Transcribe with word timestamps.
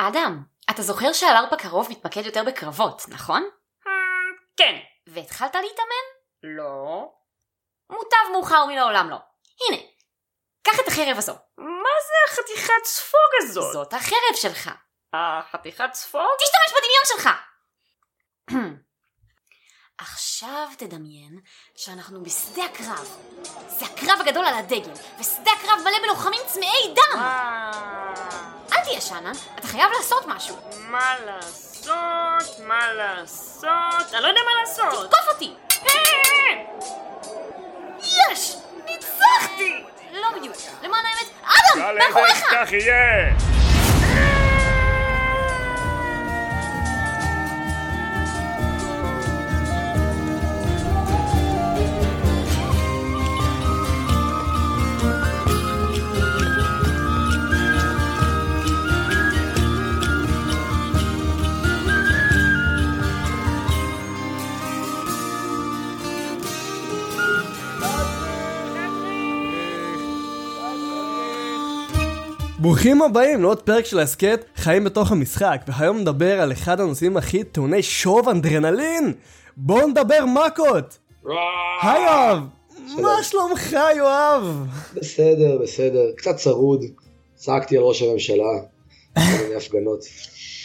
אדם, 0.00 0.42
אתה 0.70 0.82
זוכר 0.82 1.12
שהלארפ 1.12 1.52
הקרוב 1.52 1.90
מתמקד 1.90 2.26
יותר 2.26 2.44
בקרבות, 2.44 3.02
נכון? 3.08 3.50
כן. 4.56 4.76
והתחלת 5.06 5.54
להתאמן? 5.54 6.06
לא. 6.42 7.08
מוטב 7.90 8.32
מאוחר 8.32 8.64
מן 8.64 8.78
העולם 8.78 9.10
לא. 9.10 9.16
הנה, 9.68 9.82
קח 10.62 10.80
את 10.80 10.88
החרב 10.88 11.18
הזו. 11.18 11.32
מה 11.58 11.94
זה 12.06 12.32
החתיכת 12.32 12.84
ספוג 12.84 13.30
הזאת? 13.42 13.72
זאת 13.72 13.94
החרב 13.94 14.34
שלך. 14.34 14.70
החתיכת 15.12 15.90
ספוג? 15.94 16.22
תשתמש 16.38 16.78
בדמיון 16.78 17.04
שלך! 17.06 17.28
עכשיו 19.98 20.68
תדמיין 20.78 21.40
שאנחנו 21.76 22.22
בשדה 22.22 22.64
הקרב. 22.64 23.16
זה 23.68 23.86
הקרב 23.86 24.20
הגדול 24.20 24.44
על 24.44 24.54
הדגל, 24.54 24.92
ושדה 25.20 25.50
הקרב 25.52 25.78
מלא 25.84 25.98
בלוחמים 26.02 26.40
צמאי 26.46 26.94
דם! 26.94 27.22
תהיה 28.88 29.00
שאנן, 29.00 29.32
אתה 29.58 29.66
חייב 29.66 29.90
לעשות 29.98 30.26
משהו. 30.26 30.56
מה 30.78 31.14
לעשות? 31.26 32.58
מה 32.66 32.92
לעשות? 32.92 34.14
אני 34.14 34.22
לא 34.22 34.28
יודע 34.28 34.40
מה 34.44 34.50
לעשות! 34.60 35.10
תקוף 35.10 35.28
אותי! 35.28 35.54
יש! 38.02 38.56
ניצחתי! 38.84 39.84
לא 40.12 40.28
בדיוק, 40.38 40.56
למען 40.82 41.00
האמת, 41.04 41.30
אדם! 41.42 41.96
מאחוריך! 41.98 42.44
כך 42.50 42.72
יהיה! 42.72 43.32
ברוכים 72.58 73.02
הבאים 73.02 73.42
לעוד 73.42 73.62
פרק 73.62 73.84
של 73.84 73.98
ההסכת 73.98 74.44
חיים 74.56 74.84
בתוך 74.84 75.12
המשחק 75.12 75.60
והיום 75.68 75.98
נדבר 75.98 76.40
על 76.40 76.52
אחד 76.52 76.80
הנושאים 76.80 77.16
הכי 77.16 77.44
טעוני 77.44 77.82
שוב 77.82 78.28
אנדרנלין! 78.28 79.12
בואו 79.56 79.88
נדבר 79.88 80.24
מכות! 80.26 80.98
היי 81.82 82.02
יואב 82.04 82.38
מה 83.02 83.22
שלומך 83.22 83.76
יואב? 83.96 84.66
בסדר, 84.94 85.58
בסדר, 85.62 86.04
קצת 86.16 86.36
צרוד, 86.36 86.84
צעקתי 87.34 87.76
על 87.76 87.82
ראש 87.82 88.02
הממשלה, 88.02 88.44
הפגנות. 89.56 90.00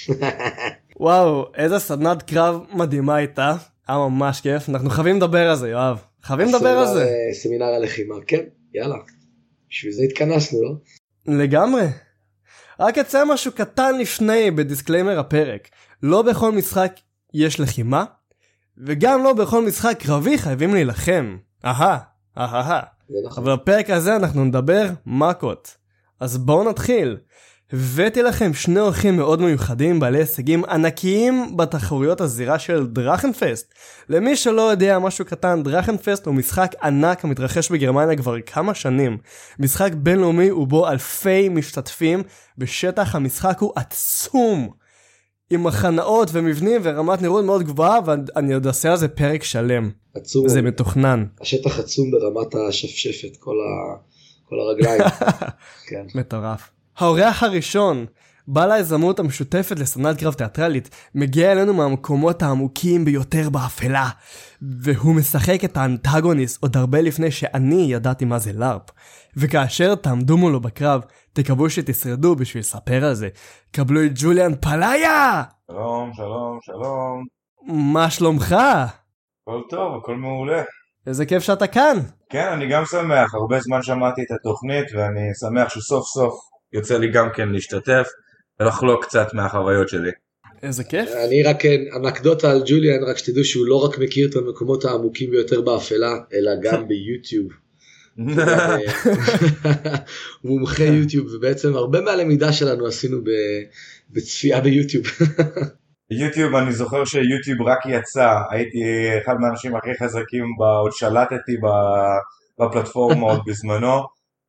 וואו 0.99 1.45
איזה 1.55 1.79
סדנת 1.79 2.21
קרב 2.23 2.59
מדהימה 2.73 3.15
הייתה. 3.15 3.55
היה 3.87 3.97
ממש 3.97 4.41
כיף. 4.41 4.69
אנחנו 4.69 4.89
חייבים 4.89 5.15
לדבר 5.17 5.49
על 5.49 5.55
זה 5.55 5.69
יואב. 5.69 5.97
חייבים 6.23 6.47
לדבר 6.47 6.69
על 6.77 6.87
זה. 6.87 7.05
סמינר- 7.05 7.33
סמינר 7.33 7.65
הלחימה, 7.65 8.15
כן, 8.27 8.41
יאללה. 8.73 8.95
בשביל 9.69 9.91
זה 9.93 10.03
התכנסנו, 10.03 10.63
לא? 10.63 10.69
לגמרי. 11.25 11.87
רק 12.79 12.97
אציין 12.97 13.27
משהו 13.27 13.51
קטן 13.51 13.97
לפני 13.97 14.51
ב 14.51 14.58
disclaimer 14.58 15.19
הפרק. 15.19 15.69
לא 16.03 16.21
בכל 16.21 16.51
משחק 16.51 16.93
יש 17.33 17.59
לחימה, 17.59 18.05
וגם 18.77 19.23
לא 19.23 19.33
בכל 19.33 19.65
משחק 19.65 19.97
קרבי 19.99 20.37
חייבים 20.37 20.73
להילחם. 20.73 21.37
אהה, 21.65 21.97
אהה. 22.37 22.81
זה 23.09 23.15
נכון. 23.25 23.43
אבל 23.43 23.55
בפרק 23.55 23.89
הזה 23.89 24.15
אנחנו 24.15 24.45
נדבר 24.45 24.89
מכות. 25.05 25.77
אז 26.19 26.37
בואו 26.37 26.69
נתחיל. 26.69 27.17
הבאתי 27.73 28.21
לכם 28.21 28.53
שני 28.53 28.79
אורחים 28.79 29.17
מאוד 29.17 29.41
מיוחדים 29.41 29.99
בעלי 29.99 30.17
הישגים 30.19 30.65
ענקיים 30.65 31.57
בתחרויות 31.57 32.21
הזירה 32.21 32.59
של 32.59 32.87
דראכנפסט. 32.87 33.73
למי 34.09 34.35
שלא 34.35 34.61
יודע 34.71 34.99
משהו 34.99 35.25
קטן, 35.25 35.63
דרכנפסט 35.63 36.25
הוא 36.25 36.35
משחק 36.35 36.75
ענק 36.83 37.25
המתרחש 37.25 37.71
בגרמניה 37.71 38.15
כבר 38.17 38.41
כמה 38.41 38.73
שנים. 38.73 39.17
משחק 39.59 39.91
בינלאומי 39.93 40.51
ובו 40.51 40.87
אלפי 40.87 41.49
משתתפים, 41.49 42.23
בשטח 42.57 43.15
המשחק 43.15 43.59
הוא 43.59 43.71
עצום. 43.75 44.69
עם 45.49 45.63
מחנאות 45.63 46.29
ומבנים 46.33 46.81
ורמת 46.83 47.21
נראות 47.21 47.45
מאוד 47.45 47.63
גבוהה 47.63 47.99
ואני 48.05 48.53
עוד 48.53 48.67
אעשה 48.67 48.91
על 48.91 48.97
זה 48.97 49.07
פרק 49.07 49.43
שלם. 49.43 49.89
עצום, 50.15 50.47
זה 50.47 50.61
מתוכנן. 50.61 51.25
השטח 51.41 51.79
עצום 51.79 52.11
ברמת 52.11 52.55
השפשפת, 52.69 53.37
כל 53.39 53.51
ה- 53.55 53.97
כל 54.49 54.55
הרגליים. 54.59 55.01
כן. 55.89 56.05
מטורף. 56.15 56.69
האורח 56.97 57.43
הראשון, 57.43 58.05
בעל 58.47 58.71
היזמות 58.71 59.19
המשותפת 59.19 59.79
לסדנת 59.79 60.19
קרב 60.19 60.33
תיאטרלית, 60.33 60.89
מגיע 61.15 61.51
אלינו 61.51 61.73
מהמקומות 61.73 62.43
העמוקים 62.43 63.05
ביותר 63.05 63.49
באפלה, 63.49 64.09
והוא 64.61 65.15
משחק 65.15 65.63
את 65.65 65.77
האנטגוניסט 65.77 66.63
עוד 66.63 66.77
הרבה 66.77 67.01
לפני 67.01 67.31
שאני 67.31 67.85
ידעתי 67.89 68.25
מה 68.25 68.39
זה 68.39 68.53
לארפ. 68.53 68.89
וכאשר 69.37 69.95
תעמדו 69.95 70.37
מולו 70.37 70.59
בקרב, 70.59 71.01
תקוו 71.33 71.69
שתשרדו 71.69 72.35
בשביל 72.35 72.61
לספר 72.61 73.05
על 73.05 73.13
זה. 73.13 73.29
קבלו 73.71 74.03
את 74.05 74.11
ג'וליאן 74.15 74.55
פלאיה! 74.55 75.43
שלום, 75.67 76.11
שלום, 76.13 76.59
שלום. 76.61 77.25
מה 77.93 78.09
שלומך? 78.09 78.55
הכל 79.41 79.61
טוב, 79.69 79.95
הכל 79.97 80.15
מעולה. 80.15 80.63
איזה 81.07 81.25
כיף 81.25 81.43
שאתה 81.43 81.67
כאן. 81.67 81.97
כן, 82.29 82.47
אני 82.47 82.69
גם 82.69 82.83
שמח, 82.85 83.33
הרבה 83.35 83.59
זמן 83.59 83.81
שמעתי 83.81 84.21
את 84.21 84.31
התוכנית 84.31 84.85
ואני 84.95 85.33
שמח 85.39 85.69
שסוף 85.69 86.07
סוף 86.07 86.52
יוצא 86.73 86.97
לי 86.97 87.11
גם 87.11 87.29
כן 87.35 87.49
להשתתף 87.49 88.07
ולחלוק 88.59 89.05
קצת 89.05 89.27
מהחוויות 89.33 89.89
שלי. 89.89 90.11
איזה 90.63 90.83
כיף. 90.83 91.09
אני 91.27 91.43
רק 91.43 91.61
כן, 91.61 91.81
אנקדוטה 91.95 92.51
על 92.51 92.63
ג'וליאן, 92.65 93.03
רק 93.03 93.17
שתדעו 93.17 93.43
שהוא 93.43 93.65
לא 93.65 93.85
רק 93.85 93.99
מכיר 93.99 94.29
את 94.29 94.35
המקומות 94.35 94.85
העמוקים 94.85 95.31
ביותר 95.31 95.61
באפלה, 95.61 96.13
אלא 96.33 96.51
גם 96.61 96.85
ביוטיוב. 96.87 97.47
מומחה 100.43 100.83
יוטיוב, 100.83 101.27
ובעצם 101.33 101.75
הרבה 101.75 102.01
מהלמידה 102.01 102.53
שלנו 102.53 102.87
עשינו 102.87 103.21
ב- 103.23 103.63
בצפייה 104.09 104.61
ביוטיוב. 104.61 105.05
יוטיוב, 106.21 106.55
אני 106.55 106.73
זוכר 106.73 107.05
שיוטיוב 107.05 107.61
רק 107.61 107.79
יצא, 107.89 108.29
הייתי 108.51 108.79
אחד 109.23 109.33
מהאנשים 109.39 109.75
הכי 109.75 109.89
חזקים, 110.03 110.43
עוד 110.81 110.91
שלטתי 110.91 111.57
ב- 111.57 112.63
בפלטפורמה 112.63 113.25
עוד 113.25 113.41
בזמנו, 113.47 114.01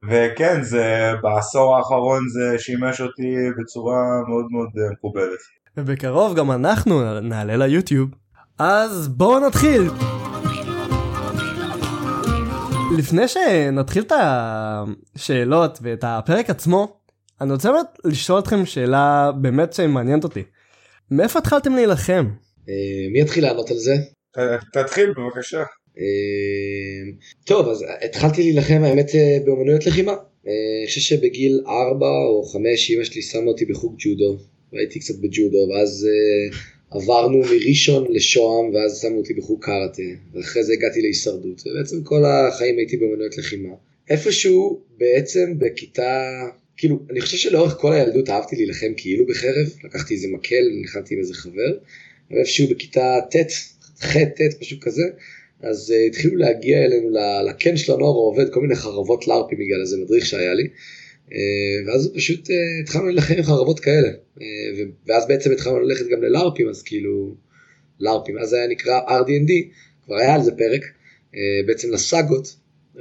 וכן, 0.09 0.63
זה 0.63 0.85
בעשור 1.23 1.77
האחרון 1.77 2.23
זה 2.29 2.59
שימש 2.59 3.01
אותי 3.01 3.35
בצורה 3.61 4.03
מאוד 4.29 4.45
מאוד 4.51 4.69
אה, 4.79 4.91
מקובלת. 4.93 5.39
ובקרוב 5.77 6.37
גם 6.37 6.51
אנחנו 6.51 7.21
נעלה 7.21 7.57
ליוטיוב. 7.57 8.11
אז 8.59 9.09
בואו 9.09 9.47
נתחיל. 9.47 9.83
לפני 12.99 13.29
שנתחיל 13.29 14.03
את 14.03 14.13
השאלות 15.17 15.79
ואת 15.83 16.05
הפרק 16.07 16.51
עצמו, 16.51 16.97
אני 17.41 17.53
רוצה 17.53 17.73
באמת 17.73 17.87
לשאול 18.05 18.39
אתכם 18.39 18.67
שאלה 18.67 19.31
באמת 19.41 19.73
שמעניינת 19.73 20.25
אותי. 20.25 20.43
מאיפה 21.11 21.39
התחלתם 21.39 21.75
להילחם? 21.75 22.27
אה, 22.69 22.75
מי 23.13 23.21
יתחיל 23.21 23.45
לענות 23.45 23.71
על 23.71 23.77
זה? 23.77 23.93
ת- 24.37 24.79
תתחיל 24.79 25.11
בבקשה. 25.17 25.63
אה, 25.99 26.05
טוב, 27.45 27.69
אז 27.69 27.85
התחלתי 28.01 28.43
להילחם 28.43 28.81
האמת 28.85 29.15
אה, 29.15 29.39
באומנויות 29.45 29.87
לחימה. 29.87 30.13
אה, 30.13 30.53
אני 30.79 30.87
חושב 30.87 31.01
שבגיל 31.01 31.61
4 31.67 32.07
או 32.07 32.45
5 32.45 32.91
אמא 32.91 33.05
שלי 33.05 33.23
שמה 33.23 33.47
אותי 33.47 33.65
בחוג 33.65 33.95
ג'ודו, 33.99 34.39
והייתי 34.73 35.01
קצת 35.01 35.15
בג'ודו, 35.21 35.69
ואז 35.71 36.09
אה, 36.11 36.59
עברנו 36.91 37.39
מראשון 37.39 38.07
לשוהם, 38.11 38.75
ואז 38.75 39.01
שמו 39.01 39.19
אותי 39.19 39.35
בחוג 39.35 39.65
קארטה, 39.65 40.03
ואחרי 40.35 40.65
זה 40.65 40.73
הגעתי 40.73 41.01
להישרדות, 41.01 41.63
ובעצם 41.67 42.03
כל 42.03 42.25
החיים 42.25 42.79
הייתי 42.79 42.97
באומנויות 42.97 43.39
לחימה. 43.39 43.75
איפשהו 44.11 44.81
בעצם 44.99 45.59
בכיתה, 45.59 46.43
כאילו, 46.77 46.99
אני 47.11 47.21
חושב 47.21 47.37
שלאורך 47.37 47.77
כל 47.81 47.93
הילדות 47.93 48.31
אהבתי 48.31 48.57
להילחם 48.57 48.93
כאילו 48.97 49.27
בחרב, 49.27 49.67
לקחתי 49.85 50.15
איזה 50.15 50.29
מקל, 50.29 50.65
נלחמתי 50.81 51.15
עם 51.15 51.21
איזה 51.21 51.35
חבר, 51.35 51.79
אבל 52.31 52.39
איפשהו 52.39 52.69
בכיתה 52.69 53.19
ט', 53.31 53.53
ח', 54.01 54.17
ט', 54.17 54.61
משהו 54.61 54.81
כזה, 54.81 55.03
אז 55.65 55.95
uh, 55.97 56.09
התחילו 56.09 56.37
להגיע 56.37 56.85
אלינו 56.85 57.11
לקן 57.49 57.77
של 57.77 57.93
הנוער 57.93 58.13
העובד 58.13 58.53
כל 58.53 58.61
מיני 58.61 58.75
חרבות 58.75 59.29
לארפים 59.29 59.59
בגלל 59.59 59.81
איזה 59.81 59.97
מדריך 59.97 60.27
שהיה 60.27 60.55
לי. 60.55 60.69
Uh, 61.29 61.33
ואז 61.87 62.13
פשוט 62.15 62.49
uh, 62.49 62.53
התחלנו 62.83 63.05
להילחם 63.05 63.35
עם 63.35 63.43
חרבות 63.43 63.81
כאלה. 63.81 64.09
Uh, 64.39 64.41
ואז 65.07 65.29
בעצם 65.29 65.53
התחלנו 65.53 65.81
ללכת 65.81 66.05
גם 66.13 66.23
ללארפים, 66.23 66.69
אז 66.69 66.83
כאילו, 66.83 67.35
לארפים, 68.01 68.39
אז 68.39 68.53
היה 68.53 68.67
נקרא 68.67 69.01
RD&D, 69.01 69.53
כבר 70.05 70.17
היה 70.17 70.35
על 70.35 70.43
זה 70.43 70.53
פרק, 70.53 70.83
uh, 70.83 71.37
בעצם 71.67 71.91
לסאגות, 71.91 72.57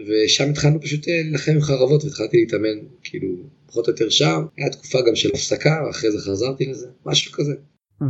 ושם 0.07 0.49
התחלנו 0.49 0.81
פשוט 0.81 1.07
להילחם 1.07 1.51
עם 1.51 1.61
חרבות 1.61 2.03
והתחלתי 2.03 2.37
להתאמן, 2.37 2.79
כאילו, 3.03 3.29
פחות 3.67 3.87
או 3.87 3.91
יותר 3.91 4.09
שם, 4.09 4.41
היה 4.57 4.69
תקופה 4.69 5.01
גם 5.07 5.15
של 5.15 5.29
הפסקה, 5.33 5.83
ואחרי 5.87 6.11
זה 6.11 6.17
חזרתי 6.17 6.65
לזה, 6.65 6.87
משהו 7.05 7.31
כזה. 7.31 7.53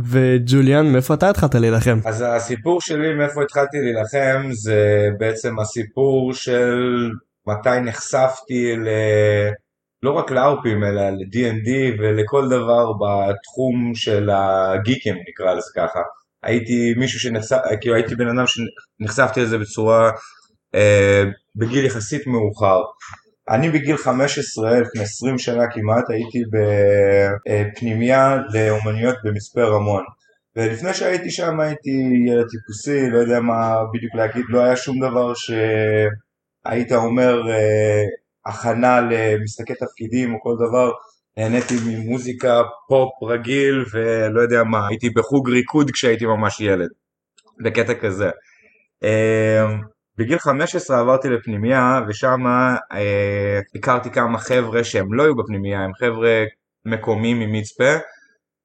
וג'וליאן, 0.04 0.92
מאיפה 0.92 1.14
אתה 1.14 1.30
התחלת 1.30 1.54
להילחם? 1.54 1.98
אז 2.04 2.24
הסיפור 2.26 2.80
שלי 2.80 3.14
מאיפה 3.14 3.42
התחלתי 3.42 3.76
להילחם 3.80 4.48
זה 4.52 5.08
בעצם 5.18 5.58
הסיפור 5.58 6.32
של 6.32 6.78
מתי 7.46 7.80
נחשפתי 7.84 8.76
ל... 8.76 8.88
לא 10.02 10.10
רק 10.10 10.30
לארפים 10.30 10.84
אלא 10.84 11.10
ל-D&D 11.10 11.70
ולכל 11.98 12.48
דבר 12.48 12.92
בתחום 12.92 13.94
של 13.94 14.30
הגיקים 14.32 15.16
נקרא 15.28 15.54
לזה 15.54 15.70
ככה. 15.76 16.00
הייתי 16.42 16.94
מישהו 16.96 17.20
שנחשף, 17.20 17.56
כאילו 17.80 17.94
הייתי 17.94 18.14
בן 18.14 18.28
אדם 18.28 18.44
שנחשפתי 18.46 19.40
לזה 19.40 19.58
בצורה, 19.58 20.10
אה, 20.74 21.24
בגיל 21.56 21.84
יחסית 21.84 22.26
מאוחר. 22.26 22.82
אני 23.48 23.70
בגיל 23.70 23.96
15, 23.96 24.80
לפני 24.80 25.02
20 25.02 25.38
שנה 25.38 25.64
כמעט, 25.70 26.10
הייתי 26.10 26.42
בפנימייה 27.46 28.36
לאומנויות 28.52 29.16
במצפה 29.24 29.62
רמון. 29.62 30.04
ולפני 30.56 30.94
שהייתי 30.94 31.30
שם 31.30 31.60
הייתי 31.60 31.90
ילד 32.26 32.46
טיפוסי, 32.50 33.10
לא 33.10 33.18
יודע 33.18 33.40
מה 33.40 33.76
בדיוק 33.94 34.14
להגיד, 34.14 34.44
לא 34.48 34.64
היה 34.64 34.76
שום 34.76 35.00
דבר 35.00 35.32
שהיית 35.34 36.92
אומר 36.92 37.50
אה, 37.50 38.04
הכנה 38.46 39.00
למשחקי 39.00 39.74
תפקידים 39.74 40.34
או 40.34 40.40
כל 40.40 40.54
דבר, 40.68 40.90
נהניתי 41.36 41.74
ממוזיקה 41.86 42.62
פופ 42.88 43.22
רגיל 43.22 43.84
ולא 43.92 44.40
יודע 44.40 44.64
מה, 44.64 44.88
הייתי 44.88 45.10
בחוג 45.10 45.50
ריקוד 45.50 45.90
כשהייתי 45.90 46.26
ממש 46.26 46.60
ילד, 46.60 46.88
בקטע 47.64 47.94
כזה. 47.94 48.30
אה, 49.04 49.66
בגיל 50.18 50.38
15 50.38 51.00
עברתי 51.00 51.28
לפנימייה 51.28 52.00
ושם 52.08 52.46
אה, 52.92 53.60
הכרתי 53.74 54.10
כמה 54.10 54.38
חבר'ה 54.38 54.84
שהם 54.84 55.14
לא 55.14 55.22
היו 55.22 55.36
בפנימייה, 55.36 55.80
הם 55.80 55.94
חבר'ה 55.94 56.44
מקומיים 56.84 57.40
ממצפה. 57.40 57.92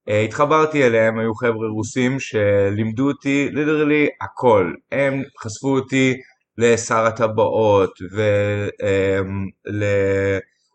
אה, 0.09 0.21
התחברתי 0.21 0.85
אליהם, 0.87 1.19
היו 1.19 1.35
חבר'ה 1.35 1.67
רוסים 1.67 2.19
שלימדו 2.19 3.07
אותי 3.07 3.49
ליטרלי 3.51 4.07
הכל. 4.21 4.73
הם 4.91 5.23
חשפו 5.43 5.67
אותי 5.67 6.13
לשר 6.57 7.05
הטבעות 7.05 7.91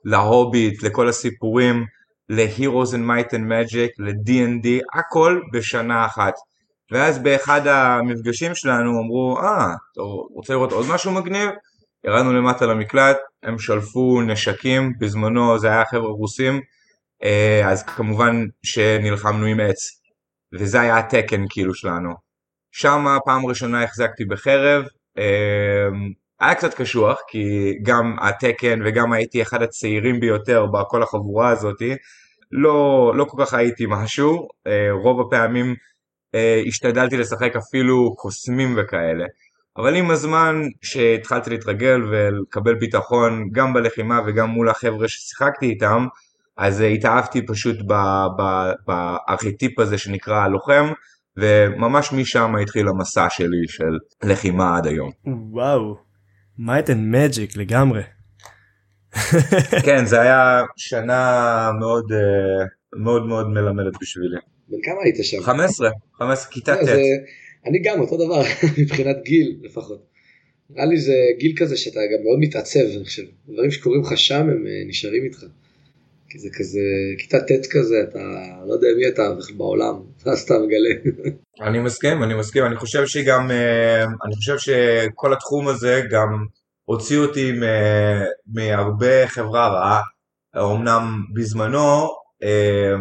ולהוביט, 0.06 0.84
אה, 0.84 0.88
לכל 0.88 1.08
הסיפורים, 1.08 1.84
ל-Heroes 2.28 2.90
and 2.90 3.04
Might 3.08 3.30
and 3.30 3.46
Magic, 3.50 3.90
ל-D&D, 3.98 4.68
הכל 4.98 5.40
בשנה 5.52 6.06
אחת. 6.06 6.34
ואז 6.90 7.18
באחד 7.18 7.66
המפגשים 7.66 8.54
שלנו 8.54 9.00
אמרו, 9.00 9.38
אה, 9.38 9.74
אתה 9.92 10.00
רוצה 10.34 10.52
לראות 10.52 10.72
עוד 10.72 10.86
משהו 10.94 11.12
מגניב? 11.12 11.50
ירדנו 12.04 12.32
למטה 12.32 12.66
למקלט, 12.66 13.16
הם 13.42 13.58
שלפו 13.58 14.22
נשקים, 14.22 14.92
בזמנו 14.98 15.58
זה 15.58 15.68
היה 15.68 15.84
חבר'ה 15.84 16.10
רוסים, 16.10 16.60
אה, 17.24 17.70
אז 17.70 17.82
כמובן 17.82 18.44
שנלחמנו 18.62 19.46
עם 19.46 19.60
עץ, 19.60 20.00
וזה 20.54 20.80
היה 20.80 20.98
התקן 20.98 21.44
כאילו 21.50 21.74
שלנו. 21.74 22.10
שם 22.72 23.06
פעם 23.24 23.46
ראשונה 23.46 23.84
החזקתי 23.84 24.24
בחרב, 24.24 24.84
אה, 25.18 25.88
היה 26.40 26.54
קצת 26.54 26.74
קשוח, 26.74 27.18
כי 27.28 27.72
גם 27.82 28.16
התקן 28.20 28.80
וגם 28.84 29.12
הייתי 29.12 29.42
אחד 29.42 29.62
הצעירים 29.62 30.20
ביותר 30.20 30.66
בכל 30.66 31.02
החבורה 31.02 31.50
הזאתי, 31.50 31.94
לא, 32.52 33.12
לא 33.16 33.24
כל 33.24 33.44
כך 33.44 33.54
הייתי 33.54 33.84
משהו, 33.88 34.48
אה, 34.66 34.92
רוב 34.92 35.20
הפעמים 35.20 35.74
השתדלתי 36.66 37.16
לשחק 37.16 37.56
אפילו 37.56 38.14
קוסמים 38.16 38.74
וכאלה. 38.78 39.24
אבל 39.76 39.96
עם 39.96 40.10
הזמן 40.10 40.62
שהתחלתי 40.82 41.50
להתרגל 41.50 42.00
ולקבל 42.10 42.74
ביטחון 42.74 43.48
גם 43.52 43.72
בלחימה 43.72 44.20
וגם 44.26 44.48
מול 44.48 44.68
החבר'ה 44.68 45.08
ששיחקתי 45.08 45.66
איתם, 45.66 46.06
אז 46.56 46.80
התאהבתי 46.80 47.46
פשוט 47.46 47.76
בארכיטיפ 48.86 49.78
הזה 49.78 49.98
שנקרא 49.98 50.36
הלוחם, 50.36 50.92
וממש 51.36 52.12
משם 52.12 52.56
התחיל 52.62 52.88
המסע 52.88 53.30
שלי 53.30 53.68
של 53.68 53.98
לחימה 54.22 54.76
עד 54.76 54.86
היום. 54.86 55.10
וואו, 55.52 55.96
might 56.58 56.86
and 56.86 57.14
magic 57.14 57.58
לגמרי. 57.58 58.02
כן, 59.84 60.04
זה 60.04 60.20
היה 60.20 60.62
שנה 60.76 61.70
מאוד 61.80 62.12
אה, 62.12 62.64
מאוד 62.96 63.26
מאוד 63.26 63.48
מלמדת 63.48 64.00
בשבילי. 64.00 64.53
בן 64.68 64.78
כמה 64.82 65.02
היית 65.04 65.16
שם? 65.22 65.40
15, 65.40 65.90
15 66.18 66.50
כיתה 66.50 66.74
לא, 66.74 66.86
ט'. 66.86 66.88
אני 67.66 67.78
גם 67.84 68.00
אותו 68.00 68.16
דבר 68.16 68.42
מבחינת 68.78 69.16
גיל 69.24 69.56
לפחות. 69.62 70.06
נראה 70.70 70.86
לי 70.86 71.00
זה 71.00 71.14
גיל 71.38 71.52
כזה 71.56 71.76
שאתה 71.76 72.00
גם 72.00 72.24
מאוד 72.24 72.38
מתעצב 72.38 72.80
אני 72.96 73.04
חושב. 73.04 73.22
דברים 73.48 73.70
שקורים 73.70 74.00
לך 74.00 74.18
שם 74.18 74.40
הם 74.40 74.66
אה, 74.66 74.82
נשארים 74.86 75.24
איתך. 75.24 75.44
כי 76.28 76.38
זה 76.38 76.48
כזה 76.58 76.80
כיתה 77.18 77.40
ט' 77.40 77.66
כזה 77.70 77.94
אתה 78.08 78.18
לא 78.66 78.72
יודע 78.72 78.88
מי 78.96 79.08
אתה 79.08 79.22
בעולם 79.56 79.94
אתה 80.22 80.36
סתם 80.36 80.54
מגלה. 80.54 81.10
אני 81.60 81.78
מסכים 81.78 82.22
אני 82.22 82.34
מסכים 82.34 82.64
אני 82.64 82.76
חושב 82.76 83.06
שגם 83.06 83.50
אה, 83.50 84.04
אני 84.04 84.34
חושב 84.34 84.58
שכל 84.58 85.32
התחום 85.32 85.68
הזה 85.68 86.02
גם 86.10 86.46
הוציא 86.84 87.18
אותי 87.18 87.52
מהרבה 88.46 89.26
חברה 89.26 89.68
רעה. 89.68 90.00
אמנם 90.56 91.22
בזמנו 91.34 92.08
אה, 92.42 92.94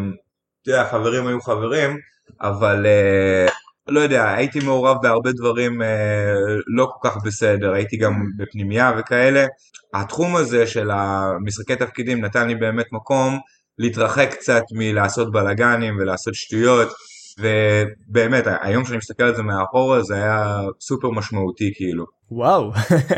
אתה 0.63 0.71
יודע, 0.71 0.85
חברים 0.91 1.27
היו 1.27 1.41
חברים, 1.41 1.97
אבל 2.41 2.85
אה, 2.85 3.47
לא 3.87 3.99
יודע, 3.99 4.33
הייתי 4.33 4.59
מעורב 4.59 4.97
בהרבה 5.01 5.31
דברים 5.31 5.81
אה, 5.81 6.33
לא 6.75 6.89
כל 6.93 7.09
כך 7.09 7.17
בסדר, 7.25 7.73
הייתי 7.73 7.97
גם 7.97 8.13
בפנימייה 8.37 8.91
וכאלה. 8.97 9.45
התחום 9.93 10.35
הזה 10.35 10.67
של 10.67 10.91
המשחקי 10.91 11.75
תפקידים 11.75 12.25
נתן 12.25 12.47
לי 12.47 12.55
באמת 12.55 12.85
מקום 12.91 13.39
להתרחק 13.77 14.29
קצת 14.31 14.63
מלעשות 14.71 15.31
בלאגנים 15.31 15.97
ולעשות 15.97 16.35
שטויות, 16.35 16.93
ובאמת, 17.39 18.43
היום 18.61 18.85
שאני 18.85 18.97
מסתכל 18.97 19.23
על 19.23 19.35
זה 19.35 19.43
מאחורה 19.43 20.03
זה 20.03 20.15
היה 20.15 20.61
סופר 20.81 21.09
משמעותי 21.09 21.71
כאילו. 21.75 22.05
וואו, 22.31 22.71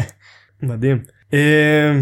מדהים. 0.64 1.04
אה, 1.34 2.00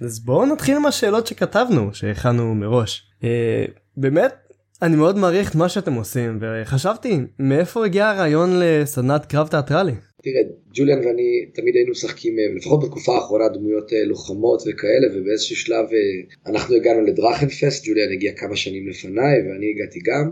אז 0.00 0.24
בואו 0.24 0.46
נתחיל 0.46 0.76
עם 0.76 0.86
השאלות 0.86 1.26
שכתבנו, 1.26 1.90
שהכנו 1.94 2.54
מראש. 2.54 3.10
אה, 3.24 3.64
באמת, 3.96 4.34
אני 4.82 4.96
מאוד 4.96 5.16
מעריך 5.18 5.50
את 5.50 5.54
מה 5.54 5.68
שאתם 5.68 5.92
עושים 5.92 6.38
וחשבתי 6.40 7.16
מאיפה 7.38 7.86
הגיע 7.86 8.08
הרעיון 8.08 8.50
לסדנת 8.60 9.26
קרב 9.26 9.48
תיאטרלי. 9.48 9.92
תראה 10.22 10.40
ג'וליאן 10.74 10.98
ואני 11.06 11.46
תמיד 11.54 11.74
היינו 11.76 11.90
משחקים 11.90 12.38
אה, 12.38 12.44
לפחות 12.56 12.84
בתקופה 12.84 13.14
האחרונה 13.14 13.48
דמויות 13.48 13.92
אה, 13.92 14.04
לוחמות 14.04 14.62
וכאלה 14.62 15.06
ובאיזשהו 15.14 15.56
שלב 15.56 15.86
אה, 15.92 16.52
אנחנו 16.52 16.74
הגענו 16.74 17.00
לדרכנפסט 17.00 17.86
ג'וליאן 17.86 18.12
הגיע 18.12 18.32
כמה 18.32 18.56
שנים 18.56 18.88
לפניי 18.88 19.42
ואני 19.42 19.66
הגעתי 19.70 20.00
גם 20.04 20.30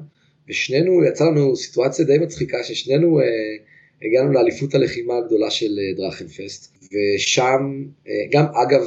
ושנינו 0.49 1.05
יצא 1.05 1.25
לנו 1.25 1.57
סיטואציה 1.57 2.05
די 2.05 2.19
מצחיקה 2.19 2.65
ששנינו 2.65 3.21
הגענו 4.03 4.33
לאליפות 4.33 4.75
הלחימה 4.75 5.15
הגדולה 5.17 5.51
של 5.51 5.73
דרכנפסט 5.97 6.77
ושם 6.85 7.85
גם 8.33 8.45
אגב 8.45 8.83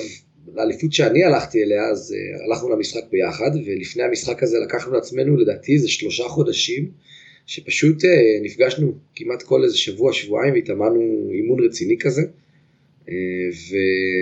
לאליפות 0.55 0.93
שאני 0.93 1.23
הלכתי 1.23 1.63
אליה, 1.63 1.89
אז 1.91 2.15
uh, 2.15 2.43
הלכנו 2.43 2.69
למשחק 2.69 3.03
ביחד, 3.11 3.51
ולפני 3.65 4.03
המשחק 4.03 4.43
הזה 4.43 4.57
לקחנו 4.59 4.93
לעצמנו, 4.93 5.37
לדעתי, 5.37 5.73
איזה 5.73 5.89
שלושה 5.89 6.23
חודשים, 6.23 6.91
שפשוט 7.45 8.03
uh, 8.03 8.07
נפגשנו 8.41 8.93
כמעט 9.15 9.43
כל 9.43 9.63
איזה 9.63 9.77
שבוע, 9.77 10.13
שבועיים, 10.13 10.53
והתאמנו 10.53 11.29
אימון 11.33 11.65
רציני 11.65 11.97
כזה, 11.99 12.21
uh, 12.21 13.09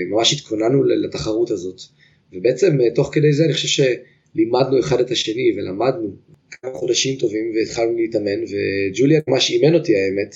וממש 0.10 0.34
התכוננו 0.34 0.84
לתחרות 0.84 1.51
הזאת. 1.51 1.82
ובעצם 2.34 2.77
תוך 2.96 3.10
כדי 3.13 3.34
זה 3.34 3.46
אני 3.46 3.53
חושב 3.53 3.84
שלימדנו 4.34 4.79
אחד 4.79 5.00
את 5.00 5.12
השני, 5.12 5.51
ולמדנו 5.58 6.15
כמה 6.51 6.74
חודשים 6.74 7.15
טובים, 7.15 7.51
והתחלנו 7.55 7.98
להתאמן, 7.98 8.44
וג'וליה 8.44 9.22
ממש 9.27 9.51
אימן 9.51 9.74
אותי 9.74 9.96
האמת, 9.96 10.36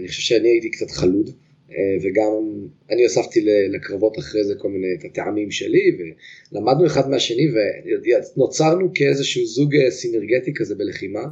אני 0.00 0.08
חושב 0.08 0.22
שאני 0.22 0.48
הייתי 0.48 0.70
קצת 0.70 0.90
חלוד. 0.90 1.30
אה, 1.70 1.76
וגם 2.02 2.66
אני 2.90 3.02
הוספתי 3.02 3.40
לקרבות 3.68 4.18
אחרי 4.18 4.44
זה 4.44 4.54
כל 4.58 4.68
מיני 4.68 4.94
את 4.98 5.04
הטעמים 5.04 5.50
שלי 5.50 5.96
ולמדנו 6.52 6.86
אחד 6.86 7.10
מהשני 7.10 7.46
ונוצרנו 8.36 8.90
כאיזשהו 8.94 9.46
זוג 9.46 9.74
אה, 9.76 9.90
סינרגטי 9.90 10.54
כזה 10.54 10.74
בלחימה 10.74 11.24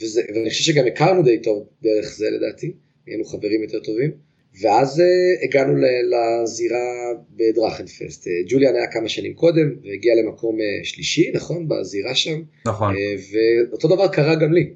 וזה, 0.00 0.22
ואני 0.34 0.50
חושב 0.50 0.62
שגם 0.72 0.86
הכרנו 0.86 1.22
די 1.22 1.38
טוב 1.42 1.68
דרך 1.82 2.14
זה 2.16 2.30
לדעתי, 2.30 2.72
היינו 3.06 3.24
חברים 3.24 3.62
יותר 3.62 3.80
טובים 3.80 4.10
ואז 4.60 5.00
uh, 5.00 5.44
הגענו 5.44 5.76
לזירה 5.76 7.12
בדרכנפסט. 7.30 8.28
ג'וליאן 8.48 8.74
היה 8.74 8.86
כמה 8.86 9.08
שנים 9.08 9.34
קודם 9.34 9.74
והגיע 9.84 10.14
למקום 10.14 10.58
שלישי, 10.82 11.30
נכון? 11.34 11.68
בזירה 11.68 12.14
שם. 12.14 12.42
נכון. 12.66 12.94
ואותו 13.70 13.88
דבר 13.88 14.08
קרה 14.08 14.34
גם 14.34 14.52
לי. 14.52 14.70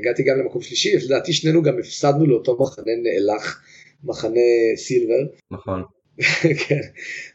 הגעתי 0.00 0.22
גם 0.22 0.38
למקום 0.38 0.62
שלישי, 0.62 0.96
לדעתי 1.04 1.32
שנינו 1.32 1.62
גם 1.62 1.78
הפסדנו 1.78 2.26
לאותו 2.26 2.58
מחנה 2.60 2.92
נאלח 3.02 3.62
מחנה 4.04 4.40
סילבר. 4.76 5.20
נכון. 5.50 5.82
כן, 6.68 6.80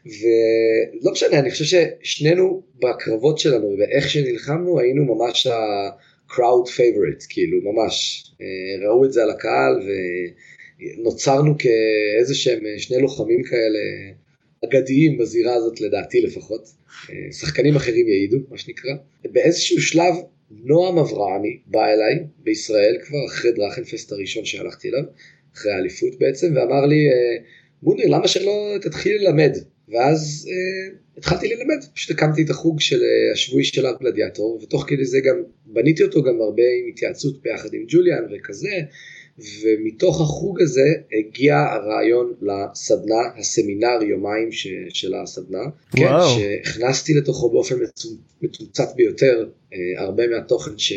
ולא 0.06 1.12
משנה, 1.12 1.38
אני 1.38 1.50
חושב 1.50 1.64
ששנינו 2.02 2.62
בקרבות 2.82 3.38
שלנו 3.38 3.76
ואיך 3.78 4.10
שנלחמנו 4.10 4.80
היינו 4.80 5.14
ממש 5.14 5.46
ה-crowd 5.46 6.68
favorite, 6.76 7.26
כאילו 7.28 7.72
ממש, 7.72 8.24
אה, 8.40 8.88
ראו 8.88 9.04
את 9.04 9.12
זה 9.12 9.22
על 9.22 9.30
הקהל 9.30 9.80
ונוצרנו 10.98 11.54
כאיזה 11.58 12.34
שהם 12.34 12.60
שני 12.78 12.98
לוחמים 12.98 13.42
כאלה 13.42 13.78
אגדיים 14.64 15.18
בזירה 15.18 15.54
הזאת 15.54 15.80
לדעתי 15.80 16.20
לפחות, 16.20 16.68
אה, 17.10 17.32
שחקנים 17.32 17.76
אחרים 17.76 18.08
יעידו 18.08 18.36
מה 18.50 18.58
שנקרא, 18.58 18.92
באיזשהו 19.32 19.80
שלב 19.80 20.14
נועם 20.50 20.98
אברהמי 20.98 21.58
בא 21.66 21.86
אליי 21.86 22.26
בישראל 22.38 22.98
כבר 23.04 23.26
אחרי 23.26 23.52
דרכנפסט 23.52 24.12
הראשון 24.12 24.44
שהלכתי 24.44 24.88
אליו 24.88 25.02
אחרי 25.54 25.72
האליפות 25.72 26.18
בעצם, 26.18 26.52
ואמר 26.56 26.86
לי, 26.86 27.06
אה, 27.06 27.44
מוניר, 27.82 28.08
למה 28.08 28.28
שלא 28.28 28.76
תתחיל 28.82 29.22
ללמד? 29.22 29.56
ואז 29.88 30.48
אה, 30.48 30.94
התחלתי 31.18 31.48
ללמד, 31.48 31.84
פשוט 31.94 32.10
הקמתי 32.10 32.42
את 32.42 32.50
החוג 32.50 32.80
של 32.80 33.02
אה, 33.02 33.32
השבועי 33.32 33.64
של 33.64 33.86
ארט 33.86 34.00
גלדיאטור, 34.02 34.60
ותוך 34.62 34.84
כדי 34.88 35.04
זה 35.04 35.20
גם 35.20 35.36
בניתי 35.66 36.02
אותו 36.02 36.22
גם 36.22 36.40
הרבה 36.40 36.62
עם 36.62 36.90
התייעצות 36.92 37.42
ביחד 37.42 37.74
עם 37.74 37.84
ג'וליאן 37.88 38.24
וכזה, 38.32 38.80
ומתוך 39.38 40.20
החוג 40.20 40.62
הזה 40.62 40.88
הגיע 41.18 41.58
הרעיון 41.58 42.34
לסדנה, 42.42 43.20
הסמינר 43.38 44.02
יומיים 44.02 44.52
ש, 44.52 44.68
של 44.88 45.14
הסדנה, 45.14 45.64
כן, 45.96 46.08
שהכנסתי 46.36 47.14
לתוכו 47.14 47.50
באופן 47.50 47.74
מתומצת 48.42 48.96
ביותר 48.96 49.48
אה, 49.72 49.78
הרבה 50.02 50.26
מהתוכן 50.28 50.78
ש, 50.78 50.92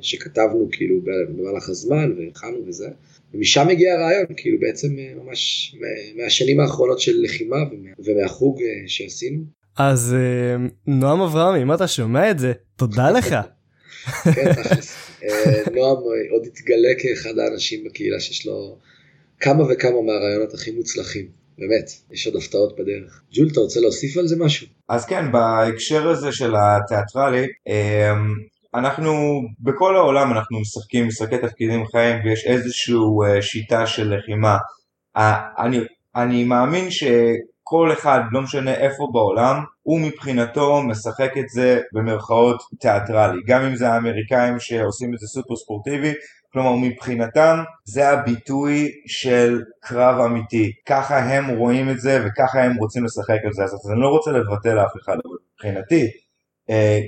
שכתבנו 0.00 0.68
כאילו 0.72 1.00
במהלך 1.04 1.68
הזמן 1.68 2.12
והכנו 2.18 2.66
וזה. 2.66 2.88
ומשם 3.34 3.68
הגיע 3.68 3.94
הרעיון, 3.94 4.26
כאילו 4.36 4.58
בעצם 4.60 4.88
אה, 4.98 5.12
ממש 5.24 5.74
מהשנים 6.16 6.60
האחרונות 6.60 7.00
של 7.00 7.12
לחימה 7.22 7.56
ומהחוג 7.98 8.62
אה, 8.62 8.66
שעשינו. 8.86 9.42
אז 9.78 10.16
נועם 10.86 11.20
אברהם, 11.20 11.60
אם 11.62 11.72
אתה 11.72 11.88
שומע 11.88 12.30
את 12.30 12.38
זה, 12.38 12.52
תודה 12.76 13.10
לך. 13.10 13.34
כן, 14.34 14.50
נועם 15.74 15.96
עוד 16.30 16.46
התגלה 16.46 16.88
כאחד 16.98 17.38
האנשים 17.38 17.84
בקהילה 17.84 18.20
שיש 18.20 18.46
לו 18.46 18.78
כמה 19.40 19.64
וכמה 19.72 20.02
מהרעיונות 20.02 20.54
הכי 20.54 20.70
מוצלחים. 20.70 21.26
באמת, 21.58 21.90
יש 22.12 22.26
עוד 22.26 22.36
הפתעות 22.36 22.76
בדרך. 22.78 23.22
ג'ול, 23.32 23.48
אתה 23.52 23.60
רוצה 23.60 23.80
להוסיף 23.80 24.16
על 24.16 24.26
זה 24.26 24.36
משהו? 24.38 24.66
אז 24.88 25.06
כן, 25.06 25.32
בהקשר 25.32 26.08
הזה 26.08 26.32
של 26.32 26.54
התיאטרלי, 26.56 27.46
אנחנו, 28.74 29.40
בכל 29.60 29.96
העולם 29.96 30.32
אנחנו 30.32 30.60
משחקים 30.60 31.06
משחקי 31.06 31.38
תפקידים 31.38 31.86
חיים 31.86 32.24
ויש 32.24 32.46
איזושהי 32.46 32.94
אה, 33.26 33.42
שיטה 33.42 33.86
של 33.86 34.14
לחימה. 34.14 34.56
אני, 35.58 35.80
אני 36.16 36.44
מאמין 36.44 36.90
שכל 36.90 37.92
אחד, 37.92 38.20
לא 38.32 38.42
משנה 38.42 38.74
איפה 38.74 39.08
בעולם, 39.12 39.56
הוא 39.82 40.00
מבחינתו 40.00 40.82
משחק 40.82 41.32
את 41.38 41.48
זה 41.48 41.80
במרכאות 41.92 42.62
תיאטרלי. 42.80 43.40
גם 43.46 43.62
אם 43.62 43.76
זה 43.76 43.88
האמריקאים 43.88 44.60
שעושים 44.60 45.14
את 45.14 45.18
זה 45.18 45.26
סופר 45.26 45.56
ספורטיבי, 45.56 46.12
כלומר 46.52 46.76
מבחינתם 46.76 47.58
זה 47.84 48.08
הביטוי 48.08 48.90
של 49.06 49.62
קרב 49.80 50.20
אמיתי. 50.20 50.72
ככה 50.86 51.18
הם 51.18 51.48
רואים 51.48 51.90
את 51.90 52.00
זה 52.00 52.24
וככה 52.26 52.62
הם 52.62 52.76
רוצים 52.76 53.04
לשחק 53.04 53.38
את 53.46 53.52
זה. 53.52 53.64
אז 53.64 53.90
אני 53.92 54.00
לא 54.00 54.08
רוצה 54.08 54.30
לבטל 54.30 54.78
אף 54.78 54.92
אחד, 55.02 55.12
אבל 55.12 55.36
מבחינתי 55.54 56.23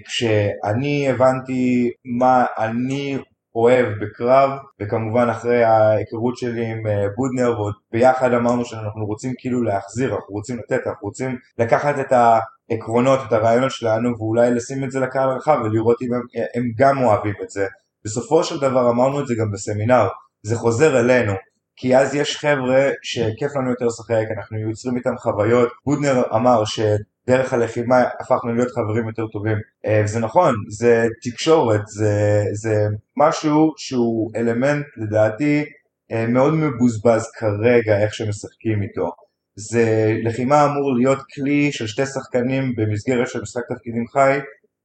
כשאני 0.07 1.11
הבנתי 1.11 1.91
מה 2.05 2.45
אני 2.59 3.19
אוהב 3.57 3.87
בקרב, 4.01 4.51
וכמובן 4.81 5.29
אחרי 5.29 5.65
ההיכרות 5.65 6.37
שלי 6.37 6.67
עם 6.67 6.87
אה, 6.87 7.07
בודנר, 7.17 7.61
ועוד 7.61 7.75
ביחד 7.93 8.33
אמרנו 8.33 8.65
שאנחנו 8.65 9.07
רוצים 9.07 9.33
כאילו 9.39 9.63
להחזיר, 9.63 10.15
אנחנו 10.15 10.35
רוצים 10.35 10.59
לתת, 10.59 10.87
אנחנו 10.87 11.09
רוצים 11.09 11.39
לקחת 11.59 11.99
את 11.99 12.13
העקרונות, 12.13 13.21
את 13.29 13.33
הרעיונות 13.33 13.71
שלנו, 13.71 14.19
ואולי 14.19 14.51
לשים 14.51 14.85
את 14.85 14.91
זה 14.91 15.01
לקהל 15.01 15.31
הרחב 15.31 15.59
ולראות 15.65 16.03
אם 16.03 16.15
הם, 16.15 16.21
הם 16.55 16.73
גם 16.79 17.03
אוהבים 17.03 17.35
את 17.43 17.51
זה. 17.51 17.67
בסופו 18.05 18.45
של 18.45 18.61
דבר 18.61 18.91
אמרנו 18.91 19.21
את 19.21 19.27
זה 19.27 19.35
גם 19.35 19.53
בסמינר, 19.53 20.09
זה 20.43 20.57
חוזר 20.57 21.01
אלינו. 21.01 21.33
כי 21.77 21.97
אז 21.97 22.15
יש 22.15 22.37
חבר'ה 22.37 22.91
שכיף 23.03 23.57
לנו 23.57 23.71
יותר 23.71 23.87
לשחק, 23.87 24.25
אנחנו 24.37 24.59
יוצרים 24.59 24.97
איתם 24.97 25.17
חוויות. 25.19 25.69
בודנר 25.87 26.23
אמר 26.35 26.65
ש... 26.65 26.81
דרך 27.28 27.52
הלחימה 27.52 28.02
הפכנו 28.21 28.54
להיות 28.54 28.71
חברים 28.71 29.09
יותר 29.09 29.26
טובים. 29.26 29.56
אה, 29.87 30.02
זה 30.04 30.21
נכון, 30.21 30.54
זה 30.68 31.06
תקשורת, 31.23 31.80
זה, 31.87 32.45
זה 32.52 32.87
משהו 33.16 33.73
שהוא 33.76 34.30
אלמנט 34.37 34.87
לדעתי 34.97 35.64
אה, 36.12 36.26
מאוד 36.26 36.54
מבוזבז 36.54 37.30
כרגע 37.38 37.99
איך 38.02 38.14
שמשחקים 38.14 38.83
איתו. 38.83 39.11
זה 39.56 40.14
לחימה 40.25 40.64
אמור 40.64 40.95
להיות 40.97 41.18
כלי 41.35 41.73
של 41.73 41.87
שתי 41.87 42.06
שחקנים 42.06 42.75
במסגרת 42.76 43.28
של 43.28 43.40
משחק 43.42 43.62
תפקידים 43.68 44.06
חי, 44.09 44.38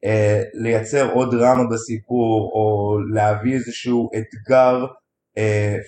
אה, 0.05 0.41
לייצר 0.53 1.11
עוד 1.11 1.35
דרמה 1.35 1.63
בסיפור 1.71 2.51
או 2.53 2.97
להביא 3.13 3.53
איזשהו 3.53 4.09
אתגר 4.17 4.85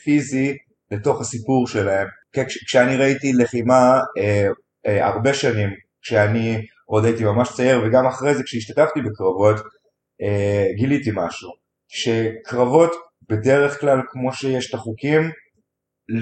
פיזי 0.03 0.57
לתוך 0.91 1.21
הסיפור 1.21 1.67
שלהם. 1.67 2.07
כשאני 2.33 2.97
ראיתי 2.97 3.33
לחימה 3.33 3.99
הרבה 4.85 5.33
שנים 5.33 5.69
כשאני 6.03 6.65
עוד 6.85 7.05
הייתי 7.05 7.23
ממש 7.23 7.49
צעיר 7.55 7.81
וגם 7.83 8.05
אחרי 8.05 8.35
זה 8.35 8.43
כשהשתתפתי 8.43 9.01
בקרבות 9.01 9.55
אה, 10.21 10.67
גיליתי 10.77 11.09
משהו 11.13 11.49
שקרבות 11.87 12.91
בדרך 13.29 13.79
כלל 13.79 14.01
כמו 14.09 14.33
שיש 14.33 14.69
את 14.69 14.73
החוקים 14.73 15.21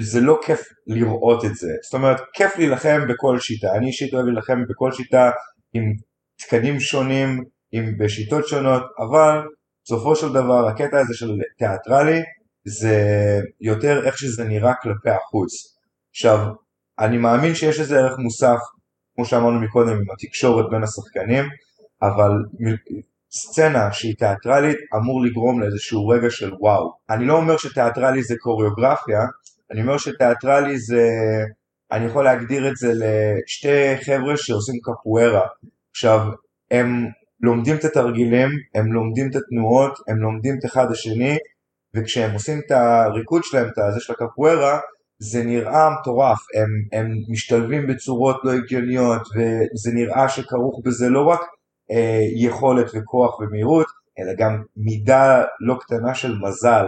זה 0.00 0.20
לא 0.20 0.40
כיף 0.46 0.60
לראות 0.86 1.44
את 1.44 1.54
זה. 1.54 1.72
זאת 1.82 1.94
אומרת 1.94 2.20
כיף 2.32 2.56
להילחם 2.58 3.00
בכל 3.08 3.38
שיטה. 3.38 3.68
אני 3.76 3.86
אישית 3.86 4.14
אוהב 4.14 4.26
להילחם 4.26 4.62
בכל 4.68 4.92
שיטה 4.92 5.30
עם 5.72 5.92
תקנים 6.38 6.80
שונים 6.80 7.44
עם 7.72 7.98
בשיטות 7.98 8.48
שונות 8.48 8.82
אבל 8.98 9.42
בסופו 9.84 10.16
של 10.16 10.28
דבר 10.28 10.68
הקטע 10.68 10.98
הזה 10.98 11.14
של 11.14 11.30
תיאטרלי 11.58 12.20
זה 12.64 12.96
יותר 13.60 14.06
איך 14.06 14.18
שזה 14.18 14.44
נראה 14.44 14.74
כלפי 14.82 15.10
החוץ. 15.10 15.52
עכשיו 16.10 16.38
אני 16.98 17.18
מאמין 17.18 17.54
שיש 17.54 17.80
לזה 17.80 17.98
ערך 17.98 18.18
מוסף 18.18 18.58
כמו 19.14 19.24
שאמרנו 19.24 19.60
מקודם 19.60 19.96
עם 19.96 20.10
התקשורת 20.12 20.70
בין 20.70 20.82
השחקנים, 20.82 21.44
אבל 22.02 22.30
סצנה 23.32 23.92
שהיא 23.92 24.14
תיאטרלית 24.18 24.76
אמור 24.94 25.24
לגרום 25.24 25.60
לאיזשהו 25.60 26.08
רגע 26.08 26.30
של 26.30 26.52
וואו. 26.60 26.92
אני 27.10 27.24
לא 27.24 27.36
אומר 27.36 27.56
שתיאטרלי 27.56 28.22
זה 28.22 28.34
קוריאוגרפיה, 28.38 29.20
אני 29.70 29.82
אומר 29.82 29.98
שתיאטרלי 29.98 30.78
זה, 30.78 31.08
אני 31.92 32.04
יכול 32.04 32.24
להגדיר 32.24 32.68
את 32.68 32.76
זה 32.76 32.92
לשתי 32.94 33.96
חבר'ה 34.04 34.36
שעושים 34.36 34.74
קפוארה. 34.82 35.46
עכשיו, 35.90 36.20
הם 36.70 37.06
לומדים 37.40 37.76
את 37.76 37.84
התרגילים, 37.84 38.48
הם 38.74 38.92
לומדים 38.92 39.30
את 39.30 39.36
התנועות, 39.36 39.98
הם 40.08 40.16
לומדים 40.16 40.54
את 40.58 40.64
אחד 40.64 40.90
השני, 40.90 41.36
וכשהם 41.94 42.32
עושים 42.32 42.60
את 42.66 42.70
הריקוד 42.70 43.44
שלהם, 43.44 43.68
את 43.68 43.78
הזה 43.78 44.00
של 44.00 44.12
הקפוארה, 44.12 44.78
זה 45.22 45.44
נראה 45.44 45.90
מטורף, 45.90 46.38
הם, 46.54 47.00
הם 47.00 47.12
משתלבים 47.28 47.86
בצורות 47.86 48.40
לא 48.44 48.52
הגיוניות 48.52 49.22
וזה 49.34 49.90
נראה 49.94 50.28
שכרוך 50.28 50.80
בזה 50.84 51.08
לא 51.08 51.20
רק 51.20 51.40
אה, 51.90 52.20
יכולת 52.36 52.90
וכוח 52.94 53.40
ומהירות, 53.40 53.86
אלא 54.18 54.32
גם 54.38 54.62
מידה 54.76 55.42
לא 55.60 55.76
קטנה 55.80 56.14
של 56.14 56.38
מזל 56.38 56.86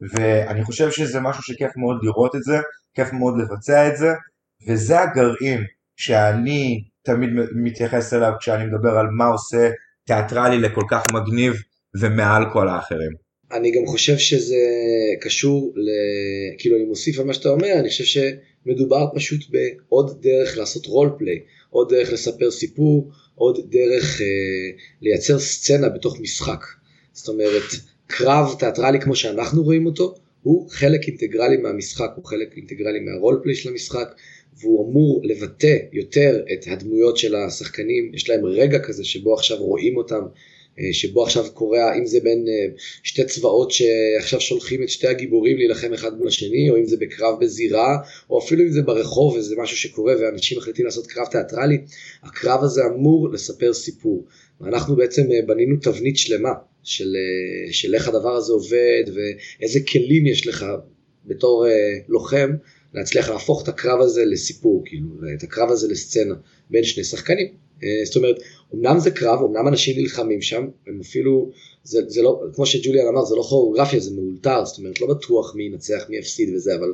ואני 0.00 0.64
חושב 0.64 0.90
שזה 0.90 1.20
משהו 1.20 1.42
שכיף 1.42 1.76
מאוד 1.76 1.98
לראות 2.02 2.36
את 2.36 2.42
זה, 2.42 2.58
כיף 2.94 3.12
מאוד 3.12 3.34
לבצע 3.38 3.88
את 3.88 3.96
זה 3.96 4.12
וזה 4.68 5.00
הגרעין 5.00 5.64
שאני 5.96 6.84
תמיד 7.02 7.30
מתייחס 7.54 8.14
אליו 8.14 8.32
כשאני 8.40 8.66
מדבר 8.66 8.98
על 8.98 9.06
מה 9.10 9.26
עושה 9.26 9.70
תיאטרלי 10.06 10.58
לכל 10.58 10.84
כך 10.90 11.02
מגניב 11.12 11.54
ומעל 12.00 12.44
כל 12.52 12.68
האחרים. 12.68 13.25
אני 13.56 13.70
גם 13.70 13.86
חושב 13.86 14.18
שזה 14.18 14.56
קשור, 15.20 15.72
ל... 15.76 15.88
כאילו 16.58 16.76
אני 16.76 16.84
מוסיף 16.84 17.18
על 17.18 17.26
מה 17.26 17.34
שאתה 17.34 17.48
אומר, 17.48 17.72
אני 17.72 17.88
חושב 17.88 18.04
שמדובר 18.04 19.06
פשוט 19.14 19.40
בעוד 19.50 20.22
דרך 20.22 20.58
לעשות 20.58 20.86
רול 20.86 21.10
פליי, 21.18 21.40
עוד 21.70 21.94
דרך 21.94 22.12
לספר 22.12 22.50
סיפור, 22.50 23.10
עוד 23.34 23.70
דרך 23.70 24.20
אה, 24.20 24.26
לייצר 25.02 25.38
סצנה 25.38 25.88
בתוך 25.88 26.20
משחק. 26.20 26.64
זאת 27.12 27.28
אומרת, 27.28 27.62
קרב 28.06 28.54
תיאטרלי 28.58 29.00
כמו 29.00 29.16
שאנחנו 29.16 29.62
רואים 29.62 29.86
אותו, 29.86 30.14
הוא 30.42 30.70
חלק 30.70 31.08
אינטגרלי 31.08 31.56
מהמשחק, 31.56 32.10
הוא 32.16 32.24
חלק 32.24 32.56
אינטגרלי 32.56 33.00
מהרול 33.00 33.40
פליי 33.42 33.54
של 33.54 33.68
המשחק, 33.68 34.14
והוא 34.60 34.90
אמור 34.90 35.20
לבטא 35.24 35.76
יותר 35.92 36.42
את 36.52 36.66
הדמויות 36.66 37.16
של 37.16 37.34
השחקנים, 37.34 38.14
יש 38.14 38.30
להם 38.30 38.44
רגע 38.44 38.78
כזה 38.78 39.04
שבו 39.04 39.34
עכשיו 39.34 39.58
רואים 39.58 39.96
אותם 39.96 40.20
שבו 40.92 41.22
עכשיו 41.22 41.44
קורה, 41.54 41.98
אם 41.98 42.06
זה 42.06 42.20
בין 42.20 42.44
אה, 42.48 42.74
שתי 43.02 43.24
צבאות 43.24 43.70
שעכשיו 43.70 44.40
שולחים 44.40 44.82
את 44.82 44.88
שתי 44.88 45.06
הגיבורים 45.06 45.56
להילחם 45.56 45.92
אחד 45.92 46.18
מול 46.18 46.28
השני, 46.28 46.70
או 46.70 46.76
אם 46.76 46.86
זה 46.86 46.96
בקרב 46.96 47.40
בזירה, 47.40 47.96
או 48.30 48.38
אפילו 48.38 48.62
אם 48.62 48.68
זה 48.68 48.82
ברחוב 48.82 49.36
וזה 49.36 49.54
משהו 49.58 49.76
שקורה 49.76 50.14
ואנשים 50.20 50.58
מחליטים 50.58 50.84
לעשות 50.84 51.06
קרב 51.06 51.26
תיאטרלי, 51.26 51.78
הקרב 52.22 52.64
הזה 52.64 52.82
אמור 52.86 53.28
לספר 53.32 53.72
סיפור. 53.72 54.24
ואנחנו 54.60 54.96
בעצם 54.96 55.32
אה, 55.32 55.42
בנינו 55.46 55.76
תבנית 55.82 56.16
שלמה 56.16 56.52
של, 56.82 57.16
של 57.70 57.94
איך 57.94 58.08
הדבר 58.08 58.36
הזה 58.36 58.52
עובד 58.52 59.04
ואיזה 59.14 59.80
כלים 59.80 60.26
יש 60.26 60.46
לך 60.46 60.66
בתור 61.26 61.66
לוחם 62.08 62.50
להצליח 62.94 63.28
להפוך 63.28 63.62
את 63.62 63.68
הקרב 63.68 64.00
הזה 64.00 64.24
לסיפור, 64.24 64.82
כאילו, 64.86 65.06
את 65.38 65.42
הקרב 65.42 65.70
הזה 65.70 65.88
לסצנה 65.88 66.34
בין 66.70 66.84
שני 66.84 67.04
שחקנים. 67.04 67.65
זאת 68.04 68.16
אומרת, 68.16 68.36
אמנם 68.74 68.98
זה 68.98 69.10
קרב, 69.10 69.38
אמנם 69.42 69.68
אנשים 69.68 69.98
נלחמים 69.98 70.42
שם, 70.42 70.66
הם 70.86 71.00
אפילו, 71.00 71.50
זה, 71.84 72.00
זה 72.06 72.22
לא, 72.22 72.42
כמו 72.54 72.66
שג'וליאן 72.66 73.06
אמר, 73.06 73.24
זה 73.24 73.36
לא 73.36 73.42
כוריאוגרפיה, 73.42 74.00
זה 74.00 74.10
מאולתר, 74.16 74.64
זאת 74.64 74.78
אומרת, 74.78 75.00
לא 75.00 75.06
בטוח 75.06 75.54
מי 75.54 75.62
ינצח, 75.62 76.04
מי 76.08 76.16
יפסיד 76.16 76.54
וזה, 76.54 76.74
אבל 76.74 76.92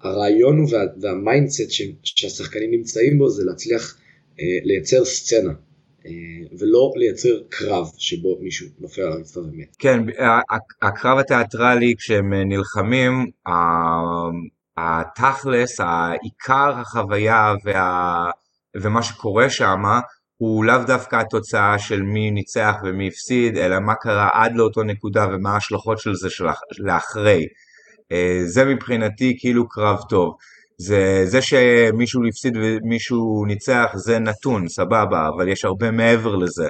הרעיון 0.00 0.64
וה, 0.70 0.80
וה 1.00 1.16
mindset 1.16 1.70
ש, 1.70 1.82
שהשחקנים 2.02 2.70
נמצאים 2.70 3.18
בו 3.18 3.30
זה 3.30 3.44
להצליח 3.44 3.98
אה, 4.40 4.44
לייצר 4.64 5.04
סצנה. 5.04 5.52
אה, 6.06 6.12
ולא 6.58 6.92
לייצר 6.96 7.40
קרב 7.48 7.90
שבו 7.98 8.38
מישהו 8.40 8.66
נופל 8.78 9.02
על 9.02 9.12
הרצפה 9.12 9.40
ומת. 9.40 9.76
כן, 9.78 10.00
הקרב 10.82 11.18
התיאטרלי 11.18 11.94
כשהם 11.98 12.34
נלחמים, 12.34 13.26
התכלס, 14.76 15.80
העיקר 15.80 16.70
החוויה 16.80 17.54
וה, 17.64 18.30
ומה 18.76 19.02
שקורה 19.02 19.50
שם 19.50 19.82
הוא 20.38 20.64
לאו 20.64 20.78
דווקא 20.86 21.16
התוצאה 21.16 21.78
של 21.78 22.02
מי 22.02 22.30
ניצח 22.30 22.74
ומי 22.84 23.08
הפסיד, 23.08 23.56
אלא 23.56 23.80
מה 23.80 23.94
קרה 23.94 24.30
עד 24.32 24.52
לאותו 24.54 24.82
נקודה 24.82 25.26
ומה 25.32 25.50
ההשלכות 25.54 25.98
של 25.98 26.14
זה 26.14 26.30
של 26.30 26.44
לאחרי. 26.78 27.46
אה, 28.12 28.40
זה 28.46 28.64
מבחינתי 28.64 29.36
כאילו 29.38 29.68
קרב 29.68 29.98
טוב. 30.08 30.34
זה, 30.78 31.22
זה 31.24 31.42
שמישהו 31.42 32.26
הפסיד 32.28 32.56
ומישהו 32.56 33.44
ניצח 33.46 33.90
זה 33.94 34.18
נתון, 34.18 34.68
סבבה, 34.68 35.28
אבל 35.28 35.48
יש 35.48 35.64
הרבה 35.64 35.90
מעבר 35.90 36.36
לזה. 36.36 36.68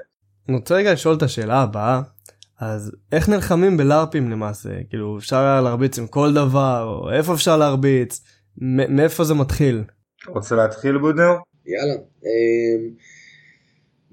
אני 0.49 0.57
רוצה 0.57 0.75
רגע 0.75 0.93
לשאול 0.93 1.17
את 1.17 1.23
השאלה 1.23 1.63
הבאה, 1.63 2.01
אז 2.61 2.93
איך 3.13 3.29
נלחמים 3.29 3.77
בלארפים 3.77 4.31
למעשה? 4.31 4.69
כאילו 4.91 5.19
אפשר 5.19 5.61
להרביץ 5.61 5.99
עם 5.99 6.07
כל 6.07 6.35
דבר, 6.35 7.01
או 7.03 7.13
איפה 7.13 7.35
אפשר 7.35 7.57
להרביץ? 7.57 8.21
מאיפה 8.89 9.25
זה 9.25 9.35
מתחיל? 9.35 9.85
רוצה 10.27 10.57
להתחיל 10.57 10.99
בודנר? 10.99 11.35
יאללה. 11.67 12.01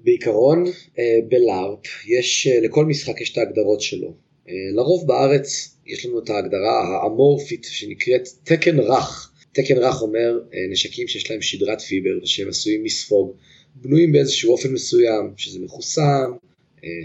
בעיקרון 0.05 0.63
אה, 0.99 1.19
בלארפ 1.27 2.05
יש, 2.07 2.47
אה, 2.47 2.59
לכל 2.59 2.85
משחק 2.85 3.21
יש 3.21 3.31
את 3.31 3.37
ההגדרות 3.37 3.81
שלו. 3.81 4.13
אה, 4.49 4.53
לרוב 4.75 5.07
בארץ 5.07 5.77
יש 5.85 6.05
לנו 6.05 6.19
את 6.19 6.29
ההגדרה 6.29 6.81
האמורפית 6.81 7.67
שנקראת 7.69 8.27
תקן 8.43 8.79
רך. 8.79 9.31
תקן 9.51 9.77
רך 9.77 10.01
אומר 10.01 10.39
נשקים 10.71 11.07
שיש 11.07 11.31
להם 11.31 11.41
שדרת 11.41 11.81
fiber 11.81 12.23
ושהם 12.23 12.49
עשויים 12.49 12.83
מספוג, 12.83 13.35
בנויים 13.75 14.11
באיזשהו 14.11 14.51
אופן 14.51 14.73
מסוים, 14.73 15.33
שזה 15.37 15.59
מחוסם, 15.59 16.31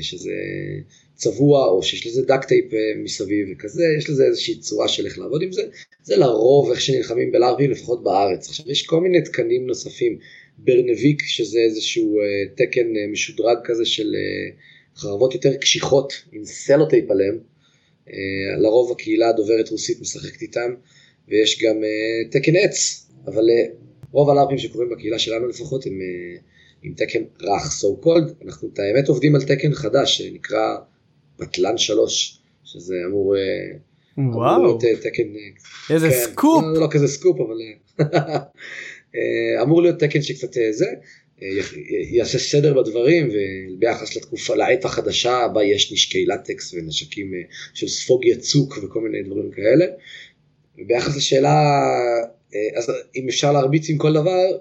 שזה 0.01 0.33
צבוע 1.15 1.67
או 1.67 1.83
שיש 1.83 2.07
לזה 2.07 2.23
duct 2.23 2.45
tape 2.45 2.65
מסביב 3.03 3.49
וכזה, 3.53 3.85
יש 3.99 4.11
לזה 4.11 4.25
איזושהי 4.25 4.59
צורה 4.59 4.89
של 4.89 5.07
איך 5.07 5.19
לעבוד 5.19 5.43
עם 5.43 5.53
זה, 5.53 5.63
זה 6.03 6.17
לרוב 6.17 6.71
איך 6.71 6.81
שנלחמים 6.81 7.33
בלארפים 7.33 7.71
לפחות 7.71 8.03
בארץ. 8.03 8.49
עכשיו 8.49 8.71
יש 8.71 8.87
כל 8.87 9.01
מיני 9.01 9.23
תקנים 9.23 9.67
נוספים 9.67 10.19
ברנביק, 10.59 11.23
שזה 11.27 11.59
איזשהו 11.59 12.17
uh, 12.17 12.57
תקן 12.57 12.81
uh, 12.81 13.13
משודרג 13.13 13.59
כזה 13.65 13.85
של 13.85 14.13
uh, 14.13 15.01
חרבות 15.01 15.35
יותר 15.35 15.57
קשיחות 15.57 16.13
עם 16.33 16.45
sellotape 16.45 17.11
עליהם. 17.11 17.39
Uh, 18.09 18.13
לרוב 18.59 18.93
הקהילה 18.93 19.29
הדוברת 19.29 19.69
רוסית 19.69 20.01
משחקת 20.01 20.43
איתם, 20.43 20.75
ויש 21.29 21.63
גם 21.63 21.77
uh, 21.77 22.33
תקן 22.33 22.57
עץ, 22.57 23.07
אבל 23.27 23.43
uh, 23.43 23.71
רוב 24.13 24.31
הלארפים 24.31 24.59
שקורים 24.59 24.91
בקהילה 24.91 25.19
שלנו 25.19 25.47
לפחות 25.47 25.87
הם 25.87 25.93
uh, 25.93 26.43
עם 26.83 26.95
תקן 26.97 27.23
רך, 27.43 27.63
so 27.81 28.05
called. 28.05 28.45
אנחנו 28.45 28.69
את 28.73 28.79
האמת 28.79 29.09
עובדים 29.09 29.35
על 29.35 29.43
תקן 29.43 29.75
חדש 29.75 30.19
שנקרא 30.19 30.77
בטלן 31.39 31.79
3, 31.79 32.41
שזה 32.65 32.95
אמור... 33.07 33.35
וואו, 34.19 34.57
אמור 34.57 34.79
להיות, 34.83 35.01
תקן, 35.01 35.23
איזה 35.91 36.09
כן, 36.09 36.15
סקופ. 36.15 36.63
לא, 36.63 36.81
לא 36.81 36.89
כזה 36.91 37.09
סקופ, 37.09 37.37
אבל 37.41 37.57
אמור 39.63 39.83
להיות 39.83 39.99
תקן 39.99 40.23
שקצת 40.23 40.57
אה, 40.57 40.73
זה, 40.73 40.87
אה, 41.43 41.49
יעשה 42.11 42.39
סדר 42.39 42.83
בדברים 42.83 43.29
וביחס 43.33 44.17
לתקופה, 44.17 44.55
לעת 44.55 44.85
החדשה 44.85 45.49
בה 45.55 45.65
יש 45.65 45.93
נשקי 45.93 46.27
latex 46.27 46.75
ונשקים 46.75 47.33
של 47.75 47.89
ספוג 47.89 48.25
יצוק 48.25 48.79
וכל 48.83 49.01
מיני 49.01 49.23
דברים 49.23 49.51
כאלה. 49.51 49.87
ביחס 50.87 51.17
לשאלה, 51.17 51.81
אז 52.77 52.93
אם 53.17 53.29
אפשר 53.29 53.53
להרביץ 53.53 53.91
עם 53.91 53.99
כל 53.99 54.13
דבר, 54.13 54.59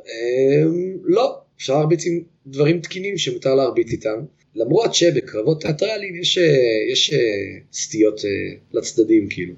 לא, 1.04 1.38
אפשר 1.58 1.74
להרביץ 1.78 2.06
עם 2.06 2.22
דברים 2.48 2.80
תקינים 2.80 3.18
שמותר 3.18 3.56
להרביץ 3.56 3.92
איתם. 3.92 4.20
למרות 4.56 4.94
שבקרבות 4.94 5.62
תיאטרליים 5.62 6.16
יש, 6.16 6.40
יש 6.92 7.14
סטיות 7.74 8.22
לצדדים 8.74 9.28
כאילו. 9.30 9.54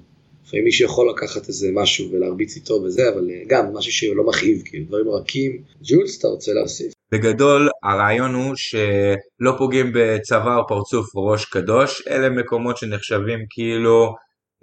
לפעמים 0.46 0.64
מישהו 0.64 0.84
יכול 0.84 1.10
לקחת 1.10 1.48
איזה 1.48 1.68
משהו 1.72 2.10
ולהרביץ 2.12 2.56
איתו 2.56 2.74
וזה, 2.74 3.08
אבל 3.08 3.30
אה, 3.30 3.42
גם 3.46 3.74
משהו 3.74 3.92
שלא 3.92 4.26
מכאיב, 4.26 4.62
כאילו 4.64 4.86
דברים 4.86 5.08
רכים. 5.08 5.62
ג'ולס, 5.82 6.18
אתה 6.18 6.28
רוצה 6.28 6.52
להוסיף? 6.52 6.92
בגדול 7.12 7.68
הרעיון 7.82 8.34
הוא 8.34 8.54
שלא 8.56 9.52
פוגעים 9.58 9.90
בצוואר, 9.94 10.62
פרצוף 10.68 11.06
ראש 11.16 11.44
קדוש, 11.44 12.02
אלה 12.08 12.30
מקומות 12.30 12.76
שנחשבים 12.76 13.38
כאילו 13.50 14.14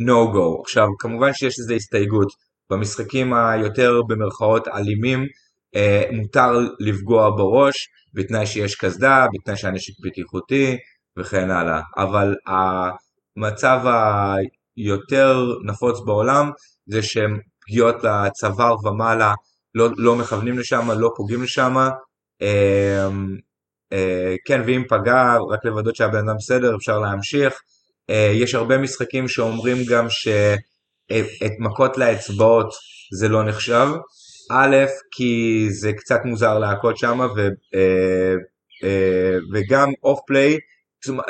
no 0.02 0.36
go. 0.36 0.62
עכשיו 0.62 0.88
כמובן 1.00 1.34
שיש 1.34 1.60
לזה 1.60 1.74
הסתייגות, 1.74 2.28
במשחקים 2.72 3.34
היותר 3.34 4.02
במרכאות 4.08 4.68
אלימים 4.68 5.26
אה, 5.76 6.04
מותר 6.12 6.52
לפגוע 6.80 7.30
בראש 7.30 7.88
בתנאי 8.14 8.46
שיש 8.46 8.76
קסדה, 8.76 9.26
בתנאי 9.34 9.58
שהנשק 9.58 9.94
בטיחותי 10.06 10.78
וכן 11.20 11.52
הלאה, 11.52 11.82
אבל 11.98 12.36
המצב 12.48 13.80
יותר 14.80 15.46
נפוץ 15.66 16.00
בעולם 16.06 16.52
זה 16.88 17.04
שהם 17.04 17.40
פגיעות 17.62 17.96
לצוואר 18.04 18.88
ומעלה 18.88 19.34
לא, 19.76 19.90
לא 19.98 20.16
מכוונים 20.16 20.60
לשם, 20.60 20.92
לא 20.98 21.10
פוגעים 21.16 21.44
לשם. 21.44 21.76
אה, 22.42 23.08
אה, 23.94 24.36
כן, 24.46 24.62
ואם 24.66 24.84
פגע, 24.90 25.38
רק 25.50 25.66
לוודאות 25.66 25.96
שהבן 25.96 26.18
אדם 26.18 26.38
בסדר, 26.38 26.76
אפשר 26.76 27.00
להמשיך. 27.00 27.54
אה, 28.10 28.32
יש 28.34 28.56
הרבה 28.56 28.78
משחקים 28.78 29.28
שאומרים 29.28 29.78
גם 29.90 30.10
שאת 30.10 31.54
מכות 31.60 31.98
לאצבעות 31.98 32.74
זה 33.14 33.28
לא 33.28 33.44
נחשב. 33.44 33.88
א', 34.52 34.76
כי 35.12 35.66
זה 35.70 35.94
קצת 35.94 36.20
מוזר 36.26 36.60
להכות 36.60 36.98
שם, 36.98 37.20
ו, 37.36 37.50
אה, 37.76 38.36
אה, 38.84 39.38
וגם 39.54 39.90
off 40.04 40.20
play, 40.28 40.58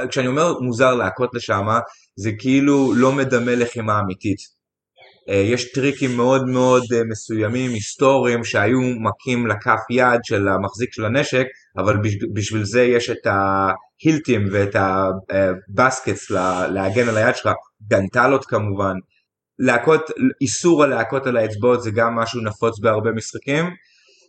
כשאני 0.09 0.27
אומר 0.27 0.59
מוזר 0.59 0.95
להכות 0.95 1.29
לשם, 1.33 1.67
זה 2.15 2.31
כאילו 2.39 2.93
לא 2.95 3.11
מדמה 3.11 3.55
לחימה 3.55 3.99
אמיתית. 3.99 4.59
אה, 5.29 5.35
יש 5.35 5.71
טריקים 5.71 6.17
מאוד 6.17 6.45
מאוד 6.45 6.83
אה, 6.93 7.01
מסוימים, 7.09 7.71
היסטוריים, 7.71 8.43
שהיו 8.43 8.79
מכים 8.81 9.47
לכף 9.47 9.79
יד 9.89 10.19
של 10.23 10.47
המחזיק 10.47 10.93
של 10.93 11.05
הנשק, 11.05 11.45
אבל 11.77 11.97
בשביל 12.33 12.63
זה 12.63 12.83
יש 12.83 13.09
את 13.09 13.27
ה 13.27 13.44
hiltים 13.44 14.45
ואת 14.51 14.75
ה 14.75 14.95
baskets 14.95 16.31
להגן 16.73 17.07
על 17.09 17.17
היד 17.17 17.35
שלך, 17.35 17.53
גאנטלטות 17.87 18.45
כמובן. 18.45 18.93
להכות, 19.59 20.01
איסור 20.41 20.83
על 20.83 20.93
על 21.25 21.37
האצבעות 21.37 21.83
זה 21.83 21.91
גם 21.91 22.15
משהו 22.15 22.41
נפוץ 22.41 22.79
בהרבה 22.79 23.11
משחקים. 23.11 23.65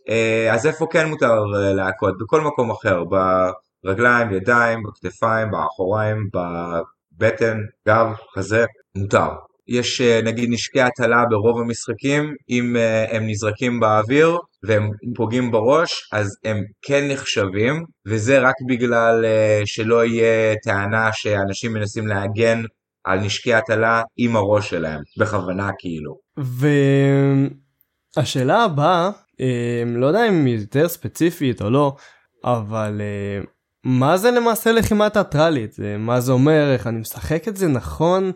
אה, 0.09 0.53
אז 0.53 0.65
איפה 0.65 0.87
כן 0.91 1.07
מותר 1.07 1.35
להכות? 1.75 2.13
בכל 2.21 2.41
מקום 2.41 2.71
אחר, 2.71 3.03
ברגליים, 3.83 4.31
ידיים, 4.31 4.83
בכתפיים, 4.83 5.51
באחוריים, 5.51 6.29
בטן, 7.17 7.57
גב, 7.87 8.07
חזה, 8.35 8.65
מותר. 8.97 9.29
יש 9.67 10.01
אה, 10.01 10.21
נגיד 10.23 10.49
נשקי 10.49 10.81
הטלה 10.81 11.25
ברוב 11.29 11.61
המשחקים, 11.61 12.35
אם 12.49 12.75
אה, 12.75 13.15
הם 13.17 13.23
נזרקים 13.27 13.79
באוויר 13.79 14.37
והם 14.63 14.89
פוגעים 15.15 15.51
בראש, 15.51 16.09
אז 16.13 16.37
הם 16.45 16.63
כן 16.81 17.07
נחשבים, 17.11 17.85
וזה 18.07 18.39
רק 18.39 18.55
בגלל 18.69 19.25
אה, 19.25 19.61
שלא 19.65 20.05
יהיה 20.05 20.55
טענה 20.63 21.09
שאנשים 21.13 21.73
מנסים 21.73 22.07
להגן 22.07 22.61
על 23.05 23.19
נשקי 23.19 23.53
הטלה 23.53 24.01
עם 24.17 24.35
הראש 24.35 24.69
שלהם, 24.69 25.01
בכוונה 25.17 25.69
כאילו. 25.79 26.17
והשאלה 28.17 28.63
הבאה, 28.63 29.09
לא 29.85 30.05
יודע 30.05 30.27
אם 30.27 30.45
היא 30.45 30.57
יותר 30.57 30.87
ספציפית 30.87 31.61
או 31.61 31.69
לא, 31.69 31.95
אבל 32.43 33.01
מה 33.83 34.17
זה 34.17 34.31
למעשה 34.31 34.71
לחימה 34.71 35.09
תיאטרלית? 35.09 35.75
מה 35.99 36.21
זה 36.21 36.31
אומר, 36.31 36.73
איך 36.73 36.87
אני 36.87 36.99
משחק 36.99 37.47
את 37.47 37.57
זה 37.57 37.67
נכון, 37.67 38.31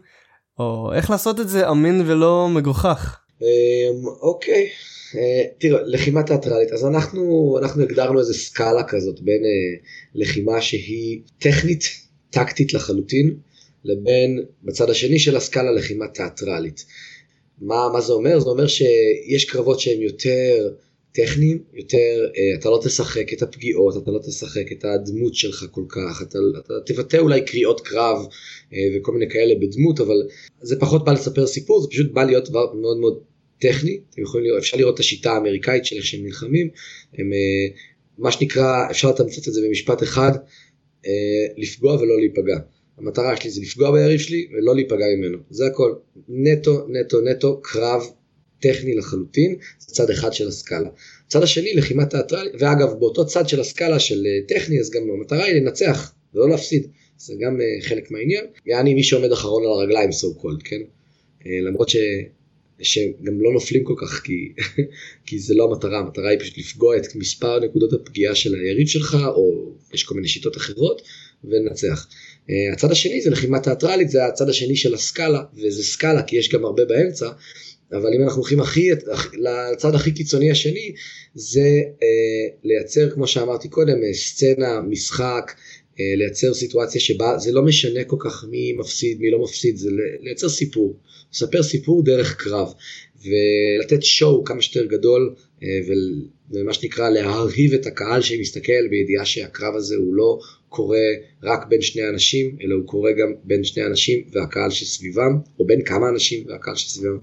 או 0.60 0.94
איך 0.94 1.10
לעשות 1.10 1.40
את 1.40 1.50
זה 1.50 1.70
אמין 1.70 2.02
ולא 2.06 2.48
מגוחך? 2.50 3.20
אמ, 3.42 4.08
אוקיי, 4.22 4.68
אה, 5.16 5.44
תראה, 5.60 5.80
לחימה 5.86 6.24
תיאטרלית, 6.24 6.72
אז 6.72 6.86
אנחנו, 6.86 7.56
אנחנו 7.62 7.84
הגדרנו 7.84 8.20
איזה 8.20 8.34
סקאלה 8.34 8.84
כזאת 8.88 9.22
בין 9.22 9.44
אה, 9.46 9.88
לחימה 10.16 10.62
שהיא 10.62 11.22
טכנית, 11.40 11.84
טקטית 12.30 12.74
לחלוטין, 12.74 13.38
לבין 13.84 14.46
בצד 14.64 14.90
השני 14.90 15.20
של 15.20 15.36
הסקאלה 15.36 15.72
לחימה 15.72 16.08
תיאטרלית. 16.08 16.86
מה, 17.62 17.90
מה 17.94 18.02
זה 18.02 18.14
אומר? 18.14 18.40
זה 18.40 18.50
אומר 18.50 18.68
שיש 18.68 19.46
קרבות 19.46 19.80
שהן 19.80 20.02
יותר 20.02 20.70
טכניים 21.16 21.64
יותר, 21.74 22.26
אה, 22.38 22.60
אתה 22.60 22.70
לא 22.70 22.80
תשחק 22.84 23.34
את 23.34 23.42
הפגיעות, 23.42 24.04
אתה 24.04 24.12
לא 24.12 24.20
תשחק 24.20 24.72
את 24.72 24.86
הדמות 24.86 25.36
שלך 25.36 25.66
כל 25.72 25.86
כך, 25.90 26.22
אתה, 26.22 26.40
אתה 26.66 26.74
תבטא 26.86 27.18
אולי 27.18 27.46
קריאות 27.46 27.82
קרב 27.82 28.18
אה, 28.74 28.78
וכל 28.96 29.12
מיני 29.12 29.30
כאלה 29.30 29.54
בדמות, 29.62 30.00
אבל 30.00 30.16
זה 30.62 30.80
פחות 30.80 31.06
בא 31.06 31.12
לספר 31.12 31.48
סיפור, 31.48 31.82
זה 31.82 31.88
פשוט 31.88 32.12
בא 32.12 32.24
להיות 32.24 32.50
דבר 32.50 32.74
מאוד 32.74 32.98
מאוד 32.98 33.20
טכני, 33.62 34.00
לראות, 34.18 34.58
אפשר 34.58 34.78
לראות 34.78 34.96
את 34.96 35.00
השיטה 35.00 35.32
האמריקאית 35.32 35.86
של 35.86 35.96
איך 35.96 36.06
שהם 36.06 36.26
נלחמים, 36.26 36.70
הם 37.14 37.34
אה, 37.34 37.76
מה 38.18 38.32
שנקרא, 38.32 38.92
אפשר 38.92 39.10
לתמצת 39.10 39.48
את 39.48 39.54
זה 39.54 39.62
במשפט 39.68 40.04
אחד, 40.04 40.32
לפגוע 41.58 41.96
ולא 41.96 42.20
להיפגע. 42.20 42.58
המטרה 42.98 43.36
שלי 43.38 43.50
זה 43.50 43.62
לפגוע 43.62 43.92
ביריב 43.92 44.20
שלי 44.20 44.48
ולא 44.54 44.76
להיפגע 44.76 45.06
ממנו, 45.18 45.38
זה 45.50 45.66
הכל. 45.66 45.94
נטו, 46.30 46.88
נטו, 46.90 47.22
נטו, 47.22 47.62
קרב 47.62 48.02
טכני 48.60 48.96
לחלוטין, 48.96 49.56
זה 49.80 49.96
צד 49.96 50.10
אחד 50.10 50.34
של 50.34 50.48
הסקאלה. 50.48 50.90
צד 51.28 51.44
השני, 51.44 51.74
לחימה 51.74 52.06
תיאטרלית, 52.06 52.54
ואגב, 52.60 52.94
באותו 53.00 53.26
צד 53.26 53.50
של 53.50 53.60
הסקאלה 53.60 54.00
של 54.00 54.24
אה, 54.26 54.48
טכני, 54.48 54.80
אז 54.80 54.90
גם 54.90 55.02
המטרה 55.18 55.44
היא 55.44 55.62
לנצח, 55.62 56.14
ולא 56.34 56.50
להפסיד. 56.50 56.88
זה 57.18 57.34
גם 57.40 57.58
uh, 57.60 57.86
חלק 57.88 58.12
מהעניין. 58.12 58.46
יעני 58.66 58.94
מי 58.94 59.04
שעומד 59.04 59.32
אחרון 59.32 59.64
על 59.64 59.70
הרגליים, 59.70 60.10
so 60.10 60.42
called, 60.42 60.64
כן? 60.64 60.82
Uh, 61.42 61.46
למרות 61.68 61.90
שגם 62.82 63.42
לא 63.42 63.54
נופלים 63.54 63.84
כל 63.84 63.96
כך 64.02 64.22
כי, 64.24 64.50
כי 65.26 65.40
זה 65.40 65.54
לא 65.56 65.64
המטרה, 65.64 66.00
המטרה 66.00 66.30
היא 66.30 66.40
פשוט 66.40 66.58
לפגוע 66.58 66.98
את 66.98 67.16
מספר 67.16 67.60
נקודות 67.60 67.94
הפגיעה 67.94 68.36
של 68.36 68.56
היריב 68.56 68.88
שלך, 68.88 69.18
או 69.36 69.74
יש 69.94 70.04
כל 70.04 70.16
מיני 70.16 70.28
שיטות 70.28 70.58
אחרות, 70.58 71.02
ולנצח. 71.44 72.08
אה, 72.50 72.74
הצד 72.74 72.92
השני 72.92 73.22
זה 73.22 73.30
לחימה 73.30 73.60
תיאטרלית, 73.60 74.10
זה 74.10 74.26
הצד 74.26 74.50
השני 74.50 74.76
של 74.76 74.94
הסקאלה, 74.94 75.44
וזה 75.54 75.84
סקאלה 75.84 76.24
כי 76.24 76.36
יש 76.38 76.50
גם 76.50 76.66
הרבה 76.66 76.86
באמצע, 76.86 77.30
אבל 77.92 78.14
אם 78.14 78.24
אנחנו 78.24 78.42
הולכים 78.42 78.60
הכי, 78.60 78.90
לצד 79.34 79.96
הכי 79.96 80.12
קיצוני 80.12 80.52
השני, 80.52 80.94
זה 81.36 81.82
אה, 82.04 82.58
לייצר, 82.64 83.10
כמו 83.10 83.28
שאמרתי 83.28 83.70
קודם, 83.70 84.04
אה, 84.04 84.14
סצנה, 84.14 84.82
משחק, 84.82 85.52
אה, 86.00 86.16
לייצר 86.16 86.54
סיטואציה 86.54 87.02
שבה 87.02 87.38
זה 87.38 87.52
לא 87.52 87.62
משנה 87.62 88.04
כל 88.04 88.18
כך 88.20 88.46
מי 88.50 88.74
מפסיד, 88.74 89.20
מי 89.20 89.32
לא 89.32 89.44
מפסיד, 89.44 89.78
זה 89.78 89.90
לייצר 90.22 90.50
סיפור, 90.50 91.00
לספר 91.34 91.64
סיפור 91.64 92.04
דרך 92.04 92.36
קרב, 92.36 92.74
ולתת 93.26 94.04
שואו 94.04 94.44
כמה 94.44 94.62
שיותר 94.62 94.86
גדול, 94.86 95.36
אה, 95.64 95.68
ומה 96.52 96.74
שנקרא 96.74 97.10
להרהיב 97.10 97.74
את 97.74 97.86
הקהל 97.86 98.22
שמסתכל 98.22 98.88
בידיעה 98.90 99.26
שהקרב 99.26 99.76
הזה 99.76 99.96
הוא 99.96 100.16
לא 100.16 100.40
קורה 100.70 101.08
רק 101.44 101.68
בין 101.70 101.82
שני 101.82 102.10
אנשים, 102.10 102.58
אלא 102.64 102.76
הוא 102.76 102.86
קורה 102.86 103.12
גם 103.12 103.34
בין 103.44 103.64
שני 103.64 103.86
אנשים 103.86 104.24
והקהל 104.32 104.72
שסביבם, 104.72 105.38
או 105.60 105.66
בין 105.66 105.82
כמה 105.82 106.10
אנשים 106.10 106.44
והקהל 106.48 106.76
שסביבם, 106.76 107.18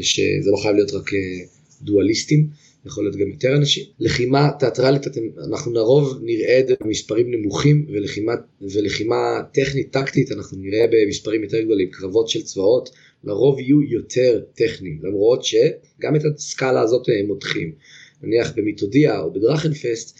שזה 0.00 0.50
לא 0.50 0.56
חייב 0.56 0.76
להיות 0.76 0.92
רק 0.92 1.14
אה, 1.14 1.18
דואליסטים. 1.82 2.48
יכול 2.86 3.04
להיות 3.04 3.16
גם 3.16 3.28
יותר 3.28 3.56
אנשים. 3.56 3.84
לחימה 4.00 4.50
תיאטרלית 4.58 5.06
אתם, 5.06 5.20
אנחנו 5.48 5.72
לרוב 5.72 6.20
נראה 6.22 6.60
את 6.60 6.68
זה 6.68 6.74
במספרים 6.84 7.30
נמוכים 7.30 7.86
ולחימה, 7.88 8.32
ולחימה 8.74 9.16
טכנית 9.54 9.92
טקטית 9.92 10.32
אנחנו 10.32 10.58
נראה 10.58 10.86
במספרים 10.92 11.42
יותר 11.42 11.60
גדולים, 11.60 11.88
קרבות 11.90 12.28
של 12.28 12.42
צבאות 12.42 12.90
לרוב 13.24 13.60
יהיו 13.60 13.82
יותר 13.82 14.42
טכניים, 14.54 14.98
למרות 15.02 15.44
שגם 15.44 16.16
את 16.16 16.22
הסקאלה 16.24 16.80
הזאת 16.80 17.06
הם 17.20 17.26
מותחים. 17.26 17.72
נניח 18.22 18.52
במיתודיה 18.56 19.20
או 19.20 19.32
בדרכנפסט, 19.32 20.18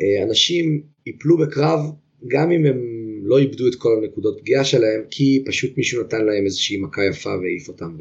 אה, 0.00 0.22
אנשים 0.22 0.82
ייפלו 1.06 1.38
בקרב 1.38 1.80
גם 2.28 2.50
אם 2.50 2.66
הם 2.66 3.02
לא 3.22 3.38
איבדו 3.38 3.68
את 3.68 3.74
כל 3.74 3.98
הנקודות 4.02 4.40
פגיעה 4.40 4.64
שלהם, 4.64 5.00
כי 5.10 5.42
פשוט 5.46 5.76
מישהו 5.76 6.02
נתן 6.02 6.24
להם 6.24 6.44
איזושהי 6.44 6.76
מכה 6.76 7.04
יפה 7.04 7.30
והעיף 7.30 7.68
אותם 7.68 7.96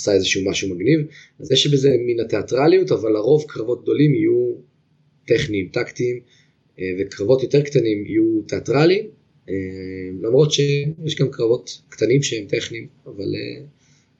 עשה 0.00 0.12
איזשהו 0.12 0.50
משהו 0.50 0.74
מגניב, 0.74 1.00
אז 1.40 1.52
יש 1.52 1.66
בזה 1.66 1.90
מן 2.06 2.20
התיאטרליות, 2.20 2.92
אבל 2.92 3.12
לרוב 3.12 3.44
קרבות 3.48 3.82
גדולים 3.82 4.14
יהיו 4.14 4.54
טכניים, 5.26 5.68
טקטיים, 5.72 6.20
אה, 6.78 6.84
וקרבות 6.98 7.42
יותר 7.42 7.62
קטנים 7.62 8.06
יהיו 8.06 8.42
תיאטרליים, 8.48 9.06
אה, 9.48 9.54
למרות 10.22 10.52
שיש 10.52 11.14
גם 11.20 11.30
קרבות 11.30 11.80
קטנים 11.88 12.22
שהם 12.22 12.44
טכניים, 12.46 12.86
אבל 13.06 13.34
אה, 13.34 13.64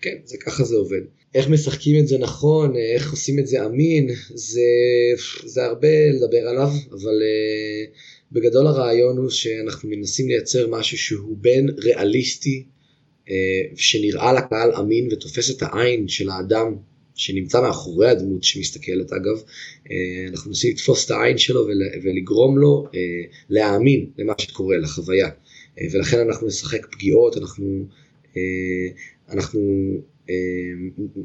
כן, 0.01 0.17
זה 0.25 0.37
ככה 0.39 0.65
זה 0.65 0.77
עובד. 0.77 1.01
איך 1.35 1.49
משחקים 1.49 2.03
את 2.03 2.09
זה 2.09 2.19
נכון, 2.19 2.77
איך 2.77 3.11
עושים 3.11 3.39
את 3.39 3.47
זה 3.47 3.67
אמין, 3.67 4.11
זה, 4.35 4.61
זה 5.45 5.65
הרבה 5.65 6.11
לדבר 6.15 6.49
עליו, 6.49 6.71
אבל 6.91 7.23
בגדול 8.33 8.67
הרעיון 8.67 9.17
הוא 9.17 9.31
שאנחנו 9.31 9.89
מנסים 9.89 10.29
לייצר 10.29 10.67
משהו 10.69 10.99
שהוא 10.99 11.37
בין 11.41 11.69
ריאליסטי 11.79 12.65
שנראה 13.77 14.33
לקהל 14.33 14.73
אמין 14.81 15.09
ותופס 15.13 15.51
את 15.51 15.63
העין 15.63 16.09
של 16.09 16.31
האדם 16.31 16.75
שנמצא 17.21 17.61
מאחורי 17.61 18.09
הדמות 18.09 18.43
שמסתכלת 18.43 19.13
אגב, 19.13 19.43
אה, 19.91 20.29
אנחנו 20.29 20.51
מנסים 20.51 20.73
לתפוס 20.73 21.07
את 21.07 21.11
העין 21.11 21.39
שלו 21.39 21.67
ולגרום 22.03 22.59
לו 22.59 22.87
אה, 22.95 23.01
להאמין 23.51 24.07
למה 24.19 24.33
שקורה, 24.39 24.77
לחוויה. 24.77 25.29
ולכן 25.93 26.19
אנחנו 26.19 26.47
נשחק 26.47 26.87
פגיעות, 26.93 27.37
אנחנו, 27.37 27.87
אנחנו 29.29 29.61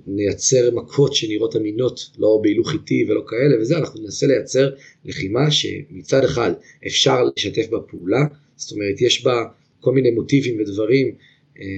נייצר 0.07 0.75
מכות 0.75 1.15
שנראות 1.15 1.55
אמינות, 1.55 2.09
לא 2.17 2.39
בהילוך 2.43 2.73
איטי 2.73 3.05
ולא 3.07 3.23
כאלה 3.27 3.61
וזה, 3.61 3.77
אנחנו 3.77 4.01
ננסה 4.01 4.27
לייצר 4.27 4.69
לחימה 5.05 5.51
שמצד 5.51 6.23
אחד 6.23 6.51
אפשר 6.87 7.23
לשתף 7.23 7.69
בה 7.69 7.77
פעולה, 7.79 8.21
זאת 8.55 8.71
אומרת 8.71 9.01
יש 9.01 9.23
בה 9.23 9.43
כל 9.79 9.91
מיני 9.91 10.11
מוטיבים 10.11 10.59
ודברים 10.59 11.07
אה, 11.07 11.13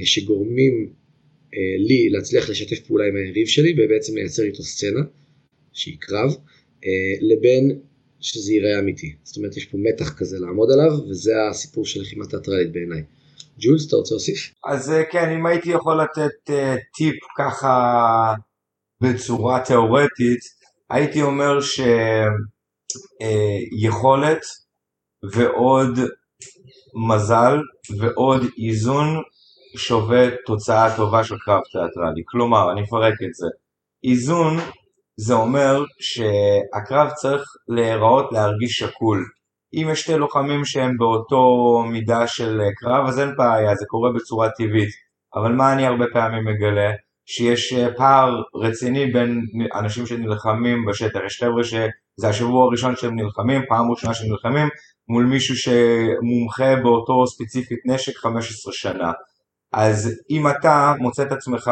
שגורמים 0.03 0.89
אה, 1.53 1.75
לי 1.87 2.09
להצליח 2.09 2.49
לשתף 2.49 2.79
פעולה 2.79 3.05
עם 3.05 3.15
היריב 3.15 3.47
שלי 3.47 3.73
ובעצם 3.77 4.15
לייצר 4.15 4.43
איתו 4.43 4.63
סצנה 4.63 4.99
שהיא 5.73 5.97
קרב, 5.99 6.35
אה, 6.85 6.89
לבין 7.21 7.79
שזה 8.19 8.53
ייראה 8.53 8.79
אמיתי. 8.79 9.15
זאת 9.23 9.37
אומרת 9.37 9.57
יש 9.57 9.65
פה 9.65 9.77
מתח 9.77 10.13
כזה 10.17 10.39
לעמוד 10.39 10.69
עליו 10.71 10.91
וזה 11.09 11.31
הסיפור 11.49 11.85
של 11.85 12.01
לחימה 12.01 12.25
תיאטרלית 12.25 12.71
בעיניי. 12.71 13.03
ג'ולס 13.59 13.87
אתה 13.87 13.95
רוצה 13.95 14.15
להוסיף? 14.15 14.53
אז 14.65 14.93
כן 15.11 15.29
אם 15.29 15.45
הייתי 15.45 15.69
יכול 15.69 16.01
לתת 16.01 16.51
טיפ 16.97 17.15
ככה 17.37 18.33
בצורה 19.01 19.65
תיאורטית 19.65 20.39
הייתי 20.89 21.21
אומר 21.21 21.59
שיכולת 23.21 24.41
ועוד 25.33 25.99
מזל 27.09 27.57
ועוד 27.97 28.41
איזון 28.67 29.07
שווה 29.77 30.27
תוצאה 30.45 30.95
טובה 30.95 31.23
של 31.23 31.35
קרב 31.45 31.61
תיאטרלי. 31.71 32.21
כלומר, 32.25 32.71
אני 32.71 32.83
אפרק 32.83 33.13
את 33.13 33.33
זה. 33.33 33.47
איזון 34.03 34.57
זה 35.17 35.33
אומר 35.33 35.83
שהקרב 35.99 37.09
צריך 37.09 37.43
להיראות, 37.67 38.31
להרגיש 38.31 38.77
שקול. 38.77 39.25
אם 39.73 39.87
יש 39.91 40.01
שתי 40.01 40.17
לוחמים 40.17 40.65
שהם 40.65 40.97
באותו 40.97 41.43
מידה 41.91 42.27
של 42.27 42.61
קרב, 42.75 43.07
אז 43.07 43.19
אין 43.19 43.35
בעיה, 43.37 43.75
זה 43.75 43.85
קורה 43.87 44.11
בצורה 44.11 44.49
טבעית. 44.49 44.89
אבל 45.35 45.51
מה 45.51 45.73
אני 45.73 45.85
הרבה 45.85 46.05
פעמים 46.13 46.45
מגלה? 46.45 46.91
שיש 47.25 47.73
פער 47.97 48.41
רציני 48.55 49.05
בין 49.05 49.41
אנשים 49.75 50.05
שנלחמים 50.05 50.85
בשטח. 50.85 51.19
יש 51.25 51.43
חבר'ה 51.43 51.63
שזה 51.63 52.29
השבוע 52.29 52.65
הראשון 52.65 52.95
שהם 52.95 53.15
נלחמים, 53.15 53.61
פעם 53.69 53.91
ראשונה 53.91 54.13
שהם 54.13 54.29
נלחמים, 54.31 54.67
מול 55.09 55.25
מישהו 55.25 55.55
שמומחה 55.55 56.75
באותו 56.75 57.27
ספציפית 57.27 57.79
נשק 57.85 58.17
15 58.17 58.73
שנה. 58.73 59.11
אז 59.79 60.11
אם 60.29 60.47
אתה 60.47 60.93
מוצא 60.99 61.23
את 61.23 61.31
עצמך 61.31 61.71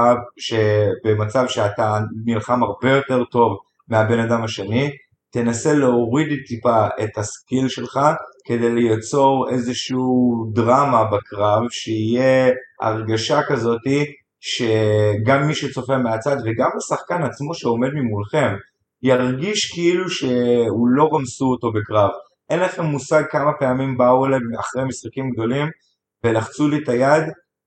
במצב 1.06 1.46
שאתה 1.48 2.00
נלחם 2.26 2.64
הרבה 2.64 2.92
יותר 2.92 3.24
טוב 3.24 3.58
מהבן 3.88 4.20
אדם 4.20 4.44
השני, 4.44 4.92
תנסה 5.30 5.74
להוריד 5.74 6.28
טיפה 6.48 6.88
את 7.04 7.18
הסקיל 7.18 7.68
שלך 7.68 8.00
כדי 8.48 8.70
ליצור 8.70 9.50
איזשהו 9.50 10.46
דרמה 10.54 11.04
בקרב, 11.04 11.62
שיהיה 11.70 12.54
הרגשה 12.82 13.44
כזאתי 13.44 14.06
שגם 14.40 15.48
מי 15.48 15.56
שצופה 15.56 15.98
מהצד 15.98 16.36
וגם 16.46 16.70
השחקן 16.78 17.24
עצמו 17.24 17.54
שעומד 17.54 17.90
ממולכם 17.94 18.54
ירגיש 19.04 19.72
כאילו 19.74 20.10
שהוא 20.10 20.88
לא 20.88 21.10
רמסו 21.14 21.46
אותו 21.46 21.72
בקרב. 21.72 22.10
אין 22.50 22.60
לכם 22.60 22.84
מושג 22.84 23.24
כמה 23.30 23.52
פעמים 23.60 23.98
באו 23.98 24.26
אליי 24.26 24.40
אחרי 24.60 24.84
משחקים 24.84 25.30
גדולים 25.32 25.68
ולחצו 26.24 26.68
לי 26.68 26.78
את 26.84 26.90
היד 26.90 27.24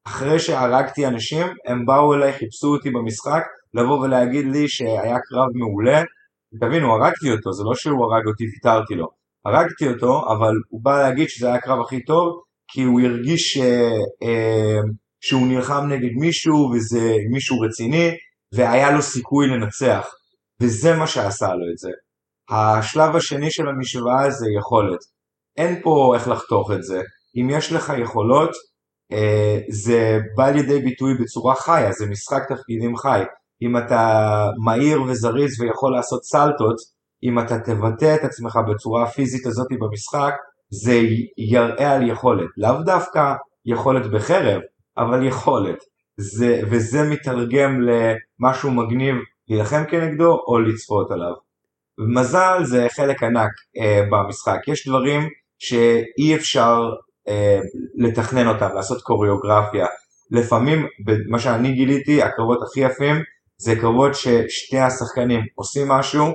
אחרי 0.07 0.39
שהרגתי 0.39 1.07
אנשים, 1.07 1.47
הם 1.67 1.87
באו 1.87 2.15
אליי, 2.15 2.33
חיפשו 2.33 2.69
אותי 2.69 2.91
במשחק, 2.91 3.43
לבוא 3.75 3.99
ולהגיד 3.99 4.47
לי 4.47 4.69
שהיה 4.69 5.19
קרב 5.29 5.49
מעולה. 5.55 6.03
תבינו, 6.61 6.93
הרגתי 6.93 7.31
אותו, 7.31 7.53
זה 7.53 7.65
לא 7.65 7.75
שהוא 7.75 8.05
הרג 8.05 8.27
אותי, 8.27 8.45
ויתרתי 8.45 8.95
לו. 8.95 9.07
הרגתי 9.45 9.89
אותו, 9.89 10.33
אבל 10.33 10.55
הוא 10.69 10.81
בא 10.85 11.03
להגיד 11.03 11.29
שזה 11.29 11.47
היה 11.47 11.57
הקרב 11.57 11.81
הכי 11.81 12.05
טוב, 12.05 12.43
כי 12.69 12.83
הוא 12.83 13.01
הרגיש 13.01 13.53
ש... 13.53 13.59
אה, 14.23 14.81
שהוא 15.21 15.47
נלחם 15.47 15.87
נגד 15.89 16.11
מישהו, 16.21 16.71
וזה 16.75 17.15
מישהו 17.31 17.61
רציני, 17.61 18.11
והיה 18.55 18.91
לו 18.91 19.03
סיכוי 19.03 19.47
לנצח. 19.47 20.07
וזה 20.63 20.97
מה 20.97 21.07
שעשה 21.07 21.47
לו 21.47 21.73
את 21.73 21.79
זה. 21.79 21.91
השלב 22.51 23.17
השני 23.17 23.51
של 23.51 23.69
המשוואה 23.69 24.31
זה 24.31 24.47
יכולת. 24.59 24.99
אין 25.57 25.83
פה 25.83 26.13
איך 26.15 26.29
לחתוך 26.29 26.71
את 26.71 26.83
זה. 26.83 27.03
אם 27.37 27.51
יש 27.51 27.73
לך 27.73 27.93
יכולות, 28.03 28.51
זה 29.69 30.19
בא 30.37 30.51
לידי 30.51 30.79
ביטוי 30.79 31.15
בצורה 31.15 31.55
חיה, 31.55 31.93
זה 31.93 32.07
משחק 32.07 32.43
תפקידים 32.49 32.97
חי. 32.97 33.23
אם 33.63 33.77
אתה 33.77 34.51
מהיר 34.65 35.03
וזריז 35.03 35.61
ויכול 35.61 35.93
לעשות 35.93 36.25
סלטות, 36.25 36.77
אם 37.23 37.39
אתה 37.39 37.59
תבטא 37.59 38.15
את 38.15 38.25
עצמך 38.25 38.59
בצורה 38.71 39.03
הפיזית 39.03 39.47
הזאת 39.47 39.67
במשחק, 39.81 40.35
זה 40.71 41.01
יראה 41.39 41.93
על 41.93 42.09
יכולת. 42.09 42.49
לאו 42.57 42.83
דווקא 42.85 43.35
יכולת 43.67 44.11
בחרב, 44.11 44.61
אבל 44.99 45.27
יכולת. 45.27 45.79
זה, 46.17 46.61
וזה 46.71 47.11
מתרגם 47.11 47.81
למשהו 47.81 48.71
מגניב 48.71 49.17
להילחם 49.49 49.85
כנגדו 49.91 50.39
או 50.47 50.59
לצפות 50.59 51.11
עליו. 51.11 51.33
מזל 52.15 52.65
זה 52.65 52.87
חלק 52.97 53.23
ענק 53.23 53.51
אה, 53.79 54.03
במשחק. 54.11 54.69
יש 54.69 54.89
דברים 54.89 55.29
שאי 55.59 56.35
אפשר 56.35 56.81
אה, 56.83 56.99
לתכנן 57.97 58.47
אותם, 58.49 58.69
לעשות 58.75 59.03
קוריאוגרפיה. 59.03 59.87
לפעמים, 60.31 60.87
מה 61.29 61.39
שאני 61.39 61.73
גיליתי, 61.73 62.23
הקרבות 62.23 62.59
הכי 62.63 62.81
יפים 62.81 63.17
זה 63.61 63.77
קרבות 63.77 64.15
ששתי 64.15 64.79
השחקנים 64.79 65.41
עושים 65.55 65.89
משהו 65.89 66.27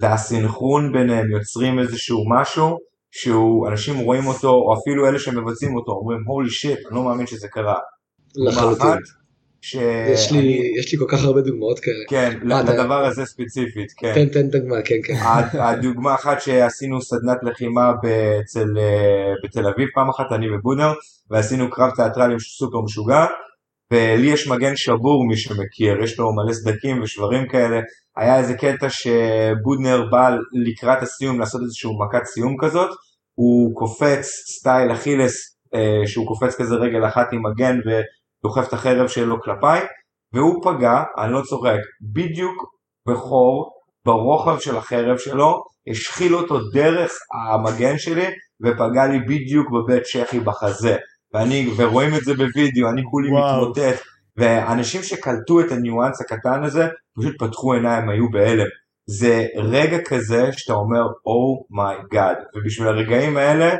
והסינכרון 0.00 0.92
ביניהם 0.92 1.30
יוצרים 1.30 1.78
איזשהו 1.78 2.24
משהו 2.30 2.78
שהוא, 3.10 3.68
אנשים 3.68 3.98
רואים 3.98 4.26
אותו, 4.26 4.48
או 4.48 4.74
אפילו 4.74 5.08
אלה 5.08 5.18
שמבצעים 5.18 5.76
אותו, 5.76 5.92
אומרים 5.92 6.18
הולי 6.26 6.50
שיט, 6.50 6.78
אני 6.86 6.96
לא 6.96 7.02
מאמין 7.02 7.26
שזה 7.26 7.48
קרה. 7.48 7.78
לחלוטין. 8.36 9.21
ש... 9.64 9.74
יש 10.12 10.32
לי, 10.32 10.72
יש 10.78 10.92
לי 10.92 10.98
כל 10.98 11.04
כך 11.08 11.24
הרבה 11.24 11.40
דוגמאות 11.40 11.80
כאלה. 11.80 12.04
כן, 12.08 12.38
אתה- 12.46 12.72
לדבר 12.72 13.04
הזה 13.06 13.24
ספציפית, 13.24 13.92
כן. 13.96 14.14
תן, 14.14 14.28
תן 14.28 14.48
דוגמה, 14.48 14.76
כן, 14.84 14.94
כן. 15.04 15.14
הד- 15.14 15.56
הדוגמה 15.56 16.14
אחת 16.14 16.40
שעשינו 16.40 17.02
סדנת 17.02 17.38
לחימה 17.42 17.92
ב- 17.92 18.06
אצל, 18.44 18.78
אה, 18.78 19.32
בתל 19.44 19.66
אביב 19.66 19.88
פעם 19.94 20.08
אחת, 20.10 20.32
אני 20.32 20.46
ובונר, 20.56 20.92
ועשינו 21.30 21.70
קרב 21.70 21.90
תיאטרלי 21.96 22.34
סופר 22.40 22.80
משוגע, 22.80 23.26
ולי 23.92 24.26
יש 24.26 24.48
מגן 24.48 24.76
שבור 24.76 25.26
מי 25.28 25.36
שמכיר, 25.36 26.02
יש 26.02 26.18
לו 26.18 26.32
מלא 26.34 26.52
סדקים 26.52 27.02
ושברים 27.02 27.48
כאלה, 27.48 27.80
היה 28.16 28.38
איזה 28.38 28.54
קטע 28.54 28.86
שבודנר 28.90 30.06
בא 30.10 30.30
לקראת 30.66 31.02
הסיום 31.02 31.40
לעשות 31.40 31.60
איזושהי 31.62 31.90
מכת 32.00 32.24
סיום 32.24 32.56
כזאת, 32.60 32.90
הוא 33.34 33.74
קופץ 33.74 34.26
סטייל 34.58 34.92
אכילס, 34.92 35.56
אה, 35.74 36.06
שהוא 36.06 36.26
קופץ 36.26 36.54
כזה 36.54 36.74
רגל 36.74 37.06
אחת 37.06 37.32
עם 37.32 37.42
מגן 37.46 37.78
ודוחף 38.44 38.68
את 38.68 38.72
החרב 38.72 39.08
שלו 39.08 39.40
כלפיי, 39.40 39.80
והוא 40.32 40.64
פגע, 40.64 41.02
אני 41.18 41.32
לא 41.32 41.42
צוחק, 41.42 41.78
בדיוק 42.12 42.64
בחור 43.08 43.70
ברוחב 44.06 44.58
של 44.58 44.76
החרב 44.76 45.18
שלו, 45.18 45.62
השחיל 45.90 46.34
אותו 46.34 46.58
דרך 46.72 47.12
המגן 47.34 47.98
שלי 47.98 48.26
ופגע 48.64 49.06
לי 49.06 49.18
בדיוק 49.18 49.66
בבית 49.70 50.02
צ'כי 50.02 50.40
בחזה. 50.40 50.96
ואני, 51.34 51.70
ורואים 51.76 52.14
את 52.14 52.24
זה 52.24 52.34
בווידאו, 52.34 52.88
אני 52.88 53.02
כולי. 53.10 53.30
מתמוטט. 53.30 54.02
ואנשים 54.36 55.02
שקלטו 55.02 55.60
את 55.60 55.72
הניואנס 55.72 56.20
הקטן 56.20 56.64
הזה, 56.64 56.88
פשוט 57.18 57.34
פתחו 57.38 57.72
עיניים, 57.72 58.08
היו 58.08 58.30
בהלם. 58.30 58.66
זה 59.06 59.46
רגע 59.56 59.98
כזה 60.04 60.52
שאתה 60.52 60.72
אומר, 60.72 61.02
oh 61.26 61.54
my 61.54 61.81
god. 61.81 62.36
ובשביל 62.54 62.88
הרגעים 62.88 63.36
האלה, 63.36 63.74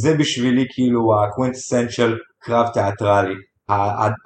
זה 0.00 0.14
בשבילי 0.14 0.66
כאילו 0.70 1.00
ה 1.22 1.28
quintessential 1.28 2.18
קרב 2.44 2.66
תיאטרלי. 2.72 3.34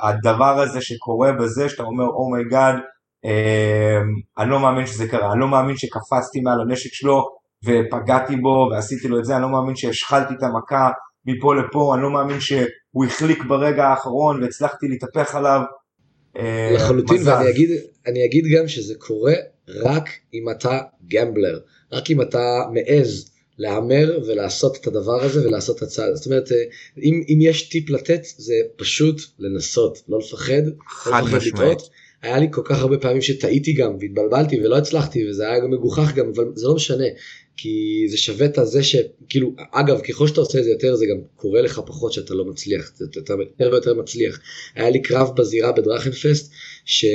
הדבר 0.00 0.60
הזה 0.60 0.80
שקורה 0.80 1.32
בזה, 1.32 1.68
שאתה 1.68 1.82
אומר, 1.82 2.04
oh 2.04 2.22
my 2.22 2.39
god, 2.39 2.74
אני 4.38 4.50
לא 4.50 4.60
מאמין 4.60 4.86
שזה 4.86 5.08
קרה, 5.08 5.32
אני 5.32 5.40
לא 5.40 5.48
מאמין 5.48 5.76
שקפצתי 5.76 6.40
מעל 6.40 6.60
הנשק 6.60 6.92
שלו 6.92 7.28
ופגעתי 7.64 8.36
בו 8.36 8.68
ועשיתי 8.72 9.08
לו 9.08 9.18
את 9.18 9.24
זה, 9.24 9.34
אני 9.34 9.42
לא 9.42 9.48
מאמין 9.48 9.76
שהשחלתי 9.76 10.34
את 10.34 10.42
המכה 10.42 10.90
מפה 11.26 11.54
לפה, 11.54 11.94
אני 11.94 12.02
לא 12.02 12.10
מאמין 12.10 12.40
שהוא 12.40 13.04
החליק 13.06 13.44
ברגע 13.44 13.86
האחרון 13.88 14.42
והצלחתי 14.42 14.88
להתהפך 14.88 15.34
עליו. 15.34 15.60
אה, 16.38 16.70
לחלוטין, 16.74 17.16
מזל. 17.16 17.32
ואני 17.32 17.50
אגיד, 17.50 17.70
אני 18.06 18.24
אגיד 18.24 18.44
גם 18.58 18.68
שזה 18.68 18.94
קורה 18.98 19.34
רק 19.68 20.08
אם 20.34 20.50
אתה 20.50 20.78
גמבלר, 21.08 21.58
רק 21.92 22.10
אם 22.10 22.22
אתה 22.22 22.38
מעז 22.72 23.37
להמר 23.58 24.18
ולעשות 24.26 24.76
את 24.76 24.86
הדבר 24.86 25.24
הזה 25.24 25.48
ולעשות 25.48 25.76
את 25.76 25.82
הצעד. 25.82 26.14
זאת 26.14 26.26
אומרת, 26.26 26.52
אה, 26.52 26.56
אם, 27.02 27.22
אם 27.28 27.38
יש 27.40 27.68
טיפ 27.68 27.90
לתת, 27.90 28.20
זה 28.36 28.54
פשוט 28.76 29.20
לנסות, 29.38 30.02
לא 30.08 30.18
לפחד, 30.18 30.62
חד 30.88 31.10
לא 31.10 31.20
לפחד 31.20 31.36
משמעית. 31.36 31.78
היה 32.22 32.38
לי 32.38 32.46
כל 32.50 32.62
כך 32.64 32.80
הרבה 32.80 32.98
פעמים 32.98 33.22
שטעיתי 33.22 33.72
גם 33.72 33.96
והתבלבלתי 34.00 34.60
ולא 34.60 34.76
הצלחתי 34.76 35.28
וזה 35.28 35.48
היה 35.48 35.60
גם 35.60 35.70
מגוחך 35.70 36.14
גם 36.14 36.26
אבל 36.34 36.44
זה 36.54 36.66
לא 36.66 36.74
משנה 36.74 37.04
כי 37.56 38.04
זה 38.08 38.18
שווה 38.18 38.46
את 38.46 38.58
הזה 38.58 38.82
שכאילו 38.82 39.52
אגב 39.72 40.00
ככל 40.00 40.28
שאתה 40.28 40.40
עושה 40.40 40.58
את 40.58 40.64
זה 40.64 40.70
יותר 40.70 40.96
זה 40.96 41.06
גם 41.06 41.16
קורה 41.36 41.62
לך 41.62 41.80
פחות 41.86 42.12
שאתה 42.12 42.34
לא 42.34 42.44
מצליח 42.44 42.92
אתה 42.96 43.04
אתה 43.04 43.32
יותר 43.32 43.70
ויותר 43.72 43.94
מצליח. 43.94 44.40
היה 44.74 44.90
לי 44.90 45.02
קרב 45.02 45.36
בזירה 45.36 45.72
בדרכנפסט 45.72 46.52
שאני 46.84 47.12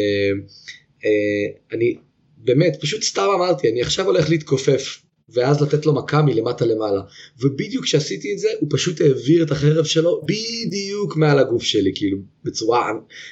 באמת 2.38 2.78
פשוט 2.82 3.04
סתם 3.04 3.28
אמרתי 3.36 3.70
אני 3.72 3.82
עכשיו 3.82 4.06
הולך 4.06 4.30
להתכופף 4.30 5.04
ואז 5.34 5.62
לתת 5.62 5.86
לו 5.86 5.94
מכה 5.94 6.22
מלמטה 6.22 6.66
למעלה. 6.66 7.02
ובדיוק 7.42 7.84
כשעשיתי 7.84 8.34
את 8.34 8.40
זה 8.40 8.48
הוא 8.60 8.70
פשוט 8.72 9.02
העביר 9.02 9.44
את 9.44 9.52
החרב 9.52 9.86
שלו 9.86 10.22
בדיוק 10.26 11.16
מעל 11.16 11.40
הגוף 11.40 11.64
שלי 11.64 11.92
כאילו 11.96 12.18
בצורה 12.44 12.92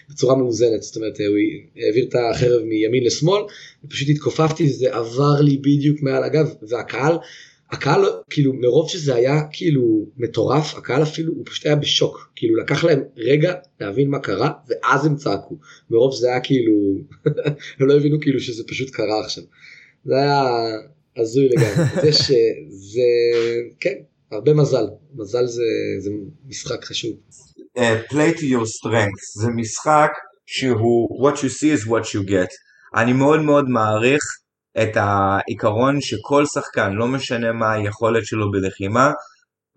בצורה 0.09 0.35
מאוזנת. 0.35 0.81
זאת 0.81 0.95
אומרת 0.95 1.19
הוא 1.19 1.37
העביר 1.85 2.05
את 2.09 2.15
החרב 2.15 2.61
מימין 2.61 3.03
לשמאל 3.03 3.41
ופשוט 3.85 4.09
התכופפתי 4.09 4.69
זה 4.69 4.95
עבר 4.95 5.41
לי 5.41 5.57
בדיוק 5.57 6.01
מעל 6.01 6.23
הגב 6.23 6.53
והקהל 6.61 7.17
הקהל 7.71 8.05
כאילו 8.29 8.53
מרוב 8.53 8.89
שזה 8.89 9.15
היה 9.15 9.41
כאילו 9.51 10.05
מטורף 10.17 10.75
הקהל 10.77 11.03
אפילו 11.03 11.33
הוא 11.33 11.45
פשוט 11.45 11.65
היה 11.65 11.75
בשוק. 11.75 12.31
כאילו 12.35 12.55
לקח 12.55 12.83
להם 12.83 13.03
רגע 13.17 13.53
להבין 13.81 14.09
מה 14.09 14.19
קרה 14.19 14.51
ואז 14.67 15.05
הם 15.05 15.15
צעקו. 15.15 15.57
מרוב 15.89 16.13
שזה 16.15 16.27
היה 16.27 16.39
כאילו 16.39 16.73
הם 17.79 17.87
לא 17.87 17.97
הבינו 17.97 18.19
כאילו 18.21 18.39
שזה 18.39 18.63
פשוט 18.67 18.89
קרה 18.89 19.19
עכשיו. 19.19 19.43
זה 20.05 20.15
היה 20.15 20.43
הזוי 21.17 21.49
לגמרי. 21.49 21.83
אז 21.99 22.03
יש 22.05 22.31
זה 22.69 23.01
כן 23.79 23.95
הרבה 24.31 24.53
מזל. 24.53 24.85
מזל 25.15 25.45
זה 25.45 25.63
זה 25.99 26.09
משחק 26.47 26.83
חשוב. 26.85 27.11
uh, 27.77 27.81
play 28.11 28.37
to 28.37 28.41
your 28.41 28.65
strengths. 28.65 29.41
זה 29.41 29.47
משחק 29.55 30.11
שהוא 30.45 31.27
what 31.27 31.35
you 31.37 31.49
see 31.49 31.81
is 31.81 31.87
what 31.87 32.05
you 32.05 32.29
get. 32.29 32.49
אני 32.95 33.13
מאוד 33.13 33.41
מאוד 33.41 33.69
מעריך 33.69 34.23
את 34.81 34.89
העיקרון 34.95 36.01
שכל 36.01 36.45
שחקן 36.45 36.93
לא 36.93 37.07
משנה 37.07 37.51
מה 37.51 37.73
היכולת 37.73 38.25
שלו 38.25 38.51
בלחימה 38.51 39.11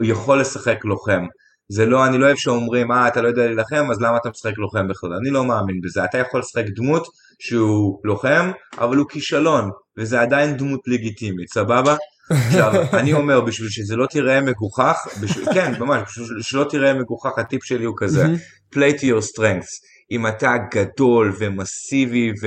הוא 0.00 0.08
יכול 0.08 0.40
לשחק 0.40 0.84
לוחם. 0.84 1.22
זה 1.68 1.86
לא 1.86 2.06
אני 2.06 2.18
לא 2.18 2.26
אוהב 2.26 2.36
שאומרים 2.36 2.92
אה 2.92 3.08
אתה 3.08 3.22
לא 3.22 3.28
יודע 3.28 3.46
להילחם 3.46 3.90
אז 3.90 4.00
למה 4.00 4.16
אתה 4.16 4.30
משחק 4.30 4.58
לוחם 4.58 4.88
בכלל? 4.88 5.10
אני 5.20 5.30
לא 5.30 5.44
מאמין 5.44 5.80
בזה. 5.84 6.04
אתה 6.04 6.18
יכול 6.18 6.40
לשחק 6.40 6.64
דמות 6.76 7.06
שהוא 7.38 8.00
לוחם 8.04 8.50
אבל 8.78 8.96
הוא 8.96 9.08
כישלון 9.08 9.70
וזה 9.98 10.20
עדיין 10.20 10.56
דמות 10.56 10.80
לגיטימית 10.86 11.48
סבבה 11.48 11.96
עכשיו, 12.30 12.72
אני 12.92 13.12
אומר, 13.12 13.40
בשביל 13.40 13.68
שזה 13.68 13.96
לא 13.96 14.06
תיראה 14.06 14.40
מגוחך, 14.40 14.96
בשביל, 15.22 15.54
כן, 15.54 15.72
ממש, 15.78 16.02
בשביל 16.02 16.42
שלא 16.42 16.64
תיראה 16.70 16.94
מגוחך, 16.94 17.38
הטיפ 17.38 17.64
שלי 17.64 17.84
הוא 17.84 17.94
כזה, 17.98 18.26
play 18.74 18.98
to 18.98 19.02
your 19.02 19.22
strengths. 19.32 19.74
אם 20.10 20.26
אתה 20.26 20.54
גדול 20.74 21.36
ומסיבי 21.38 22.30
ו... 22.42 22.46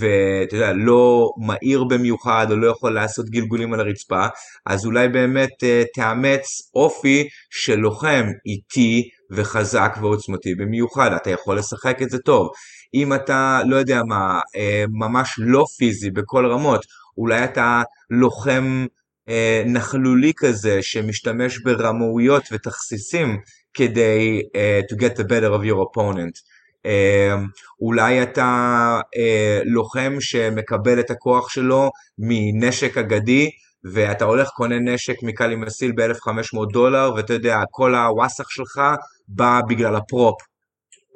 ואתה 0.00 0.56
יודע, 0.56 0.72
לא 0.72 1.30
מהיר 1.46 1.84
במיוחד 1.84 2.46
או 2.50 2.56
לא 2.56 2.70
יכול 2.70 2.94
לעשות 2.94 3.26
גלגולים 3.30 3.74
על 3.74 3.80
הרצפה, 3.80 4.26
אז 4.66 4.86
אולי 4.86 5.08
באמת 5.08 5.50
uh, 5.62 5.86
תאמץ 5.94 6.46
אופי 6.74 7.28
של 7.50 7.74
לוחם 7.74 8.24
איטי 8.46 9.08
וחזק 9.32 9.96
ועוצמתי 10.00 10.54
במיוחד, 10.54 11.10
אתה 11.12 11.30
יכול 11.30 11.58
לשחק 11.58 12.02
את 12.02 12.10
זה 12.10 12.18
טוב. 12.18 12.48
אם 12.94 13.14
אתה, 13.14 13.60
לא 13.66 13.76
יודע 13.76 14.02
מה, 14.02 14.40
uh, 14.40 14.90
ממש 14.90 15.34
לא 15.38 15.64
פיזי 15.78 16.10
בכל 16.10 16.46
רמות, 16.46 16.84
אולי 17.18 17.44
אתה 17.44 17.82
לוחם 18.10 18.86
אה, 19.28 19.62
נכלולי 19.66 20.32
כזה 20.36 20.78
שמשתמש 20.82 21.58
ברמאויות 21.58 22.42
ותכסיסים 22.52 23.38
כדי 23.74 24.42
אה, 24.56 24.80
to 24.92 24.94
get 24.94 25.18
the 25.18 25.24
better 25.24 25.52
of 25.58 25.64
your 25.64 25.78
opponent. 25.78 26.40
אה, 26.86 27.34
אולי 27.80 28.22
אתה 28.22 29.00
אה, 29.16 29.60
לוחם 29.64 30.16
שמקבל 30.20 31.00
את 31.00 31.10
הכוח 31.10 31.48
שלו 31.48 31.90
מנשק 32.18 32.98
אגדי 32.98 33.50
ואתה 33.92 34.24
הולך 34.24 34.48
קונה 34.48 34.78
נשק 34.78 35.16
מקלי 35.22 35.56
מסיל 35.56 35.92
ב-1500 35.96 36.72
דולר 36.72 37.12
ואתה 37.16 37.32
יודע 37.32 37.58
כל 37.70 37.94
הוואסך 37.94 38.50
שלך 38.50 38.80
בא 39.28 39.60
בגלל 39.68 39.96
הפרופ. 39.96 40.34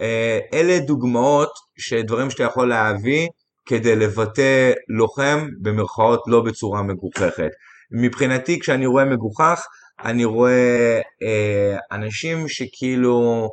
אה, 0.00 0.38
אלה 0.54 0.78
דוגמאות 0.78 1.50
שדברים 1.78 2.30
שאתה 2.30 2.42
יכול 2.42 2.68
להביא 2.68 3.28
כדי 3.66 3.96
לבטא 3.96 4.72
לוחם 4.98 5.48
במרכאות 5.62 6.20
לא 6.26 6.40
בצורה 6.40 6.82
מגוחכת. 6.82 7.50
מבחינתי 7.92 8.58
כשאני 8.60 8.86
רואה 8.86 9.04
מגוחך 9.04 9.64
אני 10.04 10.24
רואה 10.24 11.00
אה, 11.22 11.76
אנשים 11.92 12.48
שכאילו 12.48 13.48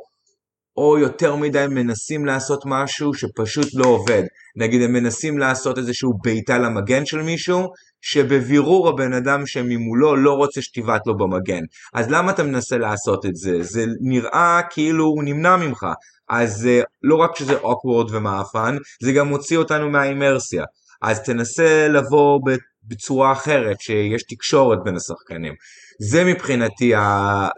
או 0.76 0.98
יותר 0.98 1.36
מדי 1.36 1.66
מנסים 1.70 2.26
לעשות 2.26 2.62
משהו 2.66 3.14
שפשוט 3.14 3.68
לא 3.74 3.86
עובד. 3.86 4.22
נגיד 4.56 4.82
הם 4.82 4.92
מנסים 4.92 5.38
לעשות 5.38 5.78
איזשהו 5.78 6.12
בעיטה 6.24 6.58
למגן 6.58 7.06
של 7.06 7.22
מישהו 7.22 7.68
שבבירור 8.00 8.88
הבן 8.88 9.12
אדם 9.12 9.46
שממולו 9.46 10.16
לא 10.16 10.32
רוצה 10.32 10.62
שתבעט 10.62 11.06
לו 11.06 11.16
במגן. 11.16 11.62
אז 11.94 12.10
למה 12.10 12.32
אתה 12.32 12.42
מנסה 12.42 12.78
לעשות 12.78 13.26
את 13.26 13.36
זה? 13.36 13.62
זה 13.62 13.84
נראה 14.00 14.60
כאילו 14.70 15.04
הוא 15.04 15.24
נמנע 15.24 15.56
ממך. 15.56 15.86
אז 16.30 16.68
uh, 16.68 16.84
לא 17.02 17.16
רק 17.16 17.36
שזה 17.36 17.56
awkward 17.56 18.12
ומאפן, 18.12 18.76
זה 19.02 19.12
גם 19.12 19.28
מוציא 19.28 19.58
אותנו 19.58 19.90
מהאימרסיה. 19.90 20.64
אז 21.02 21.22
תנסה 21.22 21.88
לבוא 21.88 22.40
בצורה 22.84 23.32
אחרת, 23.32 23.80
שיש 23.80 24.22
תקשורת 24.22 24.78
בין 24.84 24.96
השחקנים. 24.96 25.54
זה 26.00 26.24
מבחינתי 26.24 26.94
ה... 26.94 27.48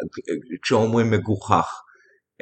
כשאומרים 0.62 1.10
מגוחך. 1.10 1.68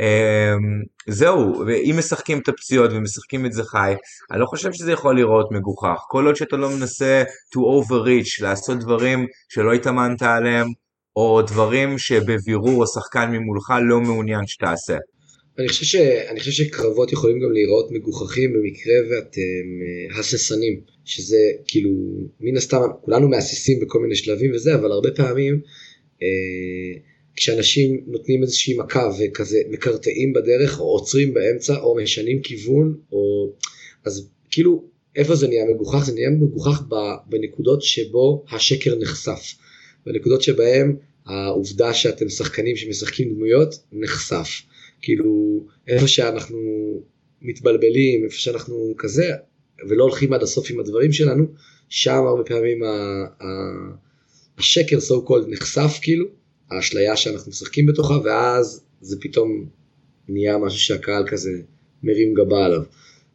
Um, 0.00 0.86
זהו, 1.08 1.64
ואם 1.66 1.94
משחקים 1.98 2.38
את 2.38 2.48
הפציעות 2.48 2.90
ומשחקים 2.92 3.46
את 3.46 3.52
זה 3.52 3.64
חי, 3.64 3.94
אני 4.30 4.40
לא 4.40 4.46
חושב 4.46 4.72
שזה 4.72 4.92
יכול 4.92 5.16
לראות 5.16 5.52
מגוחך. 5.52 5.98
כל 6.08 6.26
עוד 6.26 6.36
שאתה 6.36 6.56
לא 6.56 6.70
מנסה 6.70 7.22
to 7.54 7.58
overreach, 7.58 8.42
לעשות 8.42 8.78
דברים 8.78 9.26
שלא 9.48 9.72
התאמנת 9.72 10.22
עליהם, 10.22 10.66
או 11.16 11.42
דברים 11.42 11.98
שבבירור 11.98 12.84
השחקן 12.84 13.30
ממולך 13.30 13.72
לא 13.82 14.00
מעוניין 14.00 14.46
שתעשה. 14.46 14.96
אני 15.60 15.68
חושב, 15.68 15.84
ש... 15.84 15.94
אני 16.30 16.40
חושב 16.40 16.50
שקרבות 16.50 17.12
יכולים 17.12 17.40
גם 17.40 17.52
להיראות 17.52 17.90
מגוחכים 17.90 18.52
במקרה 18.52 18.94
ואתם 19.10 19.40
uh, 20.10 20.18
הססנים, 20.18 20.80
שזה 21.04 21.52
כאילו, 21.66 21.90
מן 22.40 22.56
הסתם, 22.56 22.80
כולנו 23.00 23.28
מהססים 23.28 23.80
בכל 23.80 24.00
מיני 24.00 24.16
שלבים 24.16 24.52
וזה, 24.54 24.74
אבל 24.74 24.92
הרבה 24.92 25.10
פעמים 25.10 25.60
uh, 26.16 26.20
כשאנשים 27.36 28.04
נותנים 28.06 28.42
איזושהי 28.42 28.74
מכה 28.74 29.10
וכזה 29.18 29.58
מקרטעים 29.70 30.32
בדרך 30.32 30.80
או 30.80 30.84
עוצרים 30.84 31.34
באמצע 31.34 31.78
או 31.78 31.96
משנים 31.96 32.42
כיוון 32.42 32.94
או 33.12 33.52
אז 34.04 34.28
כאילו 34.50 34.84
איפה 35.16 35.34
זה 35.34 35.48
נהיה 35.48 35.64
מגוחך? 35.64 36.04
זה 36.06 36.12
נהיה 36.14 36.30
מגוחך 36.30 36.82
בנקודות 37.26 37.82
שבו 37.82 38.44
השקר 38.50 38.94
נחשף. 38.98 39.54
בנקודות 40.06 40.42
שבהם 40.42 40.96
העובדה 41.26 41.94
שאתם 41.94 42.28
שחקנים 42.28 42.76
שמשחקים 42.76 43.34
דמויות 43.34 43.74
נחשף 43.92 44.48
כאילו 45.02 45.60
איפה 45.88 46.08
שאנחנו 46.08 46.58
מתבלבלים 47.42 48.24
איפה 48.24 48.36
שאנחנו 48.36 48.94
כזה 48.98 49.30
ולא 49.88 50.02
הולכים 50.02 50.32
עד 50.32 50.42
הסוף 50.42 50.70
עם 50.70 50.80
הדברים 50.80 51.12
שלנו 51.12 51.44
שם 51.88 52.24
הרבה 52.26 52.44
פעמים 52.44 52.78
השקר 54.58 54.98
so 54.98 55.28
called 55.28 55.48
נחשף 55.48 55.98
כאילו 56.02 56.26
האשליה 56.70 57.16
שאנחנו 57.16 57.50
משחקים 57.50 57.86
בתוכה, 57.86 58.14
ואז 58.24 58.84
זה 59.00 59.16
פתאום 59.20 59.66
נהיה 60.28 60.58
משהו 60.58 60.78
שהקהל 60.78 61.24
כזה 61.28 61.50
מרים 62.02 62.34
גבה 62.34 62.64
עליו. 62.64 62.82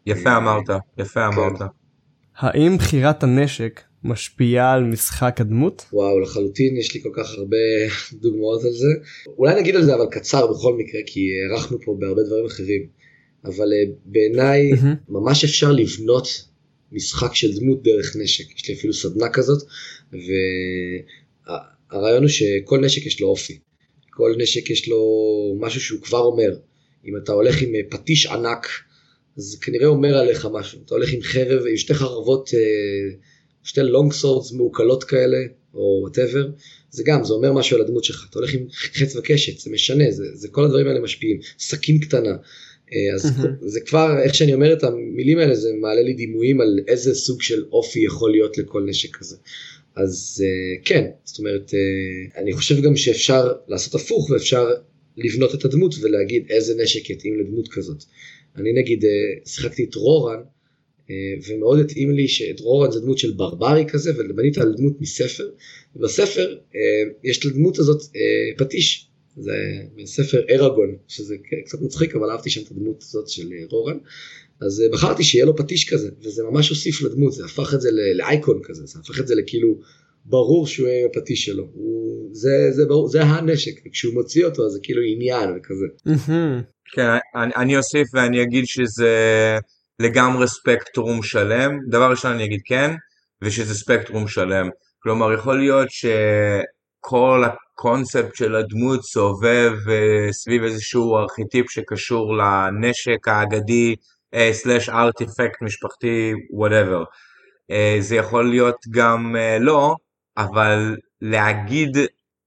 יפה 0.06 0.38
אמרת, 0.38 0.69
יפה 0.97 1.32
כן. 1.32 1.38
אמרת. 1.38 1.62
האם 2.38 2.78
בחירת 2.78 3.23
הנשק 3.23 3.82
משפיעה 4.06 4.74
על 4.74 4.84
משחק 4.84 5.41
הדמות? 5.41 5.86
וואו, 5.94 6.20
לחלוטין, 6.20 6.78
יש 6.78 6.94
לי 6.94 7.02
כל 7.02 7.10
כך 7.13 7.32
הרבה 7.38 7.58
דוגמאות 8.22 8.63
על 8.63 8.72
זה. 8.72 8.88
אולי 9.38 9.62
נגיד 9.62 9.76
על 9.76 9.84
זה 9.84 9.96
אבל 9.96 10.06
קצר 10.12 10.48
בכל 10.48 10.76
מקרה, 10.78 11.02
כי 11.06 11.20
הארכנו 11.52 11.78
פה 11.86 11.98
בהרבה 12.00 12.24
דברים 12.24 12.46
אחרים. 12.46 12.88
אבל 13.46 13.65
uh, 13.65 13.91
בעיניי 14.06 14.72
ממש 15.10 15.44
אפשר 15.44 15.72
לבנות 15.72 16.28
משחק 16.91 17.36
של 17.36 17.60
דמות 17.60 17.84
דרך 17.84 18.15
נשק. 18.15 18.56
יש 18.56 18.70
לי 18.70 18.76
אפילו 18.76 18.94
סדנה 18.94 19.30
כזאת, 19.30 19.63
הרעיון 21.91 22.24
הוא 22.24 22.30
שכל 22.30 22.80
נשק 22.80 23.06
יש 23.06 23.22
לו 23.22 23.28
אופי. 23.28 23.60
כל 24.10 24.36
נשק 24.38 24.70
יש 24.70 24.89
לו 24.89 25.02
משהו 25.60 25.82
שהוא 25.82 26.02
כבר 26.02 26.20
אומר. 26.20 26.58
אם 27.06 27.18
אתה 27.18 27.32
הולך 27.32 27.62
עם 27.62 27.76
אה, 27.76 27.80
פטיש 27.89 28.26
ענק, 28.26 28.68
אז 29.38 29.58
כנראה 29.62 29.88
אומר 29.88 30.18
עליך 30.18 30.48
משהו. 30.54 30.80
אתה 30.86 30.96
הולך 30.96 31.13
עם 31.13 31.22
חרב, 31.22 31.63
עם 31.70 31.78
שתי 31.78 31.94
חרבות, 31.94 32.50
אה, 32.54 33.15
שתי 33.65 33.82
long 33.82 34.13
swords 34.13 34.52
מעוקלות 34.51 35.04
כאלה, 35.04 35.38
או 35.73 35.99
whatever, 36.02 36.50
זה 36.91 37.04
גם, 37.06 37.23
זה 37.23 37.34
אומר 37.34 37.54
משהו 37.54 37.75
על 37.75 37.82
הדמות 37.82 38.04
שלך. 38.04 38.28
אתה 38.30 38.39
הולך 38.39 38.54
עם 38.54 38.65
חץ 38.71 39.15
וקשת, 39.15 39.60
זה 39.60 39.71
משנה, 39.71 40.12
זה, 40.12 40.23
זה 40.34 40.47
כל 40.47 40.65
הדברים 40.65 40.88
האלה 40.88 40.99
משפיעים. 40.99 41.39
סכין 41.60 41.99
קטנה. 41.99 42.36
אה, 42.93 43.15
אז 43.15 43.32
זה 43.73 43.80
כבר, 43.80 44.19
איך 44.23 44.36
שאני 44.36 44.54
אומר 44.54 44.73
את 44.73 44.84
המילים 44.84 45.38
האלה, 45.38 45.56
זה 45.56 45.69
מעלה 45.82 46.01
לי 46.01 46.13
דימויים 46.13 46.62
על 46.62 46.80
איזה 46.88 47.15
סוג 47.15 47.41
של 47.41 47.65
אופי 47.71 47.99
יכול 47.99 48.32
להיות 48.32 48.58
לכל 48.58 48.84
נשק 48.88 49.15
כזה. 49.15 49.36
אז 49.95 50.43
uh, 50.43 50.82
כן, 50.86 51.06
זאת 51.23 51.39
אומרת, 51.39 51.69
uh, 51.69 52.39
אני 52.39 52.54
חושב 52.54 52.82
גם 52.82 52.95
שאפשר 52.95 53.54
לעשות 53.67 53.95
הפוך 53.95 54.30
ואפשר 54.30 54.69
לבנות 55.17 55.56
את 55.56 55.65
הדמות 55.65 55.95
ולהגיד 56.01 56.45
איזה 56.49 56.73
נשק 56.84 57.10
יתאים 57.10 57.39
לדמות 57.39 57.67
כזאת. 57.67 58.04
אני 58.56 58.73
נגיד 58.73 59.06
שיחקתי 59.45 59.84
את 59.84 59.95
רורן, 59.95 60.39
ומאוד 61.48 61.80
התאים 61.80 62.12
לי 62.12 62.28
שאת 62.28 62.60
רורן 62.60 62.91
זה 62.91 63.00
דמות 63.00 63.18
של 63.18 63.32
ברברי 63.32 63.86
כזה, 63.88 64.12
ובנית 64.18 64.58
על 64.58 64.74
דמות 64.78 65.02
מספר, 65.02 65.50
ובספר 65.96 66.58
uh, 66.72 66.76
יש 67.24 67.46
לדמות 67.46 67.80
הזאת 67.80 68.02
uh, 68.02 68.08
פטיש, 68.58 69.08
זה 69.38 69.54
בספר 69.96 70.41
ארגון, 70.50 70.96
שזה 71.08 71.36
קצת 71.65 71.82
מצחיק, 71.82 72.15
אבל 72.15 72.32
אהבתי 72.32 72.50
שם 72.50 72.62
את 72.62 72.72
הדמות 72.72 73.04
הזאת 73.04 73.30
של 73.30 73.50
רורן. 73.72 73.98
אז 74.62 74.82
אה, 74.82 74.89
בחרתי 74.89 75.24
שיהיה 75.24 75.46
לו 75.46 75.56
פטיש 75.56 75.89
כזה, 75.89 76.10
וזה 76.24 76.44
ממש 76.44 76.70
הוסיף 76.70 77.02
לדמות, 77.02 77.34
זה 77.34 77.46
הפך 77.46 77.74
את 77.74 77.82
זה 77.82 77.89
לאייקון 78.15 78.60
כזה, 78.63 78.86
זה 78.86 79.00
הפך 79.00 79.20
את 79.20 79.28
זה 79.28 79.36
לכאילו 79.36 79.80
ברור 80.26 80.68
שהוא 80.68 80.88
יהיה 80.88 81.02
עם 81.02 81.10
הפטיש 81.12 81.46
שלו, 81.46 81.68
הוא, 81.74 82.30
זה, 82.32 82.68
זה, 82.72 82.86
ברור, 82.86 83.08
זה 83.08 83.24
הנשק, 83.24 83.82
וכשהוא 83.86 84.13
מוציא 84.13 84.46
אותו 84.46 84.70
זה 84.70 84.80
כאילו 84.84 85.02
עניין 85.02 85.50
וכזה. 85.58 85.86
כן, 86.94 87.08
אני, 87.36 87.52
אני 87.56 87.78
אוסיף 87.78 88.08
ואני 88.13 88.44
אגיד 88.44 88.65
שזה 88.65 89.10
לגמרי 90.00 90.48
ספקטרום 90.48 91.24
שלם, 91.24 91.80
דבר 91.90 92.12
ראשון 92.12 92.32
אני 92.32 92.46
אגיד 92.46 92.62
כן, 92.66 92.92
ושזה 93.42 93.74
ספקטרום 93.74 94.28
שלם, 94.28 94.70
כלומר 95.00 95.34
יכול 95.34 95.60
להיות 95.60 95.88
שכל 95.92 97.44
הקונספט 97.46 98.36
של 98.36 98.56
הדמות 98.56 99.04
סובב 99.04 99.74
אה, 99.90 100.34
סביב 100.34 100.64
איזשהו 100.64 101.18
ארכיטיפ 101.18 101.72
שקשור 101.72 102.38
לנשק 102.38 103.28
האגדי 103.28 103.96
slash 104.52 104.89
ארטיפקט 104.90 105.62
משפחתי 105.62 106.34
whatever. 106.50 107.04
Uh, 107.72 108.02
זה 108.02 108.16
יכול 108.16 108.50
להיות 108.50 108.76
גם 108.90 109.36
לא, 109.60 109.96
אבל 110.38 110.96
להגיד 111.22 111.98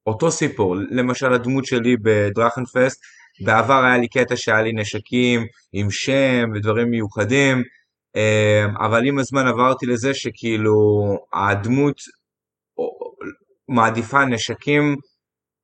אותו 0.07 0.31
סיפור, 0.31 0.77
למשל 0.91 1.33
הדמות 1.33 1.65
שלי 1.65 1.97
בדרכנפסט, 2.03 3.01
בעבר 3.41 3.85
היה 3.85 3.99
לי 3.99 4.09
קטע 4.09 4.37
שהיה 4.37 4.63
לי 4.63 4.73
נשקים 4.73 5.47
עם 5.73 5.91
שם 5.91 6.51
ודברים 6.55 6.91
מיוחדים, 6.91 7.63
uh, 8.17 8.87
אבל 8.87 9.07
עם 9.07 9.19
הזמן 9.19 9.47
עברתי 9.47 9.87
לזה 9.87 10.15
שכאילו 10.15 10.75
הדמות 11.33 11.97
מעדיפה 13.69 14.25
נשקים 14.25 14.97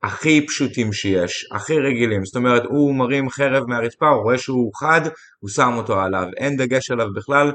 הכי 0.02 0.46
פשוטים 0.46 0.92
שיש, 0.92 1.48
הכי 1.52 1.78
רגילים, 1.78 2.24
זאת 2.24 2.37
אומרת 2.37 2.62
הוא 2.64 2.94
מרים 2.94 3.30
חרב 3.30 3.64
מהרצפה, 3.68 4.08
הוא 4.08 4.22
רואה 4.22 4.38
שהוא 4.38 4.70
חד, 4.74 5.00
הוא 5.40 5.50
שם 5.50 5.72
אותו 5.76 6.00
עליו, 6.00 6.26
אין 6.37 6.56
דגש 6.56 6.90
עליו 6.90 7.06
בכלל 7.14 7.52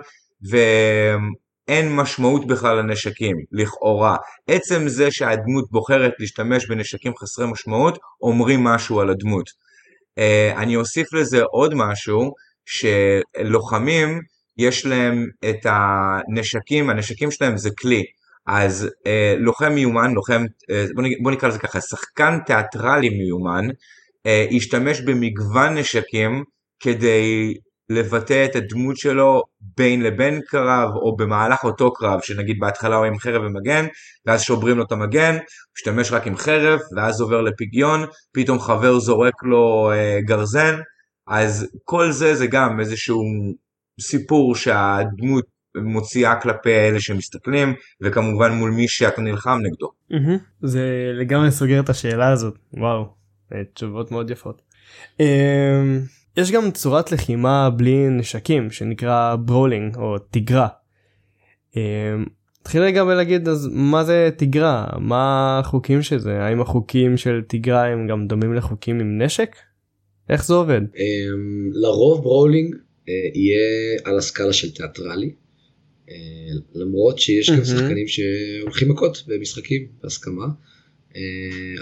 ואין 0.50 1.96
משמעות 1.96 2.48
בכלל 2.48 2.78
לנשקים, 2.78 3.36
לכאורה. 3.52 4.16
עצם 4.48 4.88
זה 4.88 5.12
שהדמות 5.12 5.72
בוחרת 5.72 6.12
להשתמש 6.20 6.68
בנשקים 6.70 7.14
חסרי 7.18 7.52
משמעות, 7.52 7.98
אומרים 8.22 8.64
משהו 8.64 9.00
על 9.00 9.10
הדמות. 9.10 9.50
אה, 10.20 10.54
אני 10.58 10.76
אוסיף 10.76 11.14
לזה 11.14 11.42
עוד 11.44 11.74
משהו, 11.76 12.32
שלוחמים 12.66 14.22
יש 14.58 14.86
להם 14.86 15.26
את 15.50 15.66
הנשקים, 15.66 16.90
הנשקים 16.90 17.32
שלהם 17.32 17.58
זה 17.58 17.70
כלי. 17.80 18.04
אז 18.48 18.90
אה, 19.08 19.36
לוחם 19.38 19.74
מיומן, 19.74 20.12
לוחם, 20.14 20.46
אה, 20.72 20.86
בוא, 20.96 21.04
בוא 21.24 21.32
נקרא 21.32 21.50
לזה 21.50 21.60
ככה, 21.60 21.82
שחקן 21.82 22.40
תיאטרלי 22.46 23.10
מיומן, 23.10 23.68
אה, 24.26 24.46
ישתמש 24.52 25.02
במגוון 25.02 25.78
נשקים 25.78 26.44
כדי 26.80 27.54
לבטא 27.90 28.46
את 28.46 28.56
הדמות 28.56 28.98
שלו 28.98 29.44
בין 29.78 30.02
לבין 30.02 30.42
קרב 30.48 30.90
או 30.96 31.16
במהלך 31.16 31.64
אותו 31.64 31.94
קרב 31.94 32.22
שנגיד 32.22 32.60
בהתחלה 32.60 32.96
הוא 32.96 33.06
עם 33.06 33.20
חרב 33.20 33.42
ומגן 33.44 33.86
ואז 34.26 34.42
שוברים 34.42 34.78
לו 34.78 34.84
את 34.84 34.92
המגן, 34.92 35.34
הוא 35.34 35.42
משתמש 35.78 36.12
רק 36.12 36.28
עם 36.28 36.38
חרב 36.38 36.80
ואז 36.96 37.22
עובר 37.22 37.42
לפגיון, 37.42 38.06
פתאום 38.32 38.60
חבר 38.60 39.00
זורק 39.00 39.44
לו 39.44 39.92
אה, 39.92 40.20
גרזן 40.22 40.76
אז 41.28 41.68
כל 41.84 42.12
זה 42.12 42.36
זה 42.36 42.48
גם 42.48 42.80
איזשהו 42.80 43.24
סיפור 44.02 44.56
שהדמות 44.56 45.46
מוציאה 45.76 46.42
כלפי 46.42 46.74
אלה 46.74 47.00
שמסתכלים 47.00 47.74
וכמובן 48.02 48.52
מול 48.52 48.72
מי 48.72 48.88
שאתה 48.88 49.22
נלחם 49.22 49.60
נגדו. 49.64 49.92
זה 50.62 51.12
לגמרי 51.14 51.52
סוגר 51.52 51.80
את 51.80 51.90
השאלה 51.90 52.32
הזאת 52.32 52.58
וואו 52.74 53.06
תשובות 53.74 54.12
מאוד 54.12 54.30
יפות. 54.30 54.62
אמ, 55.20 55.26
יש 56.40 56.52
גם 56.52 56.72
צורת 56.72 57.12
לחימה 57.12 57.70
בלי 57.70 58.10
נשקים 58.10 58.72
שנקרא 58.72 59.36
brawling 59.36 59.96
או 59.96 60.20
תיגרה. 60.20 60.68
תחיל 62.64 62.82
רגע 62.82 63.04
ולהגיד 63.04 63.48
אז 63.48 63.70
מה 63.72 64.04
זה 64.04 64.30
תיגרה 64.38 64.88
מה 65.00 65.60
החוקים 65.60 66.02
של 66.02 66.20
זה 66.20 66.44
האם 66.44 66.62
החוקים 66.62 67.18
של 67.18 67.42
תיגרה 67.48 67.86
הם 67.86 68.08
גם 68.08 68.28
דומים 68.28 68.54
לחוקים 68.54 69.00
עם 69.00 69.22
נשק? 69.22 69.56
איך 70.30 70.46
זה 70.46 70.54
עובד? 70.54 70.82
אמ, 70.82 71.72
לרוב 71.74 72.24
brawling 72.24 72.76
אה, 73.10 73.14
יהיה 73.34 74.00
על 74.04 74.18
הסקאלה 74.18 74.54
של 74.54 74.72
תיאטרלי 74.72 75.32
אה, 76.10 76.16
למרות 76.76 77.20
שיש 77.20 77.50
גם 77.50 77.64
שחקנים 77.66 78.08
שהולכים 78.08 78.90
מכות 78.90 79.24
במשחקים 79.28 79.88
בהסכמה. 80.04 80.46
אה, 81.16 81.22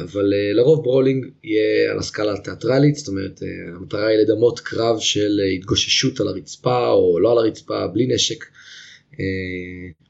אבל 0.03 0.33
אה, 0.33 0.53
לרוב 0.53 0.83
ברולינג 0.83 1.25
יהיה 1.43 1.91
על 1.91 1.99
הסקאלה 1.99 2.33
התיאטרלית, 2.33 2.95
זאת 2.95 3.07
אומרת 3.07 3.39
המטרה 3.75 4.07
היא 4.07 4.17
לדמות 4.17 4.59
קרב 4.59 4.99
של 4.99 5.39
התגוששות 5.55 6.19
על 6.19 6.27
הרצפה 6.27 6.89
או 6.89 7.19
לא 7.19 7.31
על 7.31 7.37
הרצפה, 7.37 7.87
בלי 7.87 8.07
נשק. 8.07 8.45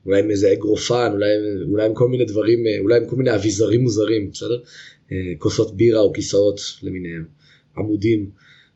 אולי 0.06 0.20
עם 0.20 0.32
איזה 0.32 0.54
אגרופן, 0.54 1.10
אולי, 1.12 1.28
אולי 1.72 1.86
עם 1.86 1.94
כל 1.94 2.08
מיני 2.08 2.26
דברים, 2.26 2.64
אולי 2.80 2.98
עם 2.98 3.06
כל 3.06 3.16
מיני 3.16 3.36
אביזרים 3.36 3.82
מוזרים, 3.82 4.32
בסדר? 4.32 4.60
כוסות 5.38 5.78
בירה 5.78 6.00
או 6.00 6.14
כיסאות 6.14 6.60
למיניהם, 6.84 7.26
עמודים, 7.78 8.30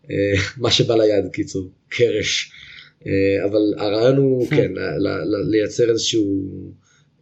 מה 0.57 0.71
שבא 0.71 0.95
ליד, 0.95 1.25
קיצור, 1.33 1.69
קרש. 1.89 2.51
אה, 3.07 3.45
אבל 3.45 3.73
הרעיון 3.77 4.17
הוא 4.17 4.47
כן, 4.47 4.55
כן 4.55 4.71
לייצר 5.51 5.89
איזשהו 5.89 6.45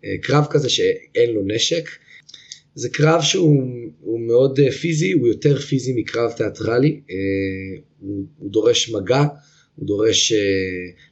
אה, 0.05 0.15
קרב 0.21 0.45
כזה 0.49 0.69
שאין 0.69 1.33
לו 1.33 1.41
נשק. 1.45 1.89
זה 2.79 2.89
קרב 2.89 3.21
שהוא 3.21 4.19
מאוד 4.19 4.59
אה, 4.59 4.71
פיזי, 4.71 5.11
הוא 5.11 5.27
יותר 5.27 5.59
פיזי 5.59 5.93
מקרב 5.95 6.31
תיאטרלי, 6.31 7.01
הוא, 7.99 8.25
הוא 8.37 8.51
דורש 8.51 8.89
מגע, 8.89 9.23
הוא 9.75 9.87
דורש 9.87 10.31
אה, 10.31 10.37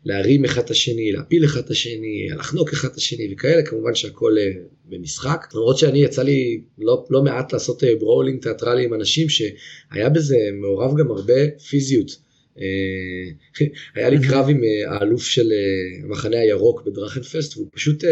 להרים 0.05 0.45
אחד 0.45 0.63
את 0.63 0.69
השני, 0.69 1.11
להפיל 1.11 1.45
אחד 1.45 1.59
את 1.59 1.69
השני, 1.69 2.27
לחנוק 2.37 2.73
אחד 2.73 2.87
את 2.87 2.95
השני 2.95 3.33
וכאלה, 3.33 3.63
כמובן 3.63 3.95
שהכל 3.95 4.35
אה, 4.37 4.51
במשחק. 4.85 5.47
למרות 5.53 5.77
שאני 5.77 5.99
יצא 6.03 6.23
לי 6.23 6.61
לא, 6.79 7.05
לא 7.09 7.23
מעט 7.23 7.53
לעשות 7.53 7.83
אה, 7.83 7.95
ברולינג 7.99 8.41
תיאטרלי 8.41 8.85
עם 8.85 8.93
אנשים 8.93 9.27
שהיה 9.29 10.09
בזה 10.09 10.37
מעורב 10.53 10.97
גם 10.99 11.11
הרבה 11.11 11.49
פיזיות. 11.69 12.17
אה, 12.59 13.65
היה 13.95 14.09
לי 14.09 14.17
קרב 14.27 14.45
עם 14.49 14.61
אה, 14.63 14.93
האלוף 14.93 15.23
של 15.23 15.51
אה, 15.51 16.05
המחנה 16.05 16.39
הירוק 16.39 16.83
בדרכנפסט 16.85 17.57
והוא 17.57 17.67
פשוט 17.71 18.03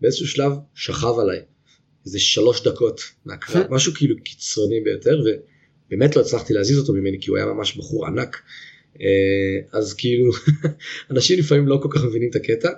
באיזשהו 0.00 0.26
שלב 0.26 0.52
שכב 0.74 1.18
עליי. 1.20 1.40
איזה 2.06 2.20
שלוש 2.20 2.62
דקות 2.62 3.00
מהקרב, 3.24 3.66
משהו 3.70 3.92
כאילו 3.94 4.16
קיצוני 4.24 4.80
ביותר 4.80 5.18
ובאמת 5.20 6.16
לא 6.16 6.20
הצלחתי 6.20 6.52
להזיז 6.52 6.78
אותו 6.78 6.92
ממני 6.92 7.18
כי 7.20 7.30
הוא 7.30 7.36
היה 7.36 7.46
ממש 7.46 7.76
בחור 7.76 8.06
ענק. 8.06 8.42
אז 9.72 9.94
כאילו 9.94 10.32
אנשים 11.10 11.38
לפעמים 11.38 11.68
לא 11.68 11.78
כל 11.82 11.88
כך 11.92 12.04
מבינים 12.04 12.30
את 12.30 12.36
הקטע. 12.36 12.70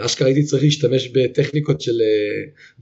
אשכרה 0.00 0.28
הייתי 0.28 0.42
צריך 0.42 0.62
להשתמש 0.62 1.08
בטכניקות 1.08 1.80
של 1.80 2.02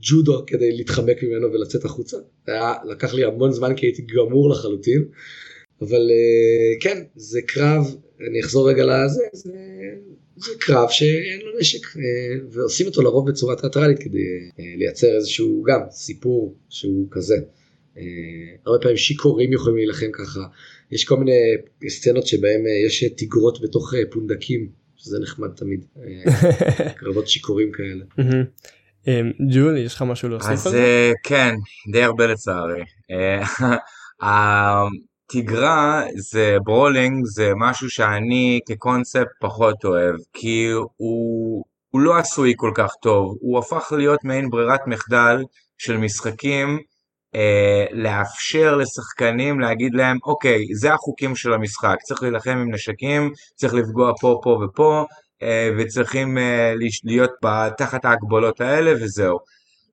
ג'ודו 0.01 0.43
כדי 0.47 0.71
להתחמק 0.71 1.23
ממנו 1.23 1.53
ולצאת 1.53 1.85
החוצה. 1.85 2.17
היה, 2.47 2.73
לקח 2.89 3.13
לי 3.13 3.23
המון 3.23 3.51
זמן 3.51 3.75
כי 3.75 3.85
הייתי 3.85 4.01
גמור 4.01 4.49
לחלוטין. 4.49 5.05
אבל 5.81 6.11
אה, 6.11 6.79
כן, 6.79 7.03
זה 7.15 7.41
קרב, 7.41 7.95
אני 8.29 8.39
אחזור 8.39 8.69
רגע 8.69 8.83
לזה, 8.83 9.23
זה, 9.33 9.53
זה 10.35 10.51
קרב 10.59 10.89
שאין 10.89 11.39
לו 11.41 11.59
נשק, 11.59 11.97
אה, 11.97 12.01
ועושים 12.51 12.87
אותו 12.87 13.01
לרוב 13.01 13.29
בצורה 13.29 13.55
תיאטרלית 13.55 13.99
כדי 13.99 14.17
אה, 14.59 14.65
לייצר 14.77 15.15
איזשהו 15.15 15.63
גם 15.67 15.79
סיפור 15.89 16.55
שהוא 16.69 17.07
כזה. 17.11 17.35
הרבה 18.65 18.79
פעמים 18.81 18.97
שיכורים 18.97 19.53
יכולים 19.53 19.77
להילחם 19.77 20.11
ככה, 20.13 20.39
יש 20.91 21.05
כל 21.05 21.17
מיני 21.17 21.31
סצנות 21.87 22.27
שבהם 22.27 22.61
יש 22.87 23.03
תיגרות 23.03 23.61
בתוך 23.61 23.93
פונדקים, 24.11 24.69
שזה 24.95 25.19
נחמד 25.19 25.49
תמיד, 25.55 25.85
קרבות 26.99 27.27
שיכורים 27.27 27.71
כאלה. 27.71 28.05
ג'ול, 29.53 29.77
יש 29.77 29.95
לך 29.95 30.01
משהו 30.01 30.29
להוסיף 30.29 30.49
על 30.49 30.57
זה? 30.57 30.67
אז 30.67 31.13
כן, 31.23 31.55
די 31.91 32.01
הרבה 32.01 32.27
לצערי. 32.27 32.81
תיגרה 35.31 36.03
זה 36.17 36.57
ברולינג 36.63 37.25
זה 37.25 37.51
משהו 37.55 37.89
שאני 37.89 38.59
כקונספט 38.67 39.27
פחות 39.41 39.85
אוהב 39.85 40.15
כי 40.33 40.69
הוא, 40.97 41.63
הוא 41.89 42.01
לא 42.01 42.17
עשוי 42.17 42.53
כל 42.57 42.71
כך 42.75 42.91
טוב. 43.01 43.35
הוא 43.41 43.59
הפך 43.59 43.91
להיות 43.97 44.23
מעין 44.23 44.49
ברירת 44.49 44.87
מחדל 44.87 45.43
של 45.77 45.97
משחקים 45.97 46.79
אה, 47.35 47.85
לאפשר 47.91 48.75
לשחקנים 48.75 49.59
להגיד 49.59 49.93
להם 49.95 50.17
אוקיי 50.25 50.65
זה 50.73 50.93
החוקים 50.93 51.35
של 51.35 51.53
המשחק 51.53 51.95
צריך 52.03 52.23
להילחם 52.23 52.57
עם 52.57 52.73
נשקים 52.73 53.31
צריך 53.55 53.73
לפגוע 53.73 54.11
פה 54.21 54.39
פה 54.43 54.59
ופה 54.65 55.05
אה, 55.43 55.69
וצריכים 55.77 56.37
אה, 56.37 56.73
להיות 57.03 57.31
תחת 57.77 58.05
ההגבלות 58.05 58.61
האלה 58.61 58.91
וזהו 59.01 59.37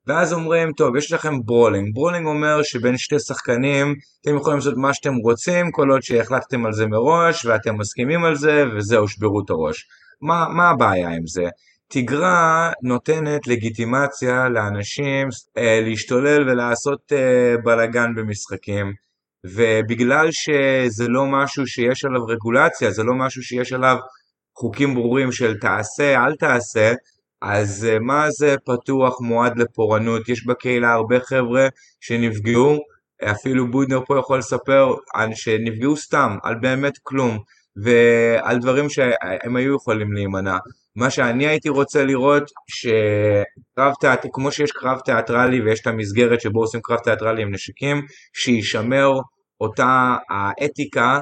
ואז 0.08 0.32
אומרים, 0.32 0.72
טוב, 0.72 0.96
יש 0.96 1.12
לכם 1.12 1.34
brawling. 1.44 1.94
brawling 1.94 2.26
אומר 2.26 2.62
שבין 2.62 2.96
שתי 2.96 3.18
שחקנים 3.18 3.94
אתם 4.20 4.36
יכולים 4.36 4.58
לעשות 4.58 4.74
מה 4.76 4.94
שאתם 4.94 5.14
רוצים, 5.14 5.70
כל 5.70 5.90
עוד 5.90 6.02
שהחלטתם 6.02 6.66
על 6.66 6.72
זה 6.72 6.86
מראש, 6.86 7.46
ואתם 7.46 7.78
מסכימים 7.78 8.24
על 8.24 8.34
זה, 8.34 8.64
וזהו, 8.76 9.08
שברו 9.08 9.40
את 9.44 9.50
הראש. 9.50 9.86
מה, 10.20 10.46
מה 10.48 10.70
הבעיה 10.70 11.08
עם 11.08 11.26
זה? 11.26 11.44
תיגרה 11.88 12.72
נותנת 12.82 13.46
לגיטימציה 13.46 14.48
לאנשים 14.48 15.28
אה, 15.58 15.80
להשתולל 15.82 16.50
ולעשות 16.50 17.12
אה, 17.12 17.54
בלאגן 17.64 18.14
במשחקים. 18.16 18.92
ובגלל 19.46 20.28
שזה 20.30 21.08
לא 21.08 21.26
משהו 21.26 21.66
שיש 21.66 22.04
עליו 22.04 22.24
רגולציה, 22.24 22.90
זה 22.90 23.02
לא 23.02 23.14
משהו 23.14 23.42
שיש 23.42 23.72
עליו 23.72 23.96
חוקים 24.58 24.94
ברורים 24.94 25.32
של 25.32 25.58
תעשה, 25.58 26.24
אל 26.24 26.34
תעשה, 26.36 26.92
אז 27.42 27.86
אה, 27.90 27.98
מה 27.98 28.30
זה 28.30 28.54
פתוח 28.64 29.20
מועד 29.20 29.58
לפורענות? 29.58 30.28
יש 30.28 30.46
בקהילה 30.46 30.92
הרבה 30.92 31.20
חבר'ה 31.20 31.68
שנפגעו, 32.00 32.78
אפילו 33.24 33.70
בודנר 33.70 34.00
פה 34.06 34.18
יכול 34.18 34.38
לספר 34.38 34.94
שנפגעו 35.34 35.96
סתם, 35.96 36.36
על 36.42 36.54
באמת 36.54 36.98
כלום, 37.02 37.38
ועל 37.84 38.58
דברים 38.58 38.88
שהם 38.88 39.56
היו 39.56 39.76
יכולים 39.76 40.12
להימנע. 40.12 40.56
מה 40.96 41.10
שאני 41.10 41.46
הייתי 41.46 41.68
רוצה 41.68 42.04
לראות, 42.04 42.42
שקרב 42.70 43.92
תיאטרלי, 44.00 44.30
כמו 44.32 44.52
שיש 44.52 44.72
קרב 44.72 44.98
תיאטרלי 45.04 45.60
ויש 45.60 45.80
את 45.80 45.86
המסגרת 45.86 46.40
שבו 46.40 46.60
עושים 46.60 46.80
קרב 46.82 46.98
תיאטרלי 46.98 47.42
עם 47.42 47.54
נשקים, 47.54 48.02
שישמר 48.32 49.10
אותה 49.60 50.16
האתיקה 50.30 51.20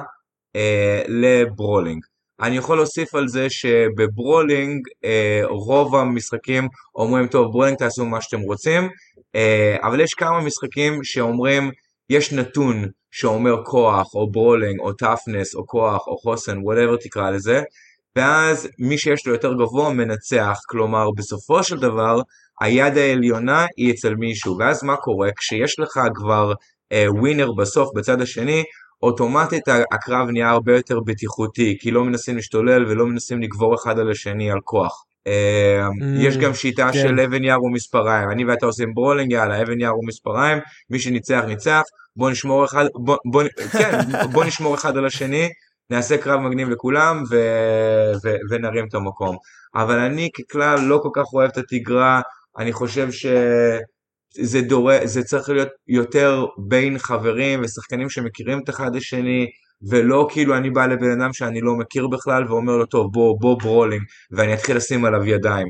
אה, 0.55 1.01
ל 1.07 1.17
brawling. 1.17 2.03
אני 2.41 2.57
יכול 2.57 2.77
להוסיף 2.77 3.15
על 3.15 3.27
זה 3.27 3.49
שב 3.49 3.87
brawling 3.87 4.87
אה, 5.05 5.41
רוב 5.49 5.95
המשחקים 5.95 6.67
אומרים 6.95 7.27
טוב 7.27 7.51
brawling 7.51 7.77
תעשו 7.77 8.05
מה 8.05 8.21
שאתם 8.21 8.39
רוצים. 8.39 8.89
אה, 9.35 9.77
אבל 9.83 9.99
יש 9.99 10.13
כמה 10.13 10.41
משחקים 10.41 11.03
שאומרים 11.03 11.71
יש 12.09 12.33
נתון 12.33 12.85
שאומר 13.11 13.63
כוח 13.63 14.13
או 14.13 14.31
brawling 14.31 14.79
או 14.79 14.93
toughness 14.93 15.55
או 15.55 15.67
כוח 15.67 16.07
או 16.07 16.17
חוסן 16.17 16.57
whatever 16.63 16.95
תקרא 16.97 17.29
לזה 17.29 17.61
ואז 18.15 18.69
מי 18.79 18.97
שיש 18.97 19.27
לו 19.27 19.33
יותר 19.33 19.53
גבוה 19.53 19.93
מנצח. 19.93 20.57
כלומר 20.69 21.11
בסופו 21.17 21.63
של 21.63 21.79
דבר 21.79 22.21
היד 22.61 22.97
העליונה 22.97 23.65
היא 23.77 23.93
אצל 23.93 24.15
מישהו. 24.15 24.57
ואז 24.59 24.83
מה 24.83 24.95
קורה? 24.95 25.29
כשיש 25.37 25.79
לך 25.79 25.99
כבר 26.15 26.53
winner 26.93 27.47
אה, 27.47 27.55
בסוף 27.57 27.89
בצד 27.95 28.21
השני 28.21 28.63
אוטומטית 29.01 29.63
הקרב 29.91 30.29
נהיה 30.29 30.49
הרבה 30.49 30.75
יותר 30.75 30.99
בטיחותי, 30.99 31.77
כי 31.79 31.91
לא 31.91 32.03
מנסים 32.03 32.35
להשתולל 32.35 32.85
ולא 32.85 33.05
מנסים 33.05 33.41
לגבור 33.41 33.75
אחד 33.75 33.99
על 33.99 34.11
השני 34.11 34.51
על 34.51 34.59
כוח. 34.63 35.03
אה, 35.27 35.87
יש 36.19 36.37
גם 36.37 36.53
שיטה 36.53 36.89
כן. 36.93 36.99
של 37.01 37.19
אבן 37.19 37.43
יער 37.43 37.63
ומספריים, 37.63 38.29
אני 38.31 38.45
ואתה 38.45 38.65
עושים 38.65 38.93
brawling, 38.93 39.31
יאללה, 39.31 39.61
אבן 39.61 39.79
יער 39.79 39.99
ומספריים, 39.99 40.57
מי 40.89 40.99
שניצח 40.99 41.43
ניצח, 41.47 41.81
בוא 42.15 42.29
נשמור 42.31 42.65
אחד, 42.65 42.85
בוא, 42.95 43.17
בוא, 43.31 43.43
כן, 43.71 43.99
בוא 44.33 44.45
נשמור 44.45 44.75
אחד 44.75 44.97
על 44.97 45.05
השני, 45.05 45.49
נעשה 45.89 46.17
קרב 46.17 46.39
מגניב 46.39 46.69
לכולם 46.69 47.23
ו, 47.31 47.35
ו, 48.23 48.35
ונרים 48.49 48.85
את 48.89 48.95
המקום. 48.95 49.37
אבל 49.75 49.99
אני 49.99 50.29
ככלל 50.31 50.79
לא 50.79 50.99
כל 51.03 51.09
כך 51.13 51.33
אוהב 51.33 51.49
את 51.49 51.57
התגרה, 51.57 52.21
אני 52.57 52.73
חושב 52.73 53.11
ש... 53.11 53.25
זה, 54.33 54.61
דור... 54.61 54.91
זה 55.05 55.23
צריך 55.23 55.49
להיות 55.49 55.69
יותר 55.87 56.45
בין 56.67 56.97
חברים 56.97 57.61
ושחקנים 57.63 58.09
שמכירים 58.09 58.59
את 58.63 58.69
אחד 58.69 58.95
השני, 58.95 59.45
ולא 59.89 60.27
כאילו 60.31 60.57
אני 60.57 60.69
בא 60.69 60.85
לבן 60.85 61.21
אדם 61.21 61.33
שאני 61.33 61.61
לא 61.61 61.75
מכיר 61.75 62.07
בכלל 62.07 62.43
ואומר 62.47 62.77
לו 62.77 62.85
טוב 62.85 63.13
בוא 63.13 63.39
בוא 63.39 63.59
brawling 63.59 64.01
ואני 64.31 64.53
אתחיל 64.53 64.77
לשים 64.77 65.05
עליו 65.05 65.25
ידיים. 65.25 65.67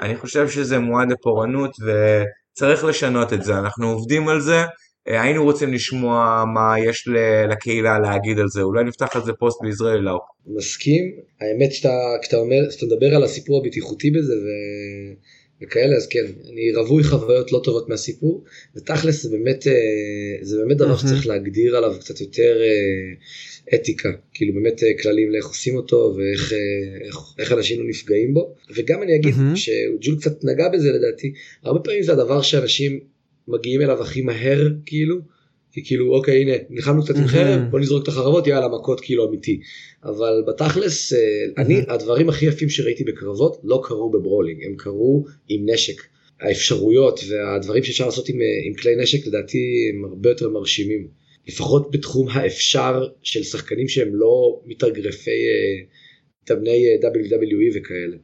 אני 0.00 0.16
חושב 0.16 0.48
שזה 0.48 0.78
מועד 0.78 1.12
לפורענות 1.12 1.70
וצריך 1.80 2.84
לשנות 2.84 3.32
את 3.32 3.42
זה, 3.42 3.58
אנחנו 3.58 3.90
עובדים 3.90 4.28
על 4.28 4.40
זה, 4.40 4.64
אה, 5.08 5.22
היינו 5.22 5.44
רוצים 5.44 5.72
לשמוע 5.72 6.44
מה 6.54 6.74
יש 6.78 7.08
לקהילה 7.50 7.98
להגיד 7.98 8.38
על 8.38 8.48
זה, 8.48 8.62
אולי 8.62 8.84
נפתח 8.84 9.16
על 9.16 9.24
זה 9.24 9.32
פוסט 9.32 9.62
בישראל 9.62 9.98
לא. 10.00 10.18
מסכים, 10.46 11.04
האמת 11.40 11.72
שאתה, 11.72 11.92
שאתה 12.22 12.36
אומר, 12.36 12.70
שאתה 12.70 12.86
מדבר 12.86 13.16
על 13.16 13.24
הסיפור 13.24 13.60
הבטיחותי 13.60 14.10
בזה 14.10 14.32
ו... 14.32 14.46
וכאלה 15.62 15.96
אז 15.96 16.06
כן 16.08 16.24
אני 16.48 16.72
רווי 16.74 17.04
חוויות 17.04 17.52
לא 17.52 17.60
טובות 17.64 17.88
מהסיפור 17.88 18.44
ותכלס 18.76 19.22
זה 19.22 19.30
באמת 19.30 19.66
אה, 19.66 19.72
זה 20.42 20.58
באמת 20.58 20.76
דבר 20.76 20.96
שצריך 20.96 21.26
להגדיר 21.26 21.76
עליו 21.76 21.94
קצת 22.00 22.20
יותר 22.20 22.60
אה, 22.60 23.74
אתיקה. 23.74 24.08
כאילו 24.34 24.54
באמת 24.54 24.82
אה, 24.82 24.88
כללים 25.02 25.30
לאיך 25.30 25.46
עושים 25.46 25.76
אותו 25.76 26.16
ואיך 26.16 26.52
איך, 27.04 27.16
איך 27.38 27.52
אנשים 27.52 27.80
לא 27.80 27.88
נפגעים 27.88 28.34
בו. 28.34 28.54
וגם 28.74 29.02
אני 29.02 29.16
אגיד 29.16 29.34
שג'ול 29.54 30.16
קצת 30.20 30.44
נגע 30.44 30.68
בזה 30.68 30.92
לדעתי 30.92 31.32
הרבה 31.62 31.80
פעמים 31.80 32.02
זה 32.02 32.12
הדבר 32.12 32.42
שאנשים 32.42 33.00
מגיעים 33.48 33.80
אליו 33.80 34.02
הכי 34.02 34.22
מהר 34.22 34.68
כאילו. 34.86 35.39
כי 35.72 35.84
כאילו 35.84 36.14
אוקיי 36.14 36.42
הנה 36.42 36.52
נלחמנו 36.70 37.04
קצת 37.04 37.16
עם 37.16 37.26
חרב 37.26 37.60
בוא 37.70 37.80
נזרוק 37.80 38.02
את 38.02 38.08
החרבות 38.08 38.46
יאללה 38.46 38.68
מכות 38.68 39.00
כאילו 39.00 39.28
אמיתי. 39.28 39.60
אבל 40.04 40.44
בתכלס 40.48 41.12
אה, 41.12 41.18
אני 41.58 41.80
הדברים 41.88 42.28
הכי 42.28 42.46
יפים 42.46 42.68
שראיתי 42.68 43.04
בקרבות 43.04 43.60
לא 43.64 43.80
קרו 43.84 44.10
ב 44.10 44.16
brawling 44.16 44.64
הם 44.64 44.74
קרו 44.76 45.24
עם 45.48 45.68
נשק. 45.70 46.02
האפשרויות 46.40 47.20
והדברים 47.28 47.82
שאפשר 47.82 48.06
לעשות 48.06 48.28
עם, 48.28 48.40
אה, 48.40 48.46
עם 48.66 48.74
כלי 48.74 48.96
נשק 48.96 49.26
לדעתי 49.26 49.90
הם 49.92 50.04
הרבה 50.04 50.30
יותר 50.30 50.48
מרשימים. 50.48 51.08
לפחות 51.48 51.90
בתחום 51.90 52.28
האפשר 52.28 53.08
של 53.22 53.42
שחקנים 53.42 53.88
שהם 53.88 54.14
לא 54.14 54.60
מתאגרפי 54.66 55.30
אה, 55.30 55.82
מתאמני 56.42 56.84
WWE 57.02 57.78
וכאלה. 57.78 58.16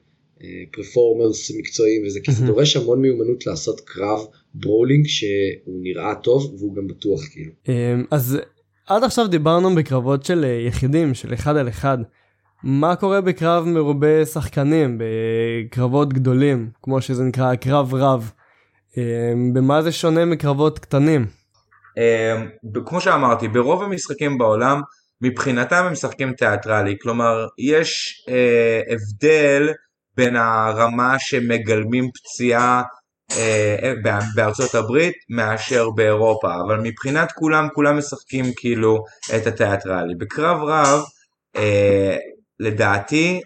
performers 0.72 1.51
מקצועיים 1.51 2.07
וזה 2.07 2.20
כי 2.20 2.32
זה 2.32 2.47
דורש 2.47 2.76
המון 2.76 3.03
מיומנות 3.03 3.47
לעשות 3.47 3.80
קרב 3.80 4.26
brawling 4.61 5.07
שהוא 5.07 5.80
נראה 5.82 6.14
טוב 6.14 6.54
והוא 6.59 6.76
גם 6.76 6.86
בטוח 6.86 7.20
כאילו. 7.32 7.50
אמ, 7.68 8.04
אז 8.11 8.38
עד 8.86 9.04
עכשיו 9.04 9.26
דיברנו 9.26 9.74
בקרבות 9.74 10.24
של 10.24 10.44
אה, 10.44 10.66
יחידים 10.68 11.14
של 11.14 11.34
אחד 11.34 11.57
על 11.57 11.68
אחד. 11.68 11.98
מה 12.62 12.96
קורה 12.96 13.20
בקרב 13.20 13.64
מרובה 13.64 14.24
שחקנים 14.24 14.98
בקרבות 14.98 16.12
גדולים 16.12 16.70
כמו 16.82 17.00
שזה 17.00 17.24
נקרא 17.24 17.54
קרב 17.54 17.94
רב. 17.94 18.32
אמ, 18.96 19.52
במה 19.54 19.82
זה 19.82 19.92
שונה 19.92 20.24
מקרבות 20.24 20.78
קטנים? 20.78 21.26
אמ, 21.96 22.82
כמו 22.86 23.00
שאמרתי 23.00 23.48
ברוב 23.48 23.82
המשחקים 23.82 24.38
בעולם 24.38 24.80
מבחינתם 25.20 25.84
הם 25.86 25.92
משחקים 25.92 26.32
תיאטרלי, 26.32 26.96
כלומר 27.02 27.46
יש 27.59 28.24
אה, 28.28 28.80
הבדל 28.94 29.68
בין 30.16 30.36
הרמה 30.36 31.18
שמגלמים 31.18 32.11
פציעה 32.14 32.82
בארצות 34.35 34.74
הברית 34.74 35.14
מאשר 35.31 35.91
באירופה, 35.91 36.55
אבל 36.66 36.81
מבחינת 36.83 37.33
כולם, 37.33 37.68
כולם 37.74 37.99
משחקים 37.99 38.45
כאילו 38.57 39.05
את 39.37 39.47
התיאטרלי. 39.47 40.14
בקרב 40.18 40.62
רב, 40.62 41.01
אה, 41.57 42.16
לדעתי, 42.61 43.41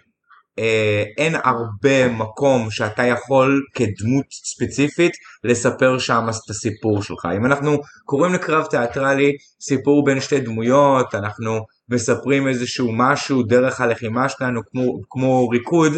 אה, 0.59 1.03
אין 1.17 1.35
הרבה 1.43 2.07
מקום 2.07 2.71
שאתה 2.71 3.03
יכול 3.03 3.61
כדמות 3.75 4.25
ספציפית 4.31 5.11
לספר 5.43 5.99
שם 5.99 6.25
את 6.29 6.49
הסיפור 6.49 7.03
שלך. 7.03 7.27
אם 7.37 7.45
אנחנו 7.45 7.77
קוראים 8.05 8.33
לקרב 8.33 8.65
תיאטרלי 8.65 9.31
סיפור 9.61 10.05
בין 10.05 10.21
שתי 10.21 10.39
דמויות, 10.39 11.15
אנחנו 11.15 11.59
מספרים 11.89 12.47
איזשהו 12.47 12.91
משהו 12.93 13.43
דרך 13.43 13.81
הלחימה 13.81 14.29
שלנו 14.29 14.61
כמו, 14.71 15.01
כמו 15.09 15.49
ריקוד, 15.49 15.91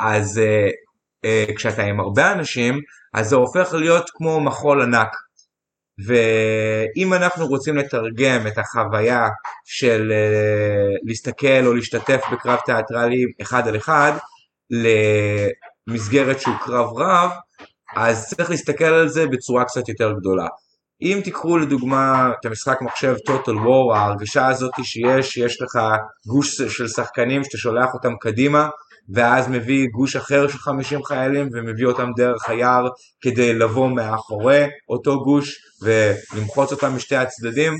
אז 0.00 0.38
אה, 0.38 0.44
אה, 0.44 0.68
כשאתה 1.56 1.82
עם 1.82 2.00
הרבה 2.00 2.32
אנשים, 2.32 2.80
אז 3.14 3.28
זה 3.28 3.36
הופך 3.36 3.74
להיות 3.74 4.10
כמו 4.14 4.40
מחול 4.40 4.82
ענק. 4.82 5.16
ואם 6.06 7.14
אנחנו 7.14 7.46
רוצים 7.46 7.76
לתרגם 7.76 8.46
את 8.46 8.58
החוויה 8.58 9.28
של 9.64 10.12
uh, 10.12 10.98
להסתכל 11.04 11.66
או 11.66 11.74
להשתתף 11.74 12.20
בקרב 12.32 12.58
תיאטרלי 12.66 13.24
אחד 13.42 13.68
על 13.68 13.76
אחד 13.76 14.12
למסגרת 15.88 16.40
שהוא 16.40 16.54
קרב 16.64 16.88
רב, 16.96 17.30
אז 17.96 18.28
צריך 18.28 18.50
להסתכל 18.50 18.84
על 18.84 19.08
זה 19.08 19.26
בצורה 19.26 19.64
קצת 19.64 19.88
יותר 19.88 20.12
גדולה. 20.12 20.46
אם 21.02 21.20
תיקחו 21.24 21.58
לדוגמה 21.58 22.30
את 22.40 22.46
המשחק 22.46 22.82
מחשב 22.82 23.14
Total 23.28 23.66
War, 23.66 23.96
ההרגשה 23.96 24.46
הזאת 24.46 24.72
שיש, 24.82 25.36
יש 25.36 25.62
לך 25.62 25.78
גוש 26.26 26.62
של 26.62 26.88
שחקנים 26.88 27.44
שאתה 27.44 27.58
שולח 27.58 27.94
אותם 27.94 28.12
קדימה, 28.20 28.68
ואז 29.08 29.48
מביא 29.48 29.86
גוש 29.86 30.16
אחר 30.16 30.48
של 30.48 30.58
50 30.58 31.04
חיילים 31.04 31.48
ומביא 31.52 31.86
אותם 31.86 32.10
דרך 32.16 32.48
היער 32.48 32.88
כדי 33.20 33.54
לבוא 33.54 33.88
מאחורי 33.88 34.64
אותו 34.88 35.24
גוש 35.24 35.58
ולמחוץ 35.82 36.72
אותם 36.72 36.96
משתי 36.96 37.16
הצדדים. 37.16 37.72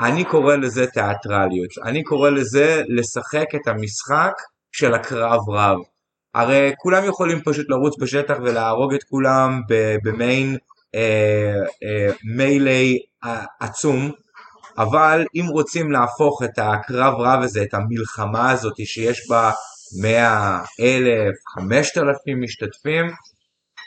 אני 0.00 0.24
קורא 0.24 0.56
לזה 0.56 0.86
תיאטרליות, 0.86 1.70
אני 1.84 2.02
קורא 2.02 2.30
לזה 2.30 2.82
לשחק 2.88 3.54
את 3.54 3.68
המשחק 3.68 4.32
של 4.72 4.94
הקרב 4.94 5.50
רב. 5.50 5.78
הרי 6.34 6.72
כולם 6.76 7.04
יכולים 7.04 7.40
פשוט 7.44 7.66
לרוץ 7.68 7.94
בשטח 8.00 8.34
ולהרוג 8.42 8.94
את 8.94 9.02
כולם 9.02 9.60
במעין 10.04 10.56
אה, 10.94 11.54
אה, 11.82 12.12
מיילי 12.36 12.98
אה, 13.24 13.44
עצום, 13.60 14.10
אבל 14.78 15.24
אם 15.34 15.46
רוצים 15.48 15.92
להפוך 15.92 16.42
את 16.44 16.58
הקרב 16.58 17.14
רב 17.18 17.42
הזה, 17.42 17.62
את 17.62 17.74
המלחמה 17.74 18.50
הזאת 18.50 18.76
שיש 18.84 19.28
בה 19.28 19.50
100, 20.00 20.60
1,000, 20.80 21.32
5,000 21.58 22.40
משתתפים, 22.40 23.06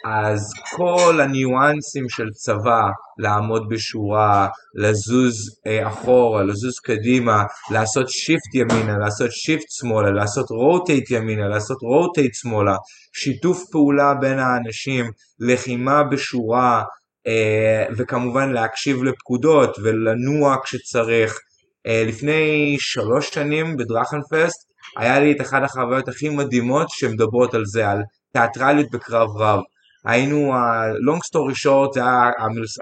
אז 0.05 0.53
כל 0.75 1.21
הניואנסים 1.21 2.09
של 2.09 2.29
צבא, 2.33 2.81
לעמוד 3.17 3.69
בשורה, 3.69 4.47
לזוז 4.75 5.35
אה, 5.67 5.87
אחורה, 5.87 6.43
לזוז 6.43 6.79
קדימה, 6.79 7.43
לעשות 7.71 8.09
shift 8.09 8.55
ימינה, 8.55 8.97
לעשות 8.97 9.31
shift 9.31 9.65
שמאלה, 9.69 10.11
לעשות 10.11 10.49
rotate 10.49 11.11
ימינה, 11.11 11.47
לעשות 11.47 11.77
rotate 11.81 12.33
שמאלה, 12.33 12.75
שיתוף 13.13 13.63
פעולה 13.71 14.13
בין 14.13 14.39
האנשים, 14.39 15.05
לחימה 15.39 16.03
בשורה, 16.03 16.83
אה, 17.27 17.85
וכמובן 17.97 18.51
להקשיב 18.51 19.03
לפקודות 19.03 19.77
ולנוע 19.83 20.55
כשצריך. 20.63 21.39
אה, 21.87 22.03
לפני 22.07 22.75
שלוש 22.79 23.29
שנים 23.29 23.77
בדרכנפסט 23.77 24.74
היה 24.97 25.19
לי 25.19 25.31
את 25.31 25.41
אחת 25.41 25.63
החוויות 25.63 26.07
הכי 26.07 26.29
מדהימות 26.29 26.87
שמדברות 26.89 27.53
על 27.53 27.65
זה, 27.65 27.89
על 27.89 28.01
תיאטרליות 28.33 28.91
בקרב 28.91 29.29
רב. 29.37 29.59
היינו, 30.05 30.53
ה-long 30.53 31.19
story 31.19 31.65
short 31.65 31.93
זה 31.93 31.99
היה 31.99 32.29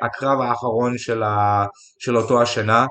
הקרב 0.02 0.42
האחרון 0.42 0.98
של, 0.98 1.24
ה, 1.24 1.66
של 2.00 2.18
אותו 2.18 2.42
השנה, 2.42 2.86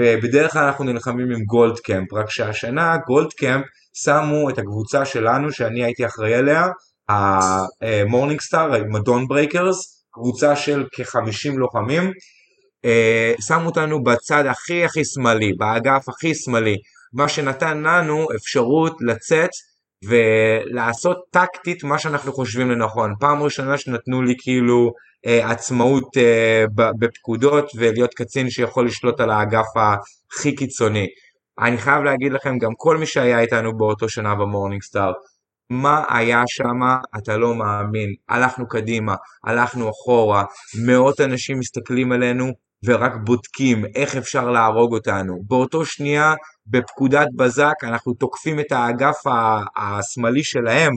ובדרך 0.00 0.52
כלל 0.52 0.64
אנחנו 0.64 0.84
נלחמים 0.84 1.30
עם 1.30 1.44
גולד 1.44 1.78
קמפ, 1.78 2.12
רק 2.12 2.30
שהשנה 2.30 2.96
גולד 3.06 3.32
קמפ 3.32 3.64
שמו 3.94 4.50
את 4.50 4.58
הקבוצה 4.58 5.04
שלנו 5.04 5.52
שאני 5.52 5.84
הייתי 5.84 6.06
אחראי 6.06 6.34
עליה, 6.34 6.66
ה 7.08 7.25
Morning 7.25 8.40
Star, 8.40 8.84
מ 8.88 8.96
Dawn 8.96 9.26
Breakers, 9.28 10.04
קבוצה 10.12 10.56
של 10.56 10.86
כ-50 10.92 11.58
לוחמים, 11.58 12.12
אה, 12.84 13.32
שמו 13.46 13.66
אותנו 13.66 14.02
בצד 14.02 14.44
הכי 14.46 14.84
הכי 14.84 15.04
שמאלי, 15.04 15.52
באגף 15.58 16.08
הכי 16.08 16.34
שמאלי, 16.34 16.76
מה 17.12 17.28
שנתן 17.28 17.78
לנו 17.78 18.26
אפשרות 18.36 18.96
לצאת 19.00 19.50
ולעשות 20.04 21.18
טקטית 21.30 21.84
מה 21.84 21.98
שאנחנו 21.98 22.32
חושבים 22.32 22.70
לנכון. 22.70 23.14
פעם 23.20 23.42
ראשונה 23.42 23.78
שנתנו 23.78 24.22
לי 24.22 24.34
כאילו 24.38 24.92
אה, 25.26 25.50
עצמאות 25.50 26.16
אה, 26.16 26.64
בפקודות 26.98 27.70
ולהיות 27.76 28.14
קצין 28.14 28.50
שיכול 28.50 28.86
לשלוט 28.86 29.20
על 29.20 29.30
האגף 29.30 29.66
הכי 29.76 30.54
קיצוני. 30.54 31.06
אני 31.58 31.78
חייב 31.78 32.02
להגיד 32.02 32.32
לכם, 32.32 32.58
גם 32.58 32.70
כל 32.76 32.96
מי 32.96 33.06
שהיה 33.06 33.40
איתנו 33.40 33.76
באותו 33.76 34.08
שנה 34.08 34.34
ב 34.34 34.40
Morning 34.40 34.82
Star, 34.82 35.12
מה 35.70 36.04
היה 36.08 36.42
שם, 36.46 36.80
אתה 37.18 37.36
לא 37.36 37.54
מאמין. 37.54 38.14
הלכנו 38.28 38.68
קדימה, 38.68 39.14
הלכנו 39.44 39.90
אחורה, 39.90 40.44
מאות 40.86 41.20
אנשים 41.20 41.58
מסתכלים 41.58 42.12
עלינו 42.12 42.52
ורק 42.84 43.12
בודקים 43.24 43.84
איך 43.94 44.16
אפשר 44.16 44.50
להרוג 44.50 44.94
אותנו. 44.94 45.42
באותו 45.48 45.84
שנייה 45.84 46.34
בפקודת 46.70 47.26
בזק 47.36 47.74
אנחנו 47.82 48.14
תוקפים 48.14 48.60
את 48.60 48.72
האגף 48.72 49.16
השמאלי 49.76 50.44
שלהם, 50.44 50.92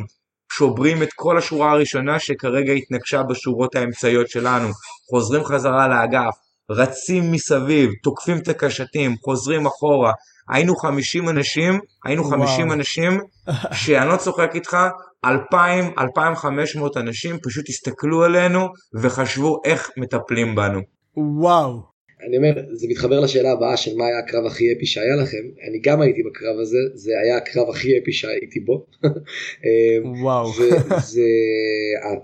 שוברים 0.52 1.04
את 1.04 1.10
כל 1.16 1.38
השורה 1.38 1.72
הראשונה 1.72 2.20
שכרגע 2.20 2.74
התנגשה 2.74 3.24
בשורות 3.24 3.76
האמצעיות 3.76 4.30
שלנו, 4.30 4.68
חוזרים 5.10 5.44
חזרה 5.44 5.88
לאגף, 5.88 6.34
רצים 6.72 7.32
מסביב, 7.32 7.92
תוקפים 8.04 8.38
את 8.38 8.48
הקשתים, 8.48 9.16
חוזרים 9.26 9.66
אחורה. 9.66 10.12
היינו 10.50 10.76
50 10.76 11.30
אנשים, 11.30 11.80
היינו 12.06 12.24
50 12.24 12.66
וואו. 12.66 12.74
אנשים, 12.74 13.20
שאני 13.72 14.10
לא 14.10 14.18
צוחק 14.18 14.52
איתך, 14.56 14.78
2,000, 15.26 15.92
2,500 16.00 16.98
אנשים 16.98 17.38
פשוט 17.44 17.70
הסתכלו 17.70 18.24
עלינו 18.24 18.68
וחשבו 19.02 19.62
איך 19.66 19.90
מטפלים 19.98 20.56
בנו. 20.56 20.80
וואו. 21.18 21.93
אני 22.28 22.38
אומר, 22.38 22.52
זה 22.74 22.88
מתחבר 22.90 23.20
לשאלה 23.20 23.52
הבאה 23.52 23.78
של 23.78 23.96
מה 23.96 24.06
היה 24.06 24.20
הקרב 24.20 24.46
הכי 24.46 24.74
אפי 24.74 24.86
שהיה 24.86 25.16
לכם. 25.16 25.44
אני 25.70 25.80
גם 25.80 26.02
הייתי 26.02 26.24
בקרב 26.24 26.60
הזה, 26.60 26.78
זה 26.94 27.12
היה 27.24 27.38
הקרב 27.38 27.70
הכי 27.70 27.98
אפי 27.98 28.12
שהייתי 28.12 28.60
בו. 28.60 28.86
וואו. 30.24 30.50
וזה, 30.50 31.22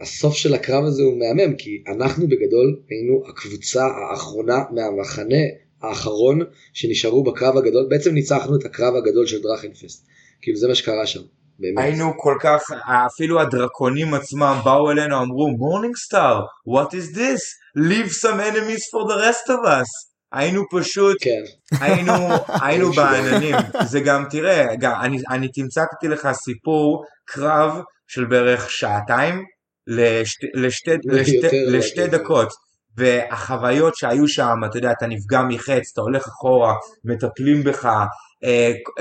הסוף 0.01 0.35
של 0.35 0.53
הקרב 0.53 0.85
הזה 0.85 1.03
הוא 1.03 1.19
מהמם, 1.19 1.55
כי 1.55 1.83
אנחנו 1.87 2.27
בגדול 2.27 2.79
היינו 2.89 3.23
הקבוצה 3.27 3.85
האחרונה 3.85 4.63
מהמחנה 4.71 5.43
האחרון 5.81 6.39
שנשארו 6.73 7.23
בקרב 7.23 7.57
הגדול, 7.57 7.87
בעצם 7.89 8.13
ניצחנו 8.13 8.55
את 8.55 8.65
הקרב 8.65 8.95
הגדול 8.95 9.25
של 9.25 9.41
Drachenfest. 9.41 10.07
כאילו 10.41 10.57
זה 10.57 10.67
מה 10.67 10.75
שקרה 10.75 11.05
שם. 11.05 11.21
באמת. 11.59 11.85
היינו 11.85 12.13
כל 12.17 12.37
כך, 12.41 12.61
אפילו 13.07 13.41
הדרקונים 13.41 14.13
עצמם 14.13 14.59
באו 14.63 14.91
אלינו, 14.91 15.21
אמרו, 15.21 15.47
Morning 15.57 15.95
Star, 15.95 16.41
what 16.67 16.89
is 16.89 17.15
this? 17.15 17.41
leave 17.77 18.11
some 18.11 18.39
enemies 18.39 18.83
for 18.91 19.11
the 19.11 19.17
rest 19.17 19.49
of 19.49 19.65
us. 19.65 20.09
היינו 20.33 20.63
פשוט, 20.71 21.17
כן. 21.21 21.41
היינו, 21.79 22.13
היינו 22.63 22.91
בעננים. 22.91 23.55
זה 23.85 23.99
גם, 23.99 24.25
תראה, 24.29 24.75
גם, 24.79 25.01
אני, 25.01 25.17
אני 25.29 25.47
תמצתתי 25.51 26.07
לך 26.07 26.29
סיפור 26.31 27.05
קרב 27.25 27.81
של 28.07 28.25
בערך 28.25 28.71
שעתיים 28.71 29.43
לשתי, 29.87 30.47
לשתי, 30.53 30.91
לשתי, 31.05 31.65
לשתי 31.67 32.07
דקות. 32.07 32.49
והחוויות 32.97 33.95
שהיו 33.95 34.27
שם, 34.27 34.55
אתה 34.69 34.77
יודע, 34.77 34.91
אתה 34.91 35.07
נפגע 35.07 35.41
מחץ, 35.41 35.91
אתה 35.93 36.01
הולך 36.01 36.27
אחורה, 36.27 36.73
מטפלים 37.03 37.63
בך, 37.63 37.89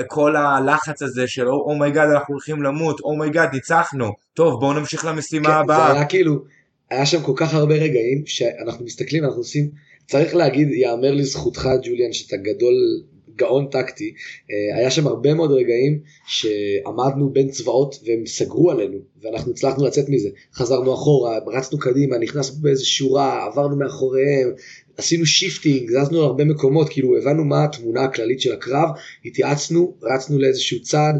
כל 0.07 0.35
הלחץ 0.35 1.01
הזה 1.01 1.27
של 1.27 1.47
oh 1.47 1.78
my 1.78 2.09
god 2.09 2.11
אנחנו 2.13 2.33
הולכים 2.33 2.63
למות, 2.63 2.99
oh 2.99 3.24
my 3.24 3.49
god 3.49 3.53
ניצחנו, 3.53 4.11
טוב 4.33 4.59
בואו 4.59 4.73
נמשיך 4.73 5.05
למשימה 5.05 5.49
כן, 5.49 5.53
הבאה. 5.53 5.87
זה 5.87 5.93
היה 5.93 6.05
כאילו, 6.05 6.35
היה 6.89 7.05
שם 7.05 7.21
כל 7.21 7.33
כך 7.35 7.53
הרבה 7.53 7.75
רגעים 7.75 8.23
שאנחנו 8.25 8.85
מסתכלים, 8.85 9.23
אנחנו 9.23 9.37
עושים, 9.37 9.69
צריך 10.07 10.35
להגיד, 10.35 10.69
יאמר 10.71 11.11
לזכותך 11.11 11.69
ג'וליאן 11.83 12.13
שאתה 12.13 12.37
גדול, 12.37 12.73
גאון 13.35 13.67
טקטי, 13.71 14.13
אה, 14.51 14.77
היה 14.77 14.91
שם 14.91 15.07
הרבה 15.07 15.33
מאוד 15.33 15.51
רגעים 15.51 15.99
שעמדנו 16.27 17.29
בין 17.29 17.49
צבאות 17.49 17.95
והם 18.05 18.25
סגרו 18.25 18.71
עלינו 18.71 18.97
ואנחנו 19.21 19.51
הצלחנו 19.51 19.85
לצאת 19.85 20.09
מזה, 20.09 20.29
חזרנו 20.53 20.93
אחורה, 20.93 21.39
רצנו 21.47 21.79
קדימה, 21.79 22.17
נכנסנו 22.17 22.61
באיזה 22.61 22.85
שורה, 22.85 23.45
עברנו 23.45 23.75
מאחוריהם, 23.75 24.51
עשינו 24.99 25.25
shifting, 25.25 25.91
זזנו 25.91 26.21
להרבה 26.21 26.43
מקומות, 26.43 26.89
כאילו 26.89 27.17
הבנו 27.17 27.43
מה 27.45 27.63
התמונה 27.63 28.03
הכללית 28.03 28.41
של 28.41 28.53
הקרב, 28.53 28.89
התייעצנו, 29.25 29.97
רצנו 30.03 30.39
לאיזשהו 30.39 30.81
צד, 30.81 31.15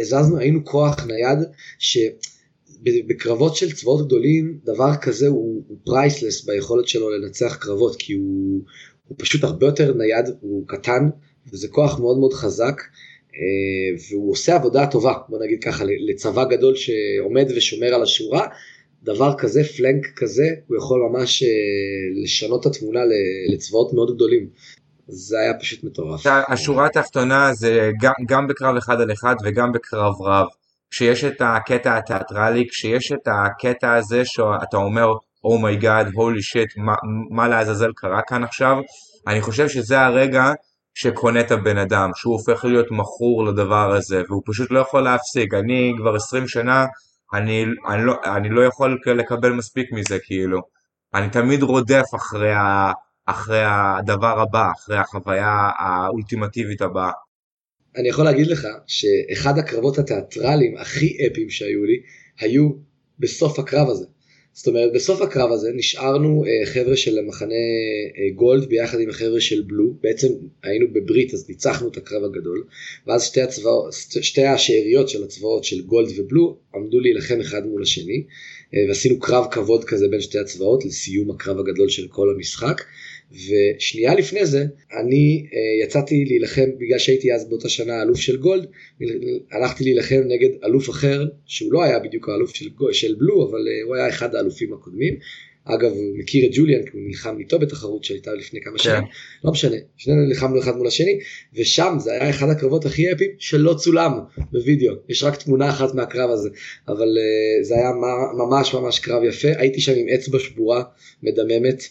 הזזנו, 0.00 0.38
היינו 0.38 0.64
כוח 0.64 1.06
נייד, 1.06 1.38
שבקרבות 1.78 3.56
של 3.56 3.72
צבאות 3.72 4.06
גדולים, 4.06 4.58
דבר 4.64 4.96
כזה 5.02 5.28
הוא, 5.28 5.64
הוא 5.68 5.78
priceless 5.84 6.44
ביכולת 6.44 6.88
שלו 6.88 7.10
לנצח 7.10 7.56
קרבות, 7.60 7.96
כי 7.96 8.12
הוא, 8.12 8.60
הוא 9.08 9.16
פשוט 9.18 9.44
הרבה 9.44 9.66
יותר 9.66 9.94
נייד, 9.94 10.26
הוא 10.40 10.64
קטן, 10.68 11.08
וזה 11.52 11.68
כוח 11.68 12.00
מאוד 12.00 12.18
מאוד 12.18 12.32
חזק, 12.32 12.82
והוא 14.10 14.32
עושה 14.32 14.54
עבודה 14.54 14.86
טובה, 14.86 15.14
בוא 15.28 15.44
נגיד 15.44 15.64
ככה, 15.64 15.84
לצבא 16.08 16.44
גדול 16.44 16.74
שעומד 16.76 17.46
ושומר 17.56 17.94
על 17.94 18.02
השורה, 18.02 18.46
דבר 19.02 19.34
כזה, 19.38 19.60
flank 19.76 20.06
כזה, 20.16 20.44
הוא 20.66 20.76
יכול 20.76 21.00
ממש 21.10 21.42
לשנות 22.22 22.66
את 22.66 22.72
התמונה 22.72 23.00
לצבאות 23.52 23.92
מאוד 23.92 24.14
גדולים. 24.14 24.48
זה 25.08 25.38
היה 25.38 25.54
פשוט 25.60 25.84
מטורף. 25.84 26.26
השורה 26.48 26.86
התחתונה 26.86 27.54
זה 27.54 27.90
גם, 28.00 28.12
גם 28.28 28.46
בקרב 28.46 28.76
אחד 28.76 29.00
על 29.00 29.12
אחד 29.12 29.34
וגם 29.44 29.72
בקרב 29.72 30.22
רב. 30.22 30.46
כשיש 30.90 31.24
את 31.24 31.36
הקטע 31.40 31.96
התיאטרלי, 31.96 32.68
כשיש 32.68 33.12
את 33.12 33.28
הקטע 33.28 33.94
הזה 33.94 34.24
שאתה 34.24 34.76
אומר, 34.76 35.06
oh 35.44 35.60
my 35.60 35.75
god, 35.75 36.06
holy 36.14 36.42
shit, 36.42 36.68
מה 37.30 37.48
לעזאזל 37.48 37.90
קרה 37.96 38.20
כאן 38.28 38.44
עכשיו, 38.44 38.76
אני 39.26 39.40
חושב 39.40 39.68
שזה 39.68 40.00
הרגע 40.00 40.52
שקונה 40.94 41.40
את 41.40 41.50
הבן 41.50 41.78
אדם, 41.78 42.10
שהוא 42.14 42.32
הופך 42.32 42.64
להיות 42.64 42.86
מכור 42.90 43.44
לדבר 43.44 43.94
הזה, 43.94 44.22
והוא 44.28 44.42
פשוט 44.46 44.70
לא 44.70 44.78
יכול 44.78 45.02
להפסיק. 45.02 45.54
אני 45.54 45.92
כבר 45.98 46.14
20 46.16 46.48
שנה, 46.48 46.86
אני, 47.34 47.64
אני, 47.88 48.04
לא, 48.04 48.14
אני 48.36 48.48
לא 48.48 48.64
יכול 48.64 48.98
לקבל 49.06 49.52
מספיק 49.52 49.92
מזה, 49.92 50.18
כאילו. 50.18 50.60
אני 51.14 51.30
תמיד 51.30 51.62
רודף 51.62 52.04
אחרי, 52.14 52.52
ה, 52.52 52.92
אחרי 53.26 53.62
הדבר 53.64 54.40
הבא, 54.40 54.70
אחרי 54.72 54.96
החוויה 54.96 55.70
האולטימטיבית 55.78 56.80
הבאה. 56.82 57.12
אני 57.96 58.08
יכול 58.08 58.24
להגיד 58.24 58.46
לך 58.46 58.66
שאחד 58.86 59.58
הקרבות 59.58 59.98
התיאטרליים 59.98 60.76
הכי 60.76 61.16
אפיים 61.26 61.50
שהיו 61.50 61.84
לי, 61.84 62.00
היו 62.40 62.70
בסוף 63.18 63.58
הקרב 63.58 63.88
הזה. 63.90 64.06
זאת 64.54 64.66
אומרת, 64.66 64.92
בסוף 64.92 65.20
הקרב 65.22 65.52
הזה 65.52 65.70
נשארנו 65.74 66.44
אה, 66.44 66.66
חבר'ה 66.66 66.96
של 66.96 67.18
המחנה 67.18 67.54
אה, 67.54 68.34
גולד 68.34 68.68
ביחד 68.68 69.00
עם 69.00 69.08
החבר'ה 69.08 69.40
של 69.40 69.62
בלו, 69.62 69.94
בעצם 70.02 70.28
היינו 70.62 70.86
בברית 70.92 71.34
אז 71.34 71.48
ניצחנו 71.48 71.88
את 71.88 71.96
הקרב 71.96 72.24
הגדול, 72.24 72.64
ואז 73.06 73.24
שתי, 73.24 73.40
הצבא, 73.40 73.70
שתי 74.22 74.44
השאריות 74.44 75.08
של 75.08 75.24
הצבאות 75.24 75.64
של 75.64 75.80
גולד 75.80 76.08
ובלו 76.16 76.56
עמדו 76.74 77.00
להילחם 77.00 77.40
אחד 77.40 77.66
מול 77.66 77.82
השני, 77.82 78.24
אה, 78.74 78.84
ועשינו 78.88 79.18
קרב 79.18 79.46
כבוד 79.50 79.84
כזה 79.84 80.08
בין 80.08 80.20
שתי 80.20 80.38
הצבאות 80.38 80.84
לסיום 80.84 81.30
הקרב 81.30 81.58
הגדול 81.58 81.88
של 81.88 82.08
כל 82.08 82.30
המשחק. 82.36 82.82
ושנייה 83.32 84.14
לפני 84.14 84.46
זה 84.46 84.64
אני 85.00 85.46
uh, 85.46 85.84
יצאתי 85.84 86.24
להילחם 86.24 86.70
בגלל 86.78 86.98
שהייתי 86.98 87.34
אז 87.34 87.48
באותה 87.48 87.68
שנה 87.68 88.02
אלוף 88.02 88.20
של 88.20 88.36
גולד 88.36 88.66
הלכתי 89.52 89.84
להילחם 89.84 90.22
נגד 90.26 90.48
אלוף 90.64 90.90
אחר 90.90 91.24
שהוא 91.46 91.72
לא 91.72 91.82
היה 91.82 91.98
בדיוק 91.98 92.28
האלוף 92.28 92.54
של, 92.54 92.68
של 92.92 93.14
בלו 93.14 93.50
אבל 93.50 93.58
uh, 93.58 93.86
הוא 93.86 93.94
היה 93.94 94.08
אחד 94.08 94.34
האלופים 94.34 94.72
הקודמים 94.72 95.14
אגב 95.64 95.90
הוא 95.90 96.18
מכיר 96.18 96.46
את 96.46 96.50
ג'וליאן 96.54 96.82
כי 96.82 96.90
הוא 96.92 97.02
נלחם 97.06 97.38
איתו 97.38 97.58
בתחרות 97.58 98.04
שהייתה 98.04 98.34
לפני 98.34 98.60
כמה 98.60 98.78
כן. 98.78 98.84
שנים 98.84 99.02
לא 99.44 99.50
משנה 99.50 99.76
שנינו 99.96 100.20
נלחמנו 100.26 100.60
אחד 100.60 100.76
מול 100.76 100.86
השני 100.86 101.18
ושם 101.54 101.96
זה 102.00 102.12
היה 102.12 102.30
אחד 102.30 102.48
הקרבות 102.48 102.86
הכי 102.86 103.12
אפיים 103.12 103.30
שלא 103.38 103.74
צולם 103.74 104.12
בווידאו 104.52 104.94
יש 105.08 105.22
רק 105.22 105.42
תמונה 105.42 105.70
אחת 105.70 105.94
מהקרב 105.94 106.30
הזה 106.30 106.48
אבל 106.88 107.08
uh, 107.08 107.64
זה 107.64 107.74
היה 107.74 107.90
ממש 108.38 108.74
ממש 108.74 108.98
קרב 108.98 109.24
יפה 109.24 109.48
הייתי 109.56 109.80
שם 109.80 109.92
עם 109.96 110.08
אצבע 110.08 110.38
שבורה 110.38 110.82
מדממת. 111.22 111.82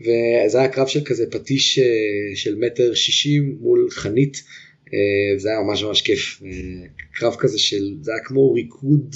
וזה 0.00 0.58
היה 0.58 0.68
קרב 0.68 0.86
של 0.86 1.00
כזה 1.04 1.24
פטיש 1.30 1.78
אה, 1.78 1.84
של 2.34 2.54
מטר 2.58 2.94
שישים 2.94 3.56
מול 3.60 3.88
חנית, 3.90 4.42
אה, 4.94 5.38
זה 5.38 5.48
היה 5.48 5.60
ממש 5.60 5.82
ממש 5.82 6.02
כיף. 6.02 6.40
אה, 6.44 6.50
קרב 7.14 7.34
כזה 7.38 7.58
של, 7.58 7.84
זה 8.00 8.12
היה 8.12 8.24
כמו 8.24 8.52
ריקוד 8.52 9.14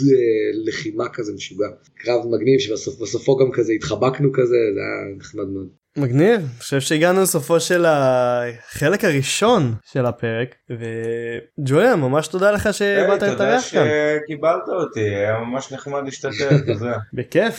לחימה 0.67 1.05
כזה 1.13 1.33
משוגע. 1.33 1.67
קרב 1.99 2.21
מגניב 2.27 2.61
שבסופו 2.61 3.37
גם 3.37 3.53
כזה 3.53 3.73
התחבקנו 3.73 4.33
כזה, 4.33 4.57
זה 4.75 4.81
היה 4.81 5.17
נחמד 5.19 5.49
מאוד. 5.55 5.69
מגניב, 5.99 6.41
אני 6.41 6.59
חושב 6.59 6.81
שהגענו 6.81 7.23
לסופו 7.23 7.61
של 7.61 7.85
החלק 7.89 9.05
הראשון 9.05 9.75
של 9.93 10.07
הפרק 10.07 10.55
וג'וליה 10.71 11.97
ממש 11.97 12.29
תודה 12.29 12.51
לך 12.51 12.75
שבאת 12.75 13.23
להתארח 13.23 13.71
כאן. 13.71 13.85
תודה 13.85 14.19
שקיבלת 14.25 14.69
אותי, 14.69 15.01
היה 15.01 15.39
ממש 15.39 15.73
נחמד 15.73 16.01
להשתתף, 16.05 16.51
בכיף. 17.15 17.57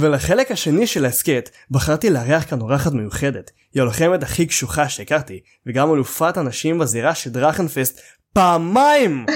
ולחלק 0.00 0.50
השני 0.50 0.86
של 0.86 1.04
ההסכת 1.04 1.50
בחרתי 1.70 2.10
לארח 2.10 2.50
כאן 2.50 2.60
אורחת 2.60 2.92
מיוחדת. 2.92 3.50
היא 3.74 3.82
הלוחמת 3.82 4.22
הכי 4.22 4.46
קשוחה 4.46 4.88
שהכרתי, 4.88 5.40
וגם 5.66 5.94
אלופת 5.94 6.36
הנשים 6.36 6.78
בזירה 6.78 7.14
של 7.14 7.30
דרכנפסט 7.30 8.00
פעמיים! 8.32 9.26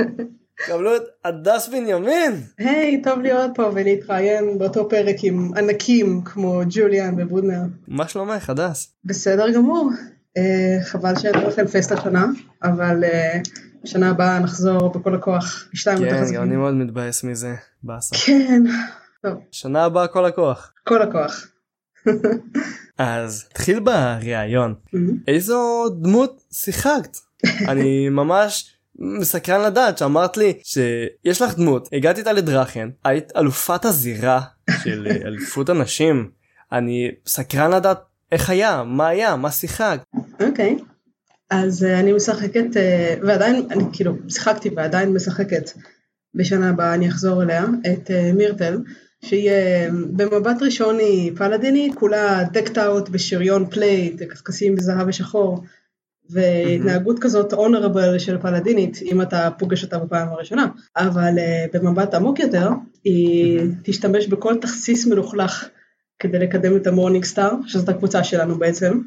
קבלו 0.66 0.96
את 0.96 1.02
הדס 1.24 1.68
בנימין! 1.68 2.32
היי, 2.58 3.00
hey, 3.00 3.04
טוב 3.04 3.20
להיות 3.20 3.50
פה 3.54 3.70
ולהתראיין 3.74 4.58
באותו 4.58 4.88
פרק 4.88 5.16
עם 5.22 5.50
ענקים 5.56 6.20
כמו 6.24 6.62
ג'וליאן 6.70 7.14
ובודנר. 7.18 7.60
מה 7.88 8.08
שלומך, 8.08 8.50
הדס? 8.50 8.92
בסדר 9.04 9.50
גמור. 9.50 9.90
Uh, 10.38 10.84
חבל 10.84 11.18
שאין 11.18 11.34
לכם 11.34 11.66
פסט 11.66 11.92
השנה, 11.92 12.26
אבל 12.62 13.04
uh, 13.04 13.48
בשנה 13.84 14.10
הבאה 14.10 14.38
נחזור 14.38 14.88
בכל 14.88 15.14
הכוח. 15.14 15.68
כן, 15.84 16.34
גם 16.34 16.42
אני 16.42 16.56
מאוד 16.56 16.74
מתבאס 16.74 17.24
מזה. 17.24 17.54
באסה. 17.82 18.16
כן. 18.26 18.62
שנה 19.52 19.84
הבאה 19.84 20.06
כל 20.06 20.24
הכוח. 20.24 20.72
כל 20.88 21.02
הכוח. 21.02 21.46
אז 22.98 23.44
תתחיל 23.48 23.80
בריאיון. 23.80 24.74
איזו 25.28 25.88
דמות 26.02 26.42
שיחקת? 26.52 27.16
אני 27.70 28.08
ממש 28.08 28.76
מסקרן 28.98 29.66
לדעת 29.66 29.98
שאמרת 29.98 30.36
לי 30.36 30.58
שיש 30.62 31.42
לך 31.42 31.56
דמות, 31.56 31.88
הגעתי 31.92 32.20
איתה 32.20 32.32
ל 32.32 32.38
Drachen, 32.38 32.88
היית 33.04 33.32
אלופת 33.36 33.84
הזירה 33.84 34.40
של 34.82 35.06
אליפות 35.26 35.68
הנשים. 35.68 36.30
אני 36.72 37.10
סקרן 37.26 37.70
לדעת 37.70 38.00
איך 38.32 38.50
היה, 38.50 38.82
מה 38.82 39.08
היה, 39.08 39.36
מה 39.36 39.50
שיחקת. 39.50 40.00
אוקיי. 40.40 40.76
Okay. 40.78 40.82
אז 41.50 41.82
uh, 41.82 42.00
אני 42.00 42.12
משחקת, 42.12 42.64
uh, 42.64 43.26
ועדיין, 43.26 43.66
אני 43.70 43.84
כאילו 43.92 44.14
שיחקתי 44.28 44.70
ועדיין 44.76 45.12
משחקת, 45.12 45.70
בשנה 46.34 46.68
הבאה 46.68 46.94
אני 46.94 47.08
אחזור 47.08 47.42
אליה, 47.42 47.64
את 47.64 48.10
uh, 48.10 48.36
מירטל, 48.36 48.78
שהיא 49.24 49.50
במבט 49.90 50.62
ראשון 50.62 50.98
היא 50.98 51.32
פלדינית, 51.36 51.94
כולה 51.94 52.44
decked 52.52 52.78
out 52.78 53.08
בשריון 53.08 53.66
plate, 53.70 54.22
קשקשים 54.22 54.76
בזהב 54.76 55.08
ושחור, 55.08 55.64
והתנהגות 56.30 57.16
mm-hmm. 57.16 57.22
כזאת 57.22 57.52
honorable 57.52 58.18
של 58.18 58.38
פלדינית, 58.38 58.98
אם 59.02 59.22
אתה 59.22 59.48
פוגש 59.58 59.84
אותה 59.84 59.98
בפעם 59.98 60.28
הראשונה, 60.28 60.66
אבל 60.96 61.34
uh, 61.38 61.78
במבט 61.78 62.14
עמוק 62.14 62.38
יותר, 62.38 62.68
היא 63.04 63.60
mm-hmm. 63.60 63.64
תשתמש 63.82 64.26
בכל 64.26 64.56
תכסיס 64.60 65.06
מלוכלך 65.06 65.68
כדי 66.18 66.38
לקדם 66.38 66.76
את 66.76 66.86
ה 66.86 66.91
Morning 66.91 67.24
Star, 67.24 67.52
שזאת 67.66 67.88
הקבוצה 67.88 68.24
שלנו 68.24 68.58
בעצם, 68.58 69.00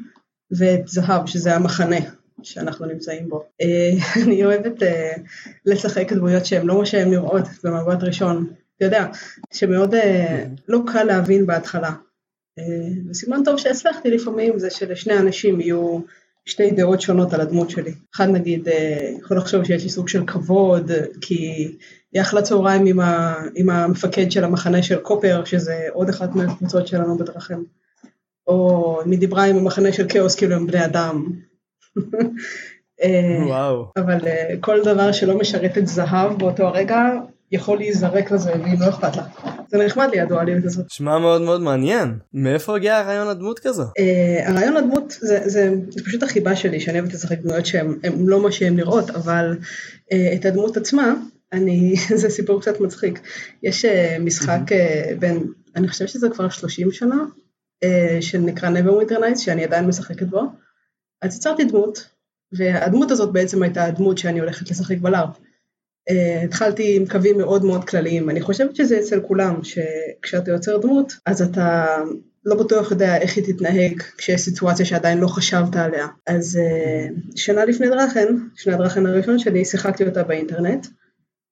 ואת 0.58 0.88
זהב, 0.88 1.26
שזה 1.26 1.54
המחנה 1.54 1.96
שאנחנו 2.42 2.86
נמצאים 2.86 3.28
בו. 3.28 3.44
Uh, 3.62 4.18
אני 4.24 4.44
אוהבת 4.44 4.82
uh, 4.82 5.20
לשחק 5.66 6.12
דמויות 6.12 6.46
שהן 6.46 6.66
לא 6.66 6.78
מה 6.78 6.86
שהן 6.86 7.10
נראות 7.10 7.44
במבט 7.64 8.02
ראשון. 8.02 8.46
אתה 8.76 8.84
יודע, 8.84 9.06
שמאוד 9.52 9.94
אה, 9.94 10.44
לא 10.68 10.80
קל 10.86 11.04
להבין 11.04 11.46
בהתחלה. 11.46 11.90
אה, 12.58 12.64
וסימן 13.10 13.44
טוב 13.44 13.58
שהצלחתי 13.58 14.10
לפעמים 14.10 14.58
זה 14.58 14.70
שלשני 14.70 15.18
אנשים 15.18 15.60
יהיו 15.60 15.98
שתי 16.46 16.70
דעות 16.70 17.00
שונות 17.00 17.32
על 17.32 17.40
הדמות 17.40 17.70
שלי. 17.70 17.94
אחד 18.14 18.28
נגיד 18.28 18.68
אה, 18.68 19.10
יכול 19.20 19.36
לחשוב 19.36 19.64
שיש 19.64 19.82
לי 19.82 19.88
סוג 19.88 20.08
של 20.08 20.26
כבוד, 20.26 20.90
כי 21.20 21.34
היא 22.12 22.22
אכלה 22.22 22.42
צהריים 22.42 22.86
עם, 22.86 23.00
ה, 23.00 23.34
עם 23.54 23.70
המפקד 23.70 24.30
של 24.30 24.44
המחנה 24.44 24.82
של 24.82 24.96
קופר, 24.96 25.44
שזה 25.44 25.86
עוד 25.92 26.08
אחת 26.08 26.34
מהקבוצות 26.34 26.86
שלנו 26.86 27.18
בדרכים. 27.18 27.64
או 28.46 29.00
מי 29.06 29.16
דיברה 29.16 29.44
עם 29.44 29.56
המחנה 29.56 29.92
של 29.92 30.06
כאוס 30.08 30.34
כאילו 30.34 30.54
הם 30.54 30.66
בני 30.66 30.84
אדם. 30.84 31.26
וואו. 33.46 33.86
אבל 33.96 34.18
כל 34.60 34.82
דבר 34.84 35.12
שלא 35.12 35.38
משרת 35.38 35.78
את 35.78 35.86
זהב 35.86 36.38
באותו 36.38 36.66
הרגע, 36.66 37.10
יכול 37.54 37.78
להיזרק 37.78 38.30
לזה 38.30 38.52
ואם 38.52 38.80
לא 38.80 38.88
אכפת 38.88 39.16
לה. 39.16 39.22
זה 39.68 39.78
נחמד 39.78 40.08
לי 40.12 40.20
הדואליות 40.20 40.64
הזאת. 40.64 40.90
שמע 40.90 41.18
מאוד 41.18 41.42
מאוד 41.42 41.60
מעניין. 41.60 42.18
מאיפה 42.34 42.76
הגיע 42.76 42.96
הרעיון 42.96 43.28
לדמות 43.28 43.58
כזו? 43.58 43.82
Uh, 43.82 44.48
הרעיון 44.48 44.74
לדמות 44.74 45.16
זה, 45.20 45.40
זה, 45.44 45.74
זה 45.88 46.04
פשוט 46.04 46.22
החיבה 46.22 46.56
שלי 46.56 46.80
שאני 46.80 47.00
אוהבת 47.00 47.14
לשחק 47.14 47.38
דמויות 47.38 47.66
שהן 47.66 47.98
לא 48.18 48.42
מה 48.42 48.52
שהן 48.52 48.76
נראות 48.76 49.10
אבל 49.10 49.56
uh, 49.60 50.14
את 50.34 50.44
הדמות 50.44 50.76
עצמה 50.76 51.14
אני 51.52 51.94
זה 52.20 52.30
סיפור 52.30 52.60
קצת 52.60 52.80
מצחיק. 52.80 53.20
יש 53.62 53.84
uh, 53.84 53.88
משחק 54.20 54.60
uh, 54.68 55.14
בין 55.18 55.46
אני 55.76 55.88
חושבת 55.88 56.08
שזה 56.08 56.28
כבר 56.30 56.48
30 56.48 56.92
שנה 56.92 57.16
uh, 57.84 57.88
שנקרא 58.20 58.70
never 58.70 59.02
winter 59.02 59.18
nights 59.18 59.38
שאני 59.38 59.64
עדיין 59.64 59.86
משחקת 59.86 60.26
בו. 60.26 60.42
אז 61.22 61.36
יצרתי 61.36 61.64
דמות 61.64 62.08
והדמות 62.52 63.10
הזאת 63.10 63.32
בעצם 63.32 63.62
הייתה 63.62 63.84
הדמות 63.84 64.18
שאני 64.18 64.40
הולכת 64.40 64.70
לשחק 64.70 64.98
בלארפ. 64.98 65.38
Uh, 66.10 66.44
התחלתי 66.44 66.96
עם 66.96 67.06
קווים 67.06 67.38
מאוד 67.38 67.64
מאוד 67.64 67.84
כלליים, 67.84 68.30
אני 68.30 68.40
חושבת 68.40 68.76
שזה 68.76 68.98
אצל 68.98 69.20
כולם, 69.20 69.60
שכשאתה 69.62 70.50
יוצר 70.50 70.78
דמות, 70.78 71.12
אז 71.26 71.42
אתה 71.42 71.96
לא 72.44 72.54
בטוח 72.64 72.90
יודע 72.90 73.16
איך 73.16 73.36
היא 73.36 73.44
תתנהג 73.44 74.02
כשיש 74.18 74.40
סיטואציה 74.40 74.86
שעדיין 74.86 75.18
לא 75.18 75.26
חשבת 75.26 75.76
עליה. 75.76 76.06
אז 76.26 76.58
uh, 76.58 77.12
שנה 77.36 77.64
לפני 77.64 77.88
דרכן, 77.88 78.34
שנה 78.56 78.76
דרכן 78.76 79.06
הראשון 79.06 79.38
שלי, 79.38 79.64
שיחקתי 79.64 80.06
אותה 80.06 80.22
באינטרנט, 80.22 80.86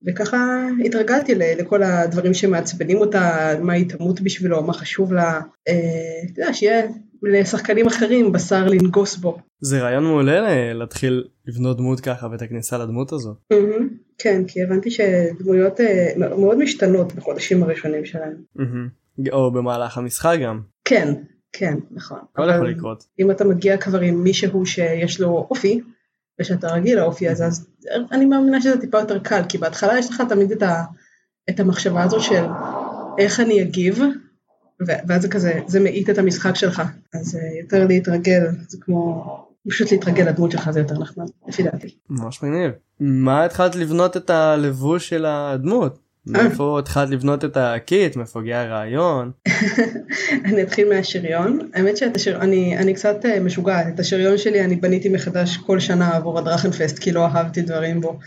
וככה 0.07 0.67
התרגלתי 0.85 1.35
לכל 1.35 1.83
הדברים 1.83 2.35
שמעצבנים 2.35 2.99
אותה, 2.99 3.55
מה 3.63 3.73
היא 3.73 3.89
תמות 3.89 4.21
בשבילו, 4.21 4.63
מה 4.63 4.73
חשוב 4.73 5.13
לה, 5.13 5.41
uh, 5.41 5.73
אתה 6.33 6.41
יודע, 6.41 6.55
שיהיה 6.55 6.83
לשחקנים 7.23 7.87
אחרים 7.87 8.33
בשר 8.33 8.67
לנגוס 8.67 9.17
בו. 9.17 9.39
זה 9.61 9.81
רעיון 9.81 10.05
מעולה 10.05 10.75
להתחיל 10.75 11.25
לבנות 11.47 11.77
דמות 11.77 12.01
ככה 12.01 12.27
ואת 12.33 12.43
הכניסה 12.43 12.79
לדמות 12.79 13.13
הזו. 13.13 13.35
מהמם. 13.53 13.89
כן, 14.23 14.45
כי 14.49 14.63
הבנתי 14.63 14.91
שדמויות 14.91 15.81
אה, 15.81 16.13
מאוד 16.17 16.59
משתנות 16.59 17.15
בחודשים 17.15 17.63
הראשונים 17.63 18.05
שלהם. 18.05 18.43
או 19.33 19.51
במהלך 19.51 19.99
המשחק 19.99 20.37
גם. 20.43 20.61
כן, 20.85 21.15
כן, 21.53 21.79
נכון. 21.91 22.19
הכל 22.35 22.51
יכול 22.55 22.71
לקרות. 22.71 23.05
אם 23.19 23.31
אתה 23.31 23.45
מגיע 23.45 23.77
כבר 23.77 24.01
עם 24.01 24.23
מישהו 24.23 24.67
שיש 24.67 25.21
לו 25.21 25.47
אופי, 25.51 25.81
ושאתה 26.41 26.73
רגיל 26.73 26.99
לאופי 26.99 27.29
הזה, 27.29 27.47
אז 27.47 27.67
אני 28.13 28.25
מאמינה 28.27 28.61
שזה 28.61 28.81
טיפה 28.81 28.99
יותר 28.99 29.19
קל, 29.19 29.43
כי 29.49 29.59
בהתחלה 29.59 29.99
יש 29.99 30.11
לך 30.11 30.23
תמיד 30.29 30.53
את, 30.53 30.63
ה, 30.63 30.85
את 31.51 31.61
המחשבה 31.61 32.03
הזו 32.03 32.21
של 32.21 32.45
איך 33.19 33.41
אני 33.41 33.63
אגיב, 33.63 33.99
ואז 34.81 35.23
זה 35.23 35.29
כזה, 35.29 35.61
זה 35.67 35.81
מאיט 35.81 36.11
את 36.11 36.19
המשחק 36.19 36.57
שלך. 36.57 36.83
אז 37.15 37.37
אה, 37.37 37.61
יותר 37.61 37.87
להתרגל, 37.87 38.43
זה 38.69 38.79
כמו, 38.81 39.25
פשוט 39.69 39.93
להתרגל 39.93 40.29
לדמות 40.29 40.51
שלך 40.51 40.71
זה 40.71 40.81
יותר 40.81 40.99
נחמד, 40.99 41.27
לפי 41.49 41.63
דעתי. 41.63 41.89
ממש 42.11 42.43
מגניב. 42.43 42.71
מה 43.01 43.45
התחלת 43.45 43.75
לבנות 43.75 44.17
את 44.17 44.31
הלבוש 44.31 45.09
של 45.09 45.25
הדמות? 45.27 45.99
מאיפה 46.27 46.79
התחלת 46.79 47.11
לבנות 47.11 47.45
את 47.45 47.57
הקיט? 47.57 48.17
מאיפה 48.17 48.41
הגיע 48.41 48.61
הרעיון? 48.61 49.31
אני 50.45 50.63
אתחיל 50.63 50.89
מהשריון. 50.89 51.59
האמת 51.75 51.97
שאת 51.97 52.17
השריון, 52.17 52.43
אני, 52.43 52.79
אני 52.79 52.95
קצת 52.95 53.27
אה, 53.27 53.41
משוגעת. 53.41 53.87
את 53.95 54.01
השריון 54.01 54.39
שלי 54.39 54.65
אני 54.65 54.77
בניתי 54.77 55.09
מחדש 55.09 55.57
כל 55.57 55.81
שנה 55.81 56.17
עבור 56.17 56.39
הדרכנפסט, 56.39 56.99
כי 56.99 57.13
לא 57.13 57.27
אהבתי 57.27 57.63
דברים 57.63 58.01
בו. 58.01 58.19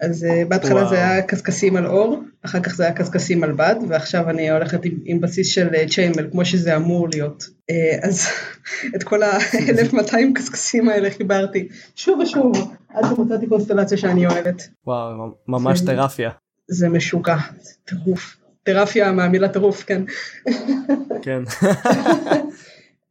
אז 0.00 0.24
uh, 0.24 0.48
בהתחלה 0.48 0.74
וואו. 0.74 0.88
זה 0.88 0.96
היה 0.96 1.22
קשקשים 1.22 1.76
על 1.76 1.86
אור, 1.86 2.20
אחר 2.42 2.60
כך 2.60 2.74
זה 2.74 2.82
היה 2.84 2.92
קשקשים 2.92 3.44
על 3.44 3.52
בד, 3.52 3.74
ועכשיו 3.88 4.30
אני 4.30 4.50
הולכת 4.50 4.84
עם, 4.84 4.98
עם 5.04 5.20
בסיס 5.20 5.48
של 5.48 5.74
אה, 5.74 5.88
צ'יינמל, 5.88 6.28
כמו 6.30 6.44
שזה 6.44 6.76
אמור 6.76 7.08
להיות. 7.08 7.42
Uh, 7.42 8.06
אז 8.06 8.26
את 8.96 9.02
כל 9.02 9.22
ה-1200 9.22 10.16
קשקשים 10.34 10.88
האלה 10.88 11.10
חיברתי 11.10 11.68
שוב 11.94 12.20
ושוב, 12.20 12.74
עד 12.88 13.04
שמצאתי 13.16 13.46
קונסטלציה 13.46 13.98
שאני 13.98 14.26
אוהבת. 14.26 14.68
וואו, 14.86 15.34
ממש 15.48 15.78
זה- 15.80 15.86
תרפיה. 15.86 16.30
זה 16.68 16.88
משוגע, 16.88 17.36
זה 17.60 17.72
טירוף. 17.84 18.36
תרפיה 18.62 19.12
מהמילה 19.12 19.48
טירוף, 19.48 19.84
כן. 19.84 20.02
כן. 21.24 21.42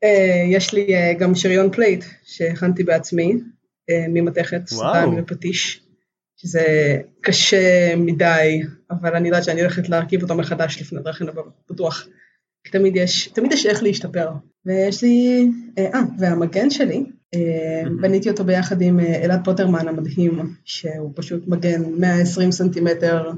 אה, 0.03 0.43
יש 0.49 0.73
לי 0.73 0.95
אה, 0.95 1.13
גם 1.13 1.35
שריון 1.35 1.71
plate 1.71 2.03
שהכנתי 2.23 2.83
בעצמי 2.83 3.33
אה, 3.89 4.05
ממתכת. 4.09 4.61
סתם 4.67 5.15
בפטיש, 5.17 5.81
שזה 6.37 6.97
קשה 7.21 7.95
מדי, 7.95 8.61
אבל 8.91 9.15
אני 9.15 9.27
יודעת 9.27 9.43
שאני 9.43 9.61
הולכת 9.61 9.89
להרכיב 9.89 10.21
אותו 10.21 10.35
מחדש 10.35 10.81
לפני 10.81 10.99
הבא, 11.29 11.41
בטוח. 11.69 12.07
כי 12.63 12.71
תמיד 12.71 12.95
יש, 12.95 13.27
תמיד 13.27 13.51
יש 13.51 13.65
איך 13.65 13.83
להשתפר. 13.83 14.29
ויש 14.65 15.03
לי, 15.03 15.47
אה, 15.77 15.89
אה, 15.93 15.99
והמגן 16.19 16.69
שלי, 16.69 17.05
אה. 17.35 17.89
בניתי 18.01 18.29
אותו 18.29 18.43
ביחד 18.43 18.81
עם 18.81 18.99
אה, 18.99 19.23
אלעד 19.25 19.45
פוטרמן 19.45 19.87
המדהים, 19.87 20.55
שהוא 20.65 21.11
פשוט 21.15 21.47
מגן 21.47 21.81
120 21.99 22.51
סנטימטר, 22.51 23.31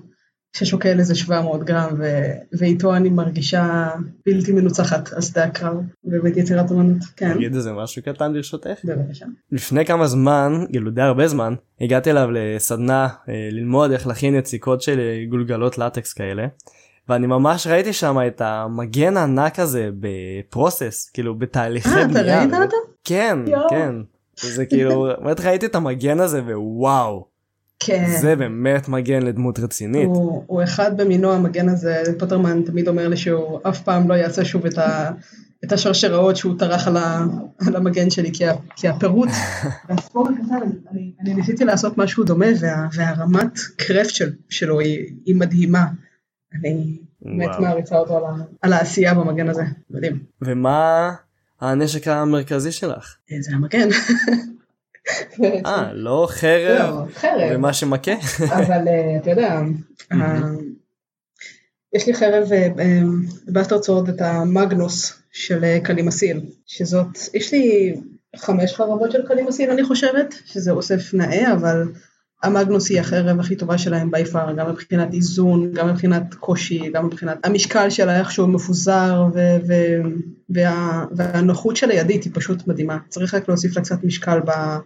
ששוקל 0.54 1.00
איזה 1.00 1.16
700 1.16 1.64
גרם, 1.64 1.95
ו- 2.00 2.58
ואיתו 2.60 2.95
אני 2.95 3.10
מרגישה 3.10 3.89
בלתי 4.26 4.52
מנוצחת 4.52 5.14
על 5.14 5.22
שדה 5.22 5.43
הקרב, 5.43 5.76
באמת 6.04 6.38
יצירת 6.38 6.72
אמנות, 6.72 7.04
כן, 7.16 7.34
תגיד 7.34 7.56
איזה 7.56 7.72
משהו 7.74 8.04
קטן 8.04 8.34
ברשותך. 8.34 8.80
בבקשה. 8.84 9.26
לפני 9.52 9.86
כמה 9.86 10.08
זמן, 10.08 10.66
כאילו 10.70 10.91
די 10.91 11.02
הרבה 11.02 11.28
זמן, 11.28 11.54
הגעתי 11.82 12.12
אליו 12.12 12.30
לסדנה 12.32 13.08
אה, 13.30 13.50
ללמוד 13.52 13.91
איך 13.91 14.08
להכין 14.08 14.36
יציקות 14.36 14.82
של 14.82 15.00
אה, 15.00 15.26
גולגלות 15.30 15.78
לטקס 15.78 16.14
כאלה. 16.14 16.48
ואני 17.10 17.28
ממש 17.28 17.68
ראיתי 17.68 17.93
שם 17.93 18.18
את 18.28 18.41
המגן 18.41 19.18
הענק 19.18 19.60
הזה 19.60 19.89
בפרוסס, 20.00 21.10
כאילו 21.14 21.36
בתהליכי 21.36 21.89
אה, 21.89 22.08
בנייה. 22.08 22.43
אתה 22.43 22.58
ראית 22.58 22.74
אותו? 22.74 22.78
כן, 23.04 23.39
יואו. 23.48 23.70
כן. 23.70 23.95
זה 24.41 24.66
כאילו, 24.66 25.08
באמת 25.24 25.39
ראיתי 25.39 25.66
את 25.66 25.76
המגן 25.76 26.20
הזה 26.20 26.41
ווואו, 26.41 27.28
כן. 27.80 28.17
זה 28.21 28.36
באמת 28.36 28.88
מגן 28.88 29.23
לדמות 29.23 29.59
רצינית. 29.59 30.05
הוא, 30.05 30.43
הוא 30.47 30.63
אחד 30.63 31.01
במינו 31.01 31.32
המגן 31.32 31.69
הזה, 31.69 32.03
פוטרמן 32.19 32.61
תמיד 32.61 32.88
אומר 32.88 33.07
לי 33.07 33.17
שהוא 33.17 33.59
אף 33.63 33.82
פעם 33.82 34.09
לא 34.09 34.13
יעשה 34.13 34.45
שוב 34.45 34.65
את, 34.65 34.78
ה, 34.78 35.11
את 35.65 35.71
השרשראות 35.71 36.36
שהוא 36.36 36.59
טרח 36.59 36.88
על, 36.88 36.97
ה, 36.97 37.25
על 37.67 37.75
המגן 37.75 38.09
שלי, 38.09 38.32
כי, 38.34 38.47
ה, 38.47 38.53
כי 38.75 38.88
הפירוט, 38.88 39.30
והספורט 39.89 40.32
הקטן, 40.32 40.55
אני, 40.55 40.71
אני, 40.91 41.11
אני 41.21 41.34
ניסיתי 41.34 41.65
לעשות 41.65 41.97
משהו 41.97 42.23
דומה, 42.23 42.45
וה, 42.59 42.88
והרמת 42.93 43.59
קרפט 43.78 44.09
של, 44.09 44.34
שלו 44.49 44.80
היא, 44.80 45.15
היא 45.25 45.36
מדהימה. 45.36 45.86
אני 46.53 46.97
באמת. 47.21 47.59
מעריצה 47.59 47.97
אותו 47.97 48.17
על, 48.17 48.23
ה, 48.23 48.43
על 48.61 48.73
העשייה 48.73 49.13
במגן 49.13 49.49
הזה, 49.49 49.63
מדהים. 49.89 50.19
ומה 50.41 51.11
הנשק 51.61 52.07
המרכזי 52.07 52.71
שלך? 52.71 53.15
אה, 53.32 53.38
זה 53.41 53.55
המגן. 53.55 53.88
אה, 55.66 55.89
לא 56.08 56.28
חרב 56.30 56.80
לא, 56.80 57.05
חרב. 57.16 57.51
ומה 57.55 57.74
שמכה? 57.74 58.12
אבל 58.49 58.88
אה, 58.88 59.18
אתה 59.22 59.30
יודע, 59.30 59.62
אה, 60.12 60.41
יש 61.95 62.08
לי 62.08 62.14
חרב 62.14 62.49
בסטארט 63.47 63.84
סורד 63.84 64.10
את 64.10 64.22
המגנוס 64.22 65.14
של 65.32 65.64
אה, 65.64 65.80
קלימסיל, 65.84 66.41
שזאת, 66.66 67.08
יש 67.34 67.53
לי 67.53 67.95
חמש 68.36 68.74
חרבות 68.74 69.12
של 69.12 69.28
קלימסיל 69.28 69.72
אני 69.72 69.84
חושבת, 69.84 70.36
שזה 70.45 70.72
אוסף 70.72 71.14
נאה, 71.14 71.53
אבל 71.53 71.84
המגנוס 72.43 72.89
היא 72.89 72.99
החרב 72.99 73.39
הכי 73.39 73.55
טובה 73.55 73.78
שלהם 73.78 74.12
בי 74.12 74.26
פאר, 74.26 74.53
גם 74.53 74.70
מבחינת 74.70 75.14
איזון, 75.14 75.72
גם 75.74 75.88
מבחינת 75.89 76.34
קושי, 76.34 76.89
גם 76.93 77.05
מבחינת 77.05 77.45
המשקל 77.45 77.89
שלה, 77.89 78.20
איך 78.20 78.32
שהוא 78.32 78.49
מפוזר, 78.49 79.24
ו- 79.34 79.58
ו- 79.68 80.01
וה- 80.49 81.05
והנוחות 81.16 81.78
של 81.78 81.89
הידית 81.91 82.24
היא 82.24 82.32
פשוט 82.36 82.68
מדהימה. 82.68 82.97
צריך 83.10 83.34
רק 83.34 83.47
להוסיף 83.47 83.76
לה 83.78 83.84
קצת 83.84 84.03
משקל 84.03 84.39
ב- 84.39 84.78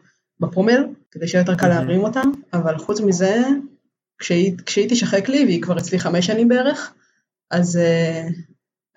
בפרומל, 0.42 0.84
כדי 1.12 1.28
שיהיה 1.28 1.42
יותר 1.42 1.56
קל 1.56 1.68
מהמם. 1.68 1.80
להרים 1.88 2.04
אותה, 2.04 2.22
אבל 2.54 2.78
חוץ 2.78 3.02
מזה, 3.02 3.42
כשהיא, 4.20 4.58
כשהיא 4.66 4.90
תשחק 4.90 5.30
לי, 5.30 5.46
והיא 5.46 5.62
כבר 5.62 5.78
אצלי 5.78 6.00
חמש 6.00 6.26
שנים 6.26 6.48
בערך, 6.48 6.94
אז 7.52 7.80
uh, 7.80 8.34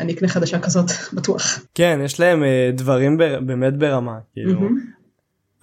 אני 0.01 0.13
אקנה 0.13 0.29
חדשה 0.29 0.59
כזאת, 0.61 0.91
בטוח. 1.17 1.67
כן, 1.75 2.01
יש 2.05 2.21
להם 2.21 2.45
אה, 2.45 2.71
דברים 2.75 3.19
בר- 3.19 3.41
באמת 3.47 3.77
ברמה. 3.79 4.19
כאילו, 4.33 4.61
מהמם. 4.61 4.94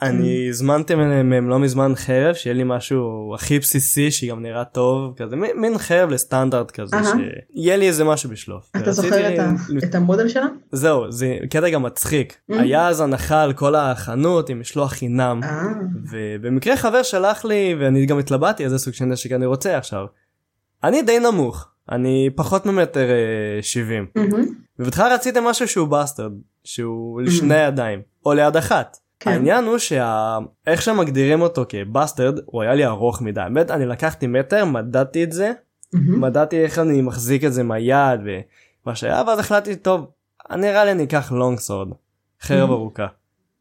אני 0.01 0.49
הזמנתי 0.49 0.95
מהם 0.95 1.49
לא 1.49 1.59
מזמן 1.59 1.91
חרב, 1.95 2.35
שיהיה 2.35 2.53
לי 2.53 2.63
משהו 2.65 3.31
הכי 3.35 3.59
בסיסי, 3.59 4.11
שגם 4.11 4.41
נראה 4.41 4.65
טוב, 4.65 5.13
כזה 5.17 5.35
מין- 5.35 5.77
חרב 5.77 6.09
לסטנדרט 6.09 6.71
כזה. 6.71 6.97
שיהיה 7.03 7.77
לי 7.77 7.87
איזה 7.87 8.03
משהו 8.03 8.29
בשלוף. 8.29 8.69
אתה 8.77 8.91
זוכר 8.91 9.33
את, 9.83 9.95
המודל 9.95 10.27
שלה? 10.27 10.45
זהו, 10.71 11.11
זה 11.11 11.37
קטע 11.49 11.69
גם 11.69 11.83
מצחיק. 11.83 12.37
היה 12.49 12.87
אז 12.87 13.01
הנחה 13.01 13.41
על 13.43 13.53
כל 13.53 13.75
החנות 13.75 14.49
עם 14.49 14.59
משלוח 14.59 14.91
חינם. 14.91 15.39
אה, 15.43 15.63
ובמקרה 16.11 16.77
חבר 16.77 17.03
שלח 17.03 17.45
לי 17.45 17.75
ואני 17.79 18.05
גם 18.05 18.19
התלבטתי 18.19 18.63
איזה 18.65 18.77
סוג 18.77 18.93
של 18.93 19.05
נשק 19.05 19.31
אני 19.31 19.45
רוצה 19.45 19.77
עכשיו. 19.77 20.05
אני 20.83 21.01
די 21.01 21.19
נמוך 21.19 21.67
אני 21.91 22.29
פחות 22.35 22.65
ממטר 22.65 23.09
אה, 23.09 23.61
70 23.61 24.05
מהמם. 24.15 24.45
ובהתחלה 24.79 25.13
רציתם 25.13 25.43
משהו 25.43 25.67
שהוא 25.67 25.87
bastard 25.87 26.31
שהוא 26.63 27.21
לשני 27.21 27.55
ידיים 27.57 28.01
או 28.25 28.33
ליד 28.33 28.57
אחת. 28.57 28.97
כן. 29.23 29.31
העניין 29.31 29.63
הוא 29.65 29.77
שאיך 29.77 30.81
שמגדירים 30.81 31.41
אותו 31.41 31.65
כבסטרד 31.69 32.39
הוא 32.45 32.61
היה 32.61 32.73
לי 32.75 32.85
ארוך 32.85 33.21
מדי 33.21 33.41
באמת 33.53 33.71
אני 33.71 33.85
לקחתי 33.85 34.27
מטר 34.27 34.65
מדדתי 34.65 35.23
את 35.23 35.31
זה 35.31 35.51
מהמם. 35.93 36.21
מדדתי 36.21 36.63
איך 36.63 36.79
אני 36.79 37.01
מחזיק 37.01 37.43
את 37.43 37.53
זה 37.53 37.63
מהיד 37.63 38.19
ומה 38.25 38.95
שהיה 38.95 39.23
ואז 39.27 39.39
החלטתי 39.39 39.75
טוב 39.75 40.05
נראה 40.55 40.85
לי 40.85 40.91
אני 40.91 41.03
אקח 41.03 41.31
לונג 41.31 41.59
סורד 41.59 41.87
חרב 42.41 42.69
Mhm. 42.69 42.71
ארוכה 42.71 43.07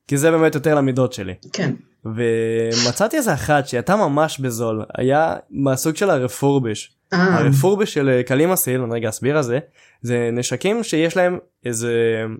כי 0.08 0.16
זה 0.16 0.30
באמת 0.30 0.54
יותר 0.54 0.74
למידות 0.74 1.12
שלי. 1.12 1.34
כן. 1.52 1.74
ומצאתי 2.04 3.16
איזה 3.16 3.34
אחת 3.34 3.66
שהייתה 3.66 3.96
ממש 3.96 4.38
בזול 4.40 4.84
היה 4.98 5.36
מהסוג 5.50 5.96
של 5.96 6.10
הרפורביש 6.10 6.96
אה, 7.12 7.38
הרפורביש 7.38 7.94
של 7.94 8.08
אה, 8.08 8.22
קלימה 8.22 8.56
סיל 8.56 8.80
אני 8.80 8.94
רגע 8.94 9.08
אסביר 9.08 9.36
על 9.36 9.42
זה 9.42 9.58
זה 10.02 10.30
נשקים 10.32 10.82
שיש 10.82 11.16
להם 11.16 11.38
איזה 11.64 11.92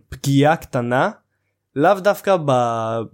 פגיעה 0.08 0.56
קטנה 0.56 1.10
לאו 1.76 1.94
דווקא 1.94 2.36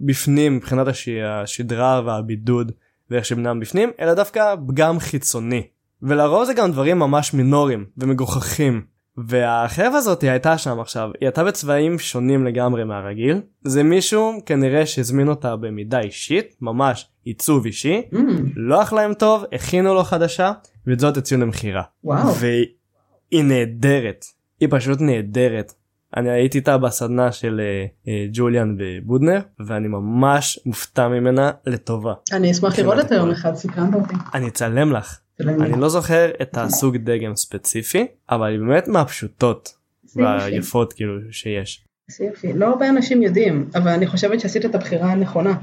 בפנים 0.01 0.55
מבחינת 0.55 0.87
הש... 0.87 1.09
השדרה 1.09 2.01
והבידוד 2.05 2.71
ואיך 3.11 3.25
שבנם 3.25 3.59
בפנים 3.59 3.91
אלא 4.01 4.13
דווקא 4.13 4.55
פגם 4.67 4.99
חיצוני. 4.99 5.67
ולרוב 6.01 6.45
זה 6.45 6.53
גם 6.53 6.71
דברים 6.71 6.99
ממש 6.99 7.33
מינוריים 7.33 7.85
ומגוחכים. 7.97 8.97
והחרב 9.17 9.93
הזאת 9.95 10.23
הייתה 10.23 10.57
שם 10.57 10.79
עכשיו 10.79 11.09
היא 11.19 11.27
הייתה 11.27 11.43
בצבעים 11.43 11.99
שונים 11.99 12.45
לגמרי 12.45 12.83
מהרגיל. 12.83 13.41
זה 13.63 13.83
מישהו 13.83 14.33
כנראה 14.45 14.85
שהזמין 14.85 15.27
אותה 15.27 15.55
במידה 15.55 15.99
אישית 15.99 16.55
ממש 16.61 17.09
עיצוב 17.23 17.65
אישי. 17.65 18.01
אמ, 18.15 18.45
לא 18.55 18.81
אך 18.81 18.93
להם 18.93 19.13
טוב 19.13 19.43
הכינו 19.53 19.93
לו 19.93 20.03
חדשה 20.03 20.51
ואת 20.87 20.99
זאת 20.99 21.17
הציעו 21.17 21.41
למכירה. 21.41 21.83
וואו. 22.03 22.35
והיא 22.35 23.43
נהדרת. 23.43 24.25
היא 24.59 24.69
פשוט 24.71 25.01
נהדרת. 25.01 25.73
אני 26.15 26.29
הייתי 26.29 26.57
איתה 26.57 26.77
בסדנה 26.77 27.31
של 27.31 27.61
אה, 27.63 27.85
אה, 28.07 28.25
ג'וליאן 28.33 28.77
ובודנר 28.79 29.39
ואני 29.67 29.87
ממש 29.87 30.59
מופתע 30.65 31.07
ממנה 31.07 31.51
לטובה. 31.65 32.13
אני 32.31 32.51
אשמח 32.51 32.79
לראות 32.79 32.99
את 32.99 33.11
היום. 33.11 33.31
אחד, 33.31 33.55
סקרנת 33.55 33.93
אותי. 33.93 34.15
אני 34.33 34.47
אצלם 34.47 34.91
לך. 34.91 35.19
אני 35.39 35.81
לא 35.81 35.89
זוכר 35.89 36.29
את 36.41 36.57
הסוג 36.57 36.97
דגם 36.97 37.35
ספציפי 37.35 38.07
אבל 38.29 38.47
היא 38.47 38.59
באמת 38.59 38.87
מהפשוטות. 38.87 39.77
והיפות 40.15 40.93
כאילו 40.93 41.13
שיש. 41.31 41.85
לא 42.55 42.65
הרבה 42.65 42.89
אנשים 42.89 43.21
יודעים, 43.21 43.69
אבל 43.75 43.91
אני 43.91 44.07
חושבת 44.07 44.39
שעשית 44.39 44.65
את 44.65 44.75
הבחירה 44.75 45.11
הנכונה. 45.11 45.53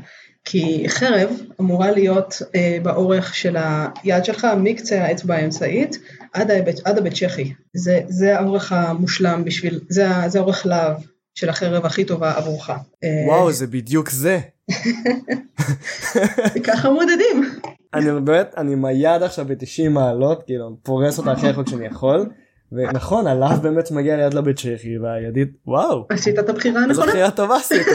כי 0.45 0.85
חרב 0.89 1.31
אמורה 1.61 1.91
להיות 1.91 2.43
אה, 2.55 2.79
באורך 2.83 3.35
של 3.35 3.57
היד 4.03 4.25
שלך 4.25 4.47
מקצה 4.57 5.05
האצבע 5.05 5.35
האמצעית 5.35 5.99
עד, 6.33 6.51
ההיבט, 6.51 6.81
עד 6.85 6.99
הבית 6.99 7.13
צ'כי. 7.15 7.53
זה, 7.75 8.01
זה 8.09 8.39
האורך 8.39 8.73
המושלם 8.73 9.45
בשביל, 9.45 9.81
זה, 9.89 10.09
זה 10.27 10.39
האורך 10.39 10.67
להב 10.67 10.97
של 11.35 11.49
החרב 11.49 11.87
הכי 11.87 12.05
טובה 12.05 12.33
עבורך. 12.37 12.71
אה, 12.71 13.25
וואו, 13.27 13.53
זה 13.53 13.67
בדיוק 13.67 14.11
זה. 14.11 14.41
ככה 16.67 16.91
מודדים. 16.91 17.51
אני 17.95 18.21
באמת, 18.21 18.55
אני 18.57 18.73
עם 18.73 18.85
היד 18.85 19.23
עכשיו 19.23 19.45
ב-90 19.49 19.89
מעלות, 19.91 20.43
כאילו, 20.47 20.77
פורס 20.83 21.19
אותה 21.19 21.33
הכי 21.33 21.49
רחוק 21.49 21.69
שאני 21.69 21.87
יכול. 21.87 22.27
ונכון, 22.73 23.27
הלאו 23.27 23.61
באמת 23.63 23.91
מגיע 23.91 24.17
ליד 24.17 24.35
לבית 24.35 24.57
צ'כי, 24.57 24.99
והידית, 24.99 25.49
וואו, 25.67 26.07
עשית 26.11 26.39
את 26.39 26.49
הבחירה 26.49 26.83
הנכונה, 26.83 27.07
בחירה 27.07 27.31
טובה 27.31 27.57
עשיתי. 27.57 27.91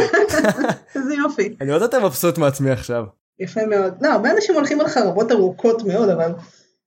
איזה 0.95 1.13
יופי. 1.15 1.55
אני 1.61 1.71
עוד 1.71 1.81
יותר 1.81 2.05
מבסוט 2.05 2.37
מעצמי 2.37 2.71
עכשיו. 2.71 3.03
יפה 3.39 3.65
מאוד. 3.65 3.93
לא, 4.01 4.07
הרבה 4.07 4.31
אנשים 4.31 4.55
הולכים 4.55 4.81
על 4.81 4.87
חרבות 4.87 5.31
ארוכות 5.31 5.83
מאוד, 5.83 6.09
אבל 6.09 6.31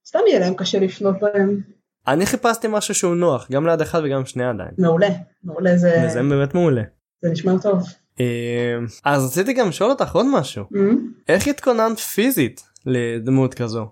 סתם 0.07 0.19
יהיה 0.29 0.41
להם 0.41 0.55
קשה 0.55 0.79
לפנות 0.79 1.17
בהם. 1.21 1.61
אני 2.07 2.27
חיפשתי 2.27 2.69
משהו 2.71 2.95
שהוא 2.95 3.15
נוח, 3.15 3.49
גם 3.51 3.67
ליד 3.67 3.81
אחד 3.81 4.01
וגם 4.05 4.27
שני 4.27 4.45
ידיים. 4.51 4.71
מעולה, 4.79 5.09
מעולה 5.45 5.77
זה, 5.77 6.03
וזה 6.07 6.23
באמת 6.23 6.55
מעולה. 6.55 6.83
זה 7.23 7.31
נשמע 7.31 7.53
טוב. 7.63 7.83
אה, 8.21 8.79
אז 9.05 9.27
רציתי 9.27 9.53
גם 9.53 9.69
לשאול 9.69 9.91
אותך 9.91 10.15
עוד 10.15 10.27
משהו. 10.33 10.65
אמ, 10.77 10.99
איך 11.29 11.49
התכוננת 11.49 11.99
פיזית 11.99 12.63
לדמות 12.87 13.55
כזו? 13.55 13.87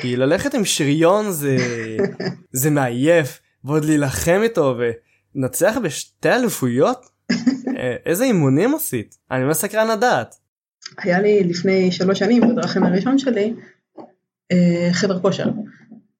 כי 0.00 0.16
ללכת 0.16 0.54
עם 0.54 0.64
שריון 0.64 1.30
זה 1.30 1.56
זה 2.52 2.70
מעייף 2.70 3.40
ועוד 3.64 3.84
להילחם 3.84 4.40
איתו 4.42 4.76
ולנצח 5.34 5.76
בשתי 5.82 6.28
אליפויות? 6.28 7.06
אה, 7.76 7.96
איזה 8.06 8.24
אימונים 8.24 8.74
עשית? 8.74 9.16
אני 9.30 9.44
ממש 9.44 9.56
סקרן 9.56 9.90
לדעת. 9.90 10.34
היה 10.98 11.20
לי 11.20 11.44
לפני 11.44 11.92
שלוש 11.92 12.18
שנים 12.18 12.42
בדרכים 12.48 12.84
הראשון 12.84 13.18
שלי 13.18 13.54
אה, 14.52 14.88
חדר 14.92 15.20
כושר. 15.20 15.48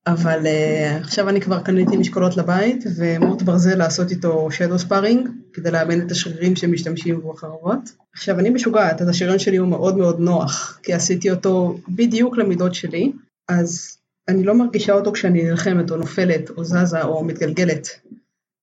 אבל 0.07 0.47
אה, 0.47 0.97
עכשיו 0.97 1.29
אני 1.29 1.41
כבר 1.41 1.61
קניתי 1.61 1.97
משקולות 1.97 2.37
לבית 2.37 2.85
ומוט 2.97 3.43
ברזל 3.43 3.75
לעשות 3.75 4.11
איתו 4.11 4.49
שדו 4.51 4.79
ספארינג 4.79 5.29
כדי 5.53 5.71
לאמן 5.71 6.07
את 6.07 6.11
השרירים 6.11 6.57
שמשתמשים 6.57 7.21
בו 7.21 7.33
החרבות. 7.33 7.79
עכשיו 8.15 8.39
אני 8.39 8.51
משוגעת 8.51 9.03
אז 9.03 9.09
השריון 9.09 9.39
שלי 9.39 9.57
הוא 9.57 9.69
מאוד 9.69 9.97
מאוד 9.97 10.21
נוח 10.21 10.79
כי 10.83 10.93
עשיתי 10.93 11.31
אותו 11.31 11.79
בדיוק 11.89 12.37
למידות 12.37 12.75
שלי 12.75 13.13
אז 13.49 13.97
אני 14.29 14.45
לא 14.45 14.55
מרגישה 14.55 14.93
אותו 14.93 15.13
כשאני 15.13 15.43
נלחמת 15.43 15.91
או 15.91 15.97
נופלת 15.97 16.51
או 16.51 16.65
זזה 16.65 17.03
או 17.03 17.25
מתגלגלת. 17.25 17.89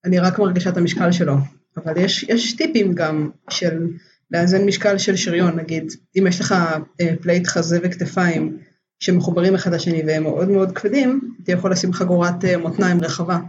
אני 0.06 0.20
רק 0.20 0.40
מרגישה 0.40 0.70
את 0.70 0.78
המשקל 0.78 1.12
שלו. 1.12 1.36
אבל 1.78 1.98
יש, 1.98 2.24
יש 2.24 2.56
טיפים 2.56 2.94
גם 2.94 3.30
של 3.50 3.88
לאזן 4.32 4.66
משקל 4.66 4.98
של 4.98 5.16
שריון, 5.16 5.60
נגיד, 5.60 5.92
אם 6.20 6.28
יש 6.28 6.40
לך 6.40 6.56
אה, 7.02 7.16
plate 7.22 7.48
חזה 7.48 7.80
וכתפיים 7.84 8.58
שמחוברים 9.00 9.56
אחד 9.56 9.74
לשני 9.74 10.04
והם 10.08 10.24
מאוד 10.24 10.50
מאוד 10.50 10.72
כבדים, 10.72 11.36
אתה 11.44 11.52
יכול 11.52 11.72
לשים 11.72 11.94
חגורת 11.94 12.46
אה, 12.46 12.58
מותניים 12.58 13.02
רחבה. 13.02 13.40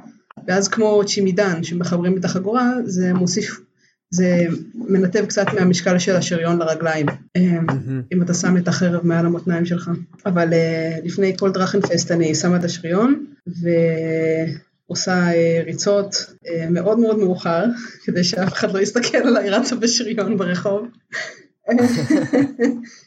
ואז 0.48 0.68
כמו 0.68 1.02
צ'ימידן 1.06 1.62
שמחברים 1.62 2.18
את 2.18 2.24
החגורה, 2.24 2.70
זה 2.84 3.14
מוסיף, 3.14 3.60
זה 4.12 4.46
מנתב 4.74 5.24
קצת 5.26 5.46
מהמשקל 5.54 5.98
של 5.98 6.16
השריון 6.16 6.58
לרגליים, 6.58 7.06
אם 8.12 8.22
אתה 8.22 8.34
שם 8.34 8.56
את 8.56 8.68
החרב 8.68 9.06
מעל 9.06 9.26
המותניים 9.26 9.66
שלך. 9.66 9.90
אבל 10.26 10.52
אה, 10.52 10.98
לפני 11.04 11.36
כל 11.38 11.52
דרכנפסט 11.52 12.10
אני 12.10 12.34
שמה 12.34 12.56
את 12.56 12.64
השריון, 12.64 13.24
ועושה 14.86 15.12
אה, 15.12 15.62
ריצות 15.64 16.34
אה, 16.46 16.66
מאוד 16.70 16.98
מאוד 16.98 17.18
מאוחר, 17.18 17.64
כדי 18.04 18.24
שאף 18.24 18.52
אחד 18.52 18.72
לא 18.74 18.78
יסתכל 18.78 19.18
עליי 19.18 19.50
רצה 19.50 19.76
בשריון 19.76 20.36
ברחוב. 20.36 20.86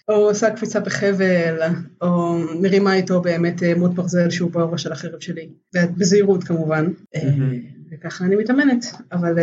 או 0.10 0.16
עושה 0.16 0.50
קפיצה 0.50 0.80
בחבל, 0.80 1.60
או 2.02 2.38
מרימה 2.62 2.96
איתו 2.96 3.22
באמת 3.22 3.64
מוט 3.78 3.92
ברזל 3.92 4.30
שהוא 4.30 4.52
באור 4.52 4.78
של 4.78 4.92
החרב 4.92 5.20
שלי, 5.20 5.50
בזהירות 5.74 6.44
כמובן, 6.44 6.86
וככה 7.92 8.26
אני 8.26 8.36
מתאמנת, 8.36 8.86
אבל 9.12 9.36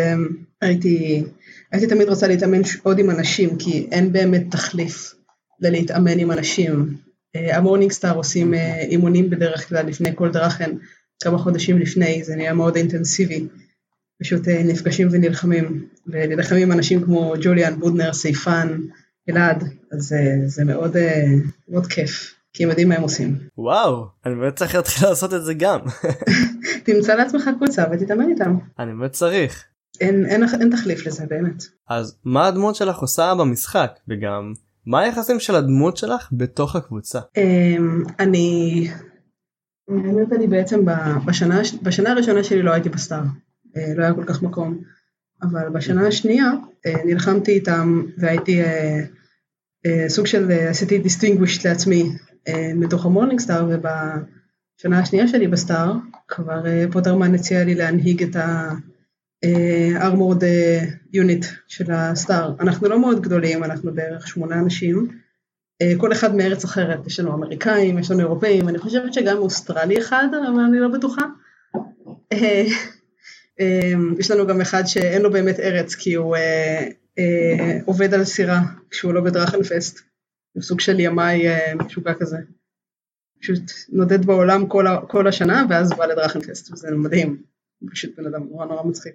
הייתי, 0.61 1.25
הייתי 1.73 1.87
תמיד 1.87 2.09
רוצה 2.09 2.29
להתאמן 2.29 2.61
עוד 2.83 2.99
עם 2.99 3.11
אנשים, 3.11 3.59
כי 3.59 3.89
אין 3.93 4.13
באמת 4.13 4.45
תחליף 4.51 5.15
ללהתאמן 5.61 6.19
עם 6.19 6.33
אנשים. 6.33 6.97
אה, 7.37 7.57
ה 7.57 7.61
Morning 7.61 7.93
Star 7.93 8.17
עושים 8.17 8.55
אה, 8.55 8.81
אימונים 8.81 9.31
בדרך 9.31 9.69
כלל 9.69 9.87
לפני 9.87 10.11
כל 10.15 10.31
Drachen, 10.31 10.71
כמה 11.23 11.39
חודשים 11.39 11.79
לפני, 11.79 12.25
זה 12.25 12.37
נהיה 12.37 12.55
מאוד 12.55 12.77
אינטנסיבי. 12.77 13.47
פשוט 14.23 14.49
אה, 14.49 14.63
נפגשים 14.63 15.09
ונלחמים, 15.11 15.87
ונלחמים 16.07 16.63
עם 16.63 16.73
אנשים 16.73 17.05
כמו 17.05 17.35
ג'וליאן, 17.43 17.79
בודנר, 17.79 18.13
סייפן, 18.13 18.79
אלעד, 19.31 19.65
אז 19.93 20.15
זה 20.47 20.65
מאוד, 20.65 20.97
מאוד 21.69 21.87
כיף, 21.87 22.35
כי 22.53 22.65
הם 22.65 22.71
יודעים 22.71 22.89
מה 22.89 22.95
הם 22.95 23.03
עושים. 23.03 23.39
וואו, 23.59 24.07
אני 24.27 24.35
באמת 24.35 24.57
צריך 24.57 24.75
להתחיל 24.75 25.09
לעשות 25.09 25.35
את 25.35 25.45
זה 25.45 25.55
גם. 25.55 25.81
תמצא 26.85 27.15
לעצמך 27.15 27.51
קבוצה 27.57 27.85
ותתאמן 27.93 28.29
איתם. 28.29 28.57
אני 28.79 28.93
באמת 28.93 29.13
צריך. 29.13 29.65
אין, 30.01 30.27
אין, 30.27 30.43
אין 30.61 30.71
תחליף 30.71 31.07
לזה 31.07 31.25
באמת. 31.29 31.63
אז 31.89 32.17
מה 32.25 32.47
הדמות 32.47 32.75
שלך 32.75 32.99
עושה 32.99 33.35
במשחק 33.39 33.91
וגם 34.09 34.53
מה 34.87 35.01
היחסים 35.01 35.41
של 35.41 35.55
הדמות 35.55 35.97
שלך 35.97 36.29
בתוך 36.33 36.77
הקבוצה? 36.77 37.21
אמ, 37.37 38.03
אני, 38.21 38.89
האמת 39.89 40.33
אני 40.33 40.47
בעצם 40.47 40.85
בשנה, 41.27 41.61
בשנה 41.83 42.11
הראשונה 42.11 42.45
שלי 42.45 42.63
לא 42.63 42.73
הייתי 42.73 42.89
ב 42.89 42.94
Star, 42.94 43.23
אה, 43.77 43.95
לא 43.97 44.03
היה 44.03 44.15
כל 44.15 44.25
כך 44.25 44.43
מקום, 44.43 44.79
אבל 45.43 45.69
בשנה 45.69 46.07
השנייה 46.07 46.51
אה, 46.87 47.05
נלחמתי 47.05 47.53
איתם 47.53 48.03
והייתי 48.19 48.63
אה, 48.63 50.09
סוג 50.09 50.27
של, 50.27 50.51
עשיתי 50.51 50.99
distinguished 50.99 51.67
לעצמי 51.67 52.13
מתוך 52.75 53.07
ה 53.07 53.11
Morning 53.11 53.41
Star 53.41 53.69
ובשנה 53.69 54.99
השנייה 54.99 55.29
שלי 55.29 55.49
ב 55.49 55.57
Star 55.57 55.93
כבר 56.29 56.63
פוטרמן 56.93 57.35
הציע 57.35 57.65
לי 57.65 57.75
להנהיג 57.75 58.23
את 58.23 58.37
הארמורד 59.97 60.43
יוניט 61.13 61.47
של 61.69 61.93
הסטאר. 61.93 62.55
אנחנו 62.61 62.89
לא 62.89 63.01
מאוד 63.01 63.23
גדולים, 63.23 63.65
אנחנו 63.65 63.95
בערך 63.95 64.29
שמונה 64.29 64.59
אנשים. 64.59 65.09
אה, 65.83 65.93
כל 65.99 66.13
אחד 66.13 66.35
מארץ 66.35 66.65
אחרת, 66.65 67.07
יש 67.07 67.21
לנו 67.21 67.35
אמריקאים, 67.35 67.99
יש 67.99 68.11
לנו 68.11 68.21
אירופאים, 68.21 68.69
אני 68.69 68.79
חושבת 68.79 69.15
שגם 69.15 69.39
אוסטרלי 69.39 69.99
אחד, 69.99 70.29
אבל 70.33 70.61
אני 70.69 70.81
לא 70.81 70.89
בטוחה. 70.89 71.23
אה, 72.33 72.65
אה, 73.61 73.93
יש 74.19 74.31
לנו 74.31 74.47
גם 74.47 74.61
אחד 74.61 74.83
שאין 74.87 75.23
לו 75.23 75.31
באמת 75.31 75.61
ארץ, 75.61 75.95
כי 75.95 76.15
הוא 76.15 76.37
אה, 76.37 76.89
אה, 77.19 77.79
עובד 77.85 78.15
על 78.15 78.25
סירה 78.25 78.61
כשהוא 78.91 79.15
לא 79.15 79.21
בדרכנפסט. 79.21 80.01
הוא 80.53 80.63
סוג 80.63 80.81
של 80.81 81.01
ימאי 81.01 81.49
אה, 81.49 81.75
משוגע 81.75 82.15
כזה. 82.15 82.37
פשוט 83.41 83.63
נודד 83.89 84.25
בעולם 84.25 84.67
כל, 84.67 84.85
כל 85.09 85.29
השנה, 85.29 85.65
ואז 85.71 85.93
בא 85.97 86.07
לדרכנפסט, 86.07 86.73
וזה 86.73 86.91
מדהים. 86.91 87.43
פשוט 87.91 88.17
בן 88.17 88.27
אדם 88.27 88.49
נורא 88.51 88.67
נורא 88.67 88.83
מצחיק. 88.83 89.15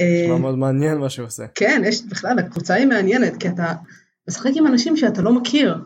אה, 0.00 0.22
נשמע 0.24 0.38
מאוד 0.38 0.58
מעניין 0.58 0.98
מה 0.98 1.10
שהוא 1.10 1.26
עושה. 1.26 1.44
כן, 1.54 1.82
יש 1.84 2.02
בכלל, 2.02 2.38
הקבוצה 2.38 2.74
היא 2.74 2.86
מעניינת, 2.86 3.36
כי 3.40 3.48
אתה 3.48 3.72
משחק 4.28 4.50
עם 4.54 4.66
אנשים 4.66 4.96
שאתה 4.96 5.22
לא 5.22 5.32
מכיר. 5.32 5.76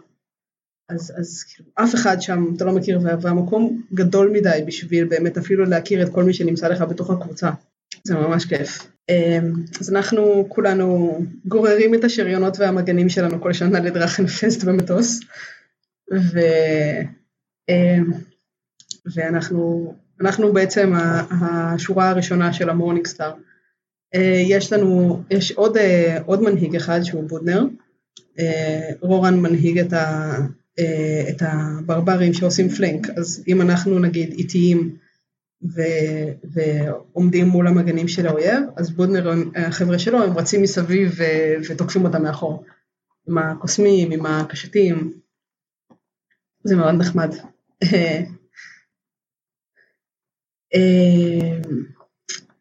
אז, 0.89 1.13
אז 1.19 1.43
כאילו, 1.43 1.69
אף 1.75 1.95
אחד 1.95 2.21
שם 2.21 2.45
אתה 2.57 2.65
לא 2.65 2.73
מכיר, 2.73 3.01
וה- 3.03 3.17
והמקום 3.21 3.83
גדול 3.95 4.31
מדי 4.31 4.61
בשביל 4.67 5.05
באמת 5.05 5.39
אפילו 5.39 5.65
להכיר 5.65 6.03
את 6.03 6.13
כל 6.13 6.25
מי 6.25 6.35
שנמצא 6.35 6.69
לך 6.69 6.83
בתוך 6.83 7.11
הקבוצה. 7.11 7.51
זה 8.05 8.15
ממש 8.15 8.45
כיף. 8.45 8.87
אמ, 9.09 9.53
אז 9.81 9.91
אנחנו 9.91 10.47
כולנו 10.49 11.19
גוררים 11.45 11.95
את 11.95 12.05
השריונות 12.05 12.59
והמגנים 12.59 13.09
שלנו 13.09 13.41
כל 13.41 13.53
שנה 13.53 13.81
לדרכנפסט 13.81 14.65
במטוס. 14.65 15.21
ו... 16.13 16.41
אמ, 17.69 18.13
ואנחנו 19.15 19.95
אנחנו 20.21 20.53
בעצם 20.53 20.93
השורה 21.31 22.09
הראשונה 22.09 22.53
של 22.53 22.71
ה 22.71 22.75
Morning 22.75 23.07
Star. 23.07 23.33
אה, 24.15 24.43
יש 24.47 24.73
לנו, 24.73 25.23
יש 25.31 25.53
עוד, 25.53 25.77
אה, 25.77 26.19
עוד 26.27 26.43
מנהיג 26.43 26.77
אחד 26.77 27.03
שהוא 27.03 27.29
בודנר, 27.29 27.65
אה, 28.39 28.91
רורן 29.01 29.41
מנהיג 29.41 29.79
את, 29.79 29.93
ה, 29.93 30.37
את 31.29 31.43
הברברים 31.43 32.33
שעושים 32.33 32.69
flank, 32.69 33.07
אז 33.17 33.45
אם 33.49 33.61
אנחנו 33.61 33.99
נגיד 33.99 34.33
איטיים 34.33 34.97
ו, 35.75 35.83
ועומדים 36.53 37.47
מול 37.47 37.67
המגנים 37.67 38.09
של 38.09 38.27
האויב, 38.27 38.63
אז 38.77 38.91
בודנר, 38.91 39.31
החבר'ה 39.57 39.99
שלו, 39.99 40.23
הם 40.23 40.39
רצים 40.39 40.63
מסביב 40.63 41.13
ו, 41.17 41.23
ותוקפים 41.69 42.05
אותם 42.05 42.23
מאחור, 42.23 42.65
עם 43.29 43.39
הקוסמים, 43.39 44.11
עם 44.11 44.27
הקשתים, 44.27 45.13
זה 46.65 46.77
מאוד 46.77 46.95
נחמד. 46.95 47.35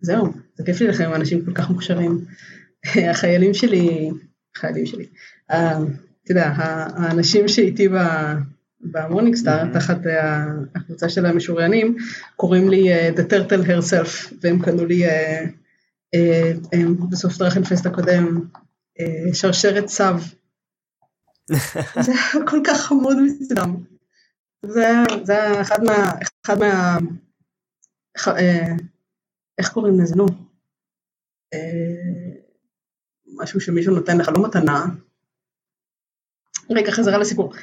זהו, 0.02 0.28
זה 0.60 0.66
כיף 0.66 0.82
להילחם 0.82 1.04
עם 1.04 1.14
אנשים 1.14 1.46
כל 1.46 1.54
כך 1.54 1.70
מוכשרים. 1.70 2.26
החיילים 3.12 3.54
שלי, 3.54 4.10
חיילים 4.58 4.86
שלי, 4.86 5.06
אה, 5.52 5.78
אתה 6.24 6.32
יודע, 6.32 6.54
האנשים 6.56 7.48
שאיתי 7.48 7.88
ב- 7.88 8.36
ב 8.82 8.88
Morning 8.88 9.36
Star, 9.36 9.74
תחת 9.74 9.98
הקבוצה 10.76 11.10
של 11.10 11.26
המשוריינים, 11.26 11.96
קוראים 12.36 12.70
לי 12.70 12.94
אה, 12.94 13.10
The 13.16 13.32
Turtle 13.32 13.66
herself, 13.66 14.34
והם 14.42 14.62
קנו 14.62 14.86
לי 14.86 15.06
אה, 15.06 15.46
בסוף 17.10 17.38
Drachenfest 17.38 17.86
הקודם, 17.86 18.40
שרשרת 19.34 19.86
צב. 19.86 20.04
זה 22.06 22.12
היה 22.12 22.48
כל 22.48 22.60
כך 22.68 22.82
חמוד 22.82 23.18
מצדם. 23.22 23.76
זה 24.66 24.88
היה, 24.88 25.04
זה 25.24 25.62
אחד 25.62 25.84
מה... 25.84 26.12
אחד 26.46 26.60
מה... 26.60 26.98
איך 29.58 29.74
קוראים 29.74 30.00
לזה? 30.00 30.16
נו. 30.16 30.49
אה, 31.54 32.40
משהו 33.38 33.62
שמישהו 33.62 33.96
נותן 33.96 34.18
לך, 34.18 34.30
לא 34.30 34.44
מתנה. 34.44 34.86
רגע, 36.70 36.92
חזרה 36.92 37.18
לסיפור. 37.18 37.54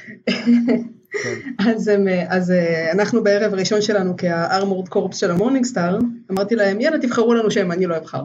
אז, 1.68 1.88
הם, 1.88 2.06
אז 2.28 2.50
אה, 2.50 2.92
אנחנו 2.92 3.24
בערב 3.24 3.52
הראשון 3.52 3.82
שלנו 3.82 4.14
כה 4.18 4.39
Armored 4.39 4.88
Corps 4.88 5.16
של 5.16 5.30
ה 5.30 5.34
Morning 5.35 5.64
Star, 5.64 5.98
אמרתי 6.30 6.56
להם, 6.56 6.80
יאללה 6.80 6.98
תבחרו 6.98 7.34
לנו 7.34 7.50
שם, 7.50 7.72
אני 7.72 7.86
לא 7.86 7.96
אבחר. 7.96 8.24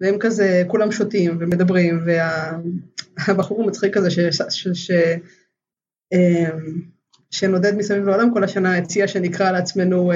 והם 0.00 0.18
כזה, 0.18 0.62
כולם 0.68 0.92
שותים 0.92 1.36
ומדברים, 1.40 2.04
והבחור 2.06 3.62
המצחיק 3.62 3.96
הזה 3.96 4.10
ש... 4.10 4.18
ש, 4.50 4.68
ש 4.74 4.90
אמ, 6.12 6.82
שנודד 7.30 7.76
מסביב 7.76 8.04
לעולם 8.04 8.34
כל 8.34 8.44
השנה 8.44 8.76
הציע 8.76 9.08
שנקרא 9.08 9.50
לעצמנו 9.50 10.12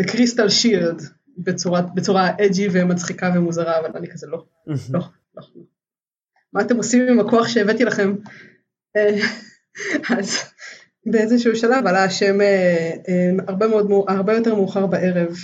The 0.00 0.04
Crystal 0.04 0.48
Shield 0.62 1.02
בצורה, 1.38 1.82
בצורה 1.82 2.30
אג'י 2.40 2.68
ומצחיקה 2.72 3.32
ומוזרה, 3.34 3.78
אבל 3.78 3.90
אני 3.96 4.08
כזה 4.08 4.26
לא, 4.26 4.44
לא, 4.66 5.00
לא. 5.36 5.42
מה 6.52 6.60
אתם 6.60 6.76
עושים 6.76 7.08
עם 7.08 7.20
הכוח 7.20 7.48
שהבאתי 7.48 7.84
לכם? 7.84 8.14
אה, 8.96 9.18
אז 10.18 10.38
באיזשהו 11.06 11.56
שלב 11.56 11.86
עלה 11.86 12.04
השם 12.04 12.40
אה, 12.40 12.90
אה, 13.08 13.30
הרבה, 13.48 13.68
מאוד, 13.68 13.90
הרבה 14.08 14.34
יותר 14.34 14.54
מאוחר 14.54 14.86
בערב, 14.86 15.36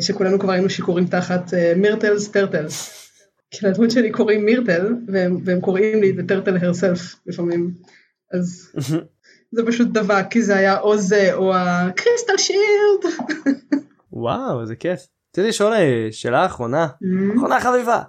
שכולנו 0.00 0.38
כבר 0.38 0.52
היינו 0.52 0.70
שיכורים 0.70 1.06
תחת 1.06 1.54
מירטלס 1.76 2.28
טרטלס. 2.28 3.04
כי 3.50 3.66
לדמות 3.66 3.90
שלי 3.90 4.10
קוראים 4.10 4.44
מירטל, 4.44 4.94
והם, 5.08 5.38
והם 5.44 5.60
קוראים 5.60 6.00
לי 6.00 6.12
Turtle 6.12 6.62
herself 6.62 7.16
לפעמים. 7.26 7.70
אז 8.32 8.72
זה 9.52 9.62
פשוט 9.66 9.88
דבק, 9.92 10.24
כי 10.30 10.42
זה 10.42 10.56
היה 10.56 10.80
או 10.80 10.98
זה 10.98 11.34
או 11.34 11.54
הקריסטל 11.54 12.36
שילד. 12.36 13.14
וואו, 14.18 14.60
איזה 14.60 14.76
כיף. 14.76 15.00
רציתי 15.32 15.48
לשאול 15.48 15.72
שאלה 16.10 16.46
אחרונה, 16.46 16.88
אחרונה 17.36 17.60
חביבה. 17.60 18.02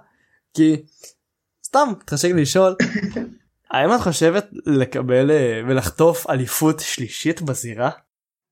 כי 0.54 0.82
סתם 1.66 1.88
תחשק 2.04 2.28
לי 2.28 2.42
לשאול 2.42 2.76
האם 3.70 3.94
את 3.94 4.00
חושבת 4.00 4.46
לקבל 4.66 5.30
אה, 5.30 5.60
ולחטוף 5.68 6.30
אליפות 6.30 6.80
שלישית 6.80 7.42
בזירה? 7.42 7.90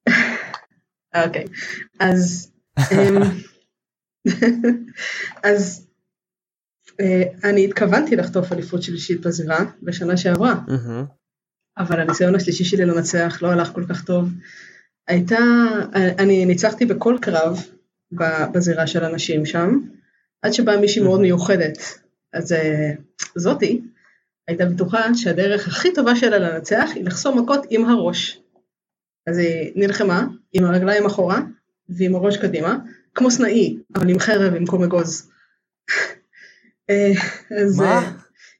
אוקיי 1.25 1.45
אז 2.01 2.53
אמ, 2.93 3.23
אז 5.51 5.89
אה, 7.01 7.23
אני 7.51 7.65
התכוונתי 7.65 8.17
לחטוף 8.17 8.53
אליפות 8.53 8.83
שלישית 8.83 9.21
בזירה 9.21 9.59
בשנה 9.83 10.17
שעברה 10.17 10.55
אבל 11.79 12.01
הניסיון 12.01 12.35
השלישי 12.35 12.65
שלי 12.65 12.85
לנצח 12.85 13.39
לא 13.43 13.49
הלך 13.49 13.73
כל 13.73 13.85
כך 13.89 14.05
טוב. 14.05 14.29
הייתה 15.09 15.39
אני 15.95 16.47
ניצחתי 16.47 16.87
בכל 16.87 17.17
קרב 17.21 17.67
בזירה 18.53 18.87
של 18.87 19.05
אנשים 19.05 19.47
שם 19.47 19.79
עד 20.43 20.53
שבאה 20.53 20.81
מישהי 20.81 21.03
מאוד 21.03 21.21
מיוחדת 21.21 21.79
אז 22.33 22.53
אה, 22.53 22.91
זאתי 23.35 23.81
הייתה 24.49 24.65
בטוחה 24.65 25.15
שהדרך 25.15 25.69
הכי 25.69 25.95
טובה 25.95 26.17
שלה 26.17 26.39
לנצח 26.39 26.91
היא 26.95 27.05
לחסום 27.05 27.39
מכות 27.39 27.67
עם 27.71 27.85
הראש. 27.85 28.41
אז 29.27 29.39
היא 29.39 29.73
נלחמה 29.77 30.27
עם 30.53 30.65
הרגליים 30.65 31.07
אחורה 31.07 31.41
ועם 31.89 32.15
הראש 32.15 32.37
קדימה, 32.37 32.77
כמו 33.15 33.31
סנאי, 33.31 33.77
אבל 33.95 34.11
עם 34.11 34.19
חרב 34.19 34.55
במקום 34.55 34.83
אגוז. 34.83 35.31
אה, 36.91 37.13
אז, 37.63 37.79
מה? 37.79 37.85
אה, 37.85 38.13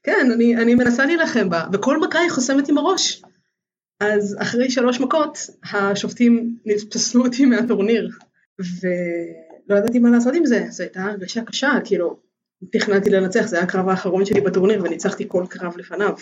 כן, 0.03 0.29
אני, 0.33 0.57
אני 0.57 0.75
מנסה 0.75 1.05
להילחם 1.05 1.49
בה, 1.49 1.65
וכל 1.73 1.99
מכה 1.99 2.19
היא 2.19 2.31
חוסמת 2.31 2.69
עם 2.69 2.77
הראש. 2.77 3.21
אז 3.99 4.37
אחרי 4.41 4.71
שלוש 4.71 4.99
מכות, 4.99 5.37
השופטים 5.63 6.57
פסלו 6.91 7.25
אותי 7.25 7.45
מהטורניר, 7.45 8.09
ולא 8.59 9.77
ידעתי 9.79 9.99
מה 9.99 10.09
לעשות 10.09 10.33
עם 10.35 10.45
זה, 10.45 10.65
זו 10.69 10.83
הייתה 10.83 11.03
הרגשה 11.03 11.43
קשה, 11.43 11.71
כאילו, 11.85 12.19
תכננתי 12.71 13.09
לנצח, 13.09 13.47
זה 13.47 13.55
היה 13.55 13.65
הקרב 13.65 13.89
האחרון 13.89 14.25
שלי 14.25 14.41
בטורניר 14.41 14.83
וניצחתי 14.83 15.25
כל 15.27 15.45
קרב 15.49 15.77
לפניו. 15.77 16.15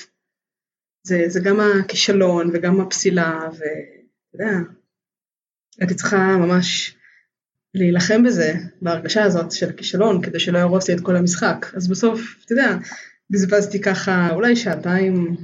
זה, 1.04 1.24
זה 1.28 1.40
גם 1.40 1.60
הכישלון 1.60 2.50
וגם 2.54 2.82
הפסילה, 2.82 3.40
ואתה 3.52 3.64
יודע, 4.34 4.58
הייתי 5.80 5.96
צריכה 5.96 6.38
ממש 6.38 6.98
להילחם 7.74 8.24
בזה, 8.24 8.54
בהרגשה 8.82 9.24
הזאת 9.24 9.52
של 9.52 9.70
הכישלון, 9.70 10.22
כדי 10.22 10.40
שלא 10.40 10.58
יהרוס 10.58 10.90
לי 10.90 10.96
את 10.96 11.02
כל 11.02 11.16
המשחק. 11.16 11.66
אז 11.76 11.88
בסוף, 11.88 12.20
אתה 12.46 12.54
יודע, 12.54 12.78
בזבזתי 13.30 13.82
ככה 13.82 14.30
אולי 14.34 14.56
שעתיים 14.56 15.38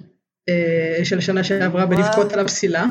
של 1.03 1.19
שנה 1.19 1.43
שעברה 1.43 1.85
בלבכות 1.85 2.33
על 2.33 2.39
הפסילה. 2.39 2.85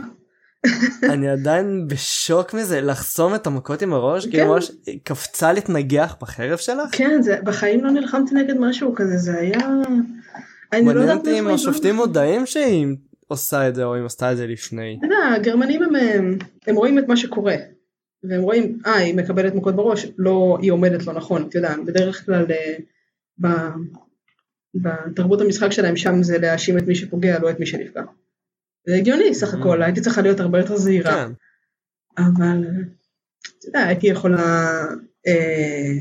אני 1.12 1.28
עדיין 1.28 1.88
בשוק 1.88 2.54
מזה 2.54 2.80
לחסום 2.80 3.34
את 3.34 3.46
המכות 3.46 3.82
עם 3.82 3.92
הראש 3.92 4.26
כאילו 4.26 4.32
כן. 4.32 4.38
כאילו 4.38 4.52
ממש 4.54 4.70
קפצה 5.04 5.52
להתנגח 5.52 6.16
בחרב 6.20 6.58
שלך 6.58 6.88
כן 6.92 7.22
זה 7.22 7.36
בחיים 7.44 7.84
לא 7.84 7.90
נלחמתי 7.90 8.34
נגד 8.34 8.54
משהו 8.58 8.94
כזה 8.94 9.16
זה 9.16 9.38
היה. 9.38 9.58
אני 10.72 10.94
לא 10.94 11.00
יודעת 11.00 11.18
אותי 11.18 11.38
אם 11.38 11.48
השופטים 11.48 11.94
מודעים 11.94 12.46
שהיא 12.46 12.86
עושה 13.28 13.68
את 13.68 13.74
זה 13.74 13.84
או 13.84 13.98
אם 13.98 14.04
עשתה 14.04 14.32
את 14.32 14.36
זה 14.36 14.46
לפני. 14.46 14.96
אתה 14.98 15.06
יודע 15.06 15.16
הגרמנים 15.36 15.82
הם, 15.82 15.96
הם, 15.96 16.38
הם 16.66 16.76
רואים 16.76 16.98
את 16.98 17.08
מה 17.08 17.16
שקורה 17.16 17.56
והם 18.24 18.42
רואים 18.42 18.78
אה 18.86 18.96
היא 18.96 19.14
מקבלת 19.14 19.54
מכות 19.54 19.76
בראש 19.76 20.06
לא 20.18 20.58
היא 20.62 20.72
עומדת 20.72 21.06
לא 21.06 21.12
נכון 21.12 21.46
אתה 21.48 21.58
יודע 21.58 21.74
בדרך 21.86 22.26
כלל 22.26 22.46
אה, 22.50 22.74
ב, 23.42 23.48
בתרבות 24.74 25.40
המשחק 25.40 25.72
שלהם 25.72 25.96
שם 25.96 26.22
זה 26.22 26.38
להאשים 26.38 26.78
את 26.78 26.82
מי 26.82 26.94
שפוגע 26.94 27.38
לא 27.38 27.50
את 27.50 27.60
מי 27.60 27.66
שנפגע. 27.66 28.02
זה 28.86 28.94
הגיוני 28.94 29.34
סך 29.34 29.54
הכל, 29.54 29.82
הייתי 29.82 30.00
צריכה 30.00 30.22
להיות 30.22 30.40
הרבה 30.40 30.58
יותר 30.58 30.76
זהירה. 30.76 31.12
כן. 31.12 31.32
אבל, 32.18 32.64
אתה 33.58 33.68
יודע, 33.68 33.86
הייתי 33.86 34.06
יכולה 34.06 34.84
אה, 35.26 35.92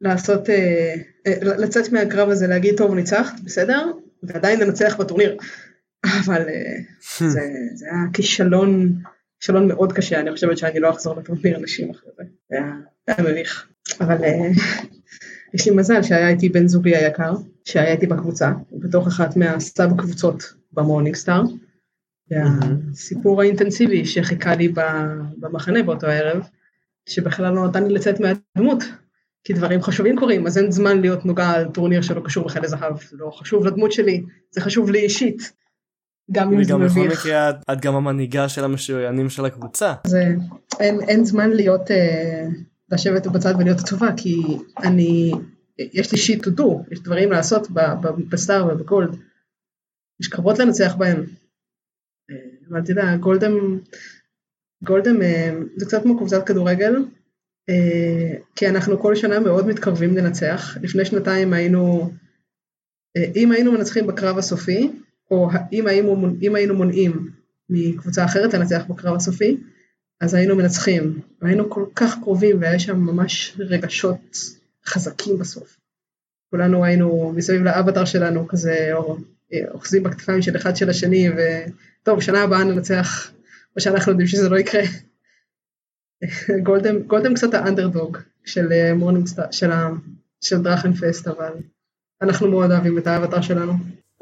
לעשות, 0.00 0.50
אה, 0.50 0.94
אה, 1.26 1.34
לצאת 1.42 1.92
מהקרב 1.92 2.28
הזה, 2.28 2.46
להגיד, 2.46 2.76
טוב, 2.76 2.94
ניצחת, 2.94 3.40
בסדר, 3.40 3.92
ועדיין 4.22 4.60
לנצח 4.60 4.96
בטורניר. 4.96 5.36
אבל 6.24 6.48
אה, 6.48 6.76
זה, 7.28 7.48
זה 7.74 7.86
היה 7.86 8.04
כישלון, 8.12 8.92
כישלון 9.40 9.68
מאוד 9.68 9.92
קשה, 9.92 10.20
אני 10.20 10.32
חושבת 10.32 10.58
שאני 10.58 10.80
לא 10.80 10.90
אחזור 10.90 11.16
לטורניר 11.16 11.58
נשים 11.58 11.90
אחרי 11.90 12.10
זה. 12.16 12.22
זה 12.48 12.56
היה 13.06 13.30
מביך. 13.30 13.68
אבל 14.00 14.24
אה, 14.24 14.50
יש 15.54 15.68
לי 15.68 15.76
מזל 15.76 16.02
שהיה 16.02 16.28
איתי 16.28 16.48
בן 16.48 16.68
זוגי 16.68 16.96
היקר, 16.96 17.34
שהיה 17.64 17.92
איתי 17.92 18.06
בקבוצה, 18.06 18.52
בתוך 18.72 19.06
אחת 19.06 19.36
מה 19.36 19.60
sub 19.60 19.96
קבוצות 19.96 20.54
ב 20.72 20.78
Morning 20.78 21.16
Star. 21.16 21.42
והסיפור 22.30 23.40
האינטנסיבי 23.40 24.04
שחיכה 24.04 24.54
לי 24.54 24.72
במחנה 25.40 25.82
באותו 25.82 26.06
ערב, 26.06 26.42
שבכלל 27.08 27.54
לא 27.54 27.68
נתן 27.68 27.84
לי 27.84 27.94
לצאת 27.94 28.20
מהדמות, 28.20 28.84
כי 29.44 29.52
דברים 29.52 29.82
חשובים 29.82 30.18
קורים, 30.18 30.46
אז 30.46 30.58
אין 30.58 30.70
זמן 30.70 31.00
להיות 31.00 31.26
נוגע 31.26 31.50
על 31.50 31.68
טורניר 31.68 32.02
שלא 32.02 32.20
קשור 32.24 32.44
בכלל 32.44 32.62
לזהב, 32.62 32.96
זה 33.10 33.16
לא 33.16 33.30
חשוב 33.30 33.66
לדמות 33.66 33.92
שלי, 33.92 34.22
זה 34.50 34.60
חשוב 34.60 34.90
לי 34.90 34.98
אישית. 34.98 35.52
גם 36.32 36.52
אם 36.52 36.64
זה 36.64 36.76
מביך. 36.76 36.92
וגם 36.96 37.08
בכל 37.08 37.14
מקרה 37.14 37.50
את 37.72 37.80
גם 37.80 37.94
המנהיגה 37.94 38.48
של 38.48 38.64
המשוריינים 38.64 39.30
של 39.30 39.44
הקבוצה. 39.44 39.92
זה, 40.06 40.34
אין, 40.80 41.00
אין 41.08 41.24
זמן 41.24 41.50
להיות, 41.50 41.90
אה, 41.90 42.46
לשבת 42.92 43.26
בצד 43.26 43.54
ולהיות 43.58 43.78
טובה, 43.90 44.08
כי 44.16 44.36
אני, 44.82 45.32
יש 45.78 46.12
לי 46.12 46.18
שיט 46.18 46.46
to 46.46 46.50
do, 46.50 46.92
יש 46.92 47.00
דברים 47.00 47.32
לעשות 47.32 47.68
בסטאר 48.30 48.66
ובגולד. 48.66 49.16
יש 50.20 50.28
קרבות 50.28 50.58
לנצח 50.58 50.94
בהם. 50.94 51.24
אה, 52.30 52.36
אבל 52.68 52.80
אתה 52.80 52.90
יודע, 52.90 53.16
גולדם, 53.16 53.78
גולדם 54.84 55.22
אה, 55.22 55.50
זה 55.76 55.86
קצת 55.86 56.02
כמו 56.02 56.16
קבוצת 56.16 56.46
כדורגל, 56.46 56.94
אה, 57.68 58.36
כי 58.56 58.68
אנחנו 58.68 58.98
כל 58.98 59.14
שנה 59.14 59.40
מאוד 59.40 59.66
מתקרבים 59.66 60.16
לנצח. 60.16 60.76
לפני 60.82 61.04
שנתיים 61.04 61.52
היינו, 61.52 62.10
אם 63.36 63.52
היינו 63.52 63.72
מנצחים 63.72 64.06
בקרב 64.06 64.38
הסופי, 64.38 64.90
או 65.30 65.48
אם 65.72 65.86
היינו, 65.86 66.36
אם 66.42 66.54
היינו 66.54 66.74
מונעים 66.74 67.30
מקבוצה 67.70 68.24
אחרת 68.24 68.54
לנצח 68.54 68.84
בקרב 68.88 69.16
הסופי, 69.16 69.56
אז 70.20 70.34
היינו 70.34 70.56
מנצחים. 70.56 71.20
היינו 71.42 71.70
כל 71.70 71.84
כך 71.96 72.16
קרובים 72.22 72.60
והיה 72.60 72.78
שם 72.78 72.96
ממש 72.96 73.56
רגשות 73.58 74.36
חזקים 74.86 75.38
בסוף. 75.38 75.76
כולנו 76.50 76.84
היינו 76.84 77.32
מסביב 77.36 77.62
לאבטר 77.62 78.04
שלנו 78.04 78.48
כזה, 78.48 78.90
או 78.92 79.16
אוחזים 79.70 80.02
בכתפיים 80.02 80.42
של 80.42 80.56
אחד 80.56 80.76
של 80.76 80.90
השני, 80.90 81.28
וטוב, 81.30 82.20
שנה 82.20 82.42
הבאה 82.42 82.64
ננצח, 82.64 83.30
או 83.76 83.80
שאנחנו 83.80 84.12
יודעים 84.12 84.28
שזה 84.28 84.48
לא 84.48 84.58
יקרה. 84.58 84.82
Gold 86.66 86.87
הם, 86.87 87.02
Gold 87.02 87.23
הם 87.23 87.34
קצת 87.34 87.54
האנדרדוג 87.54 88.18
של 88.44 88.72
אה, 88.72 88.94
Morning 88.94 89.26
של, 89.50 89.70
של 90.40 90.62
Drachenfest, 90.62 91.28
אבל 91.28 91.52
אנחנו 92.22 92.50
מאוד 92.50 92.70
אוהבים 92.70 92.98
את 92.98 93.06
האבטר 93.06 93.40
שלנו. 93.40 93.72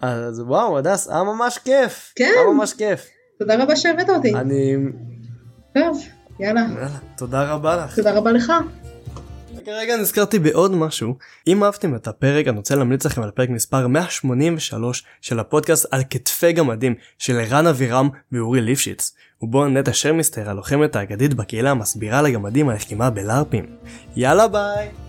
אז 0.03 0.41
וואו, 0.41 0.79
הדס, 0.79 1.09
היה 1.09 1.23
ממש 1.23 1.59
כיף. 1.59 2.13
כן. 2.17 2.33
היה 2.37 2.47
ממש 2.55 2.73
כיף. 2.73 3.09
תודה 3.39 3.63
רבה 3.63 3.77
שהבאת 3.77 4.09
אותי. 4.09 4.35
אני... 4.35 4.77
טוב, 5.79 6.03
יאללה. 6.41 6.61
יאללה, 6.61 6.89
תודה 7.17 7.53
רבה 7.53 7.77
לך. 7.77 7.97
תודה 7.97 8.13
רבה 8.13 8.33
לך. 8.33 8.53
כרגע 9.65 9.97
נזכרתי 9.97 10.39
בעוד 10.39 10.75
משהו. 10.75 11.15
אם 11.47 11.65
אהבתם 11.65 11.95
את 11.95 12.09
הפרק, 12.09 12.49
אני 12.49 12.57
רוצה 12.57 12.75
להמליץ 12.75 13.07
לכם 13.07 13.23
על 13.23 13.31
פרק 13.31 13.49
מספר 13.49 13.87
183 13.87 15.05
של 15.21 15.39
הפודקאסט 15.39 15.87
על 15.91 16.03
כתפי 16.11 16.53
גמדים 16.53 16.95
של 17.19 17.41
ערן 17.41 17.67
אבירם 17.67 18.09
ואורי 18.33 18.61
ליפשיץ. 18.61 19.15
ובו 19.43 19.69
נטע 19.69 19.93
שרמיסטר, 19.93 20.51
הלוחמת 20.51 20.97
האגדית 20.97 21.35
בקהילה, 21.35 21.75
מסבירה 21.75 22.23
לגמדים 22.23 22.69
על 22.69 22.77
לחימה 22.77 23.11
בלארפים. 23.11 23.67
יאללה 24.17 24.49
ביי! 24.49 25.08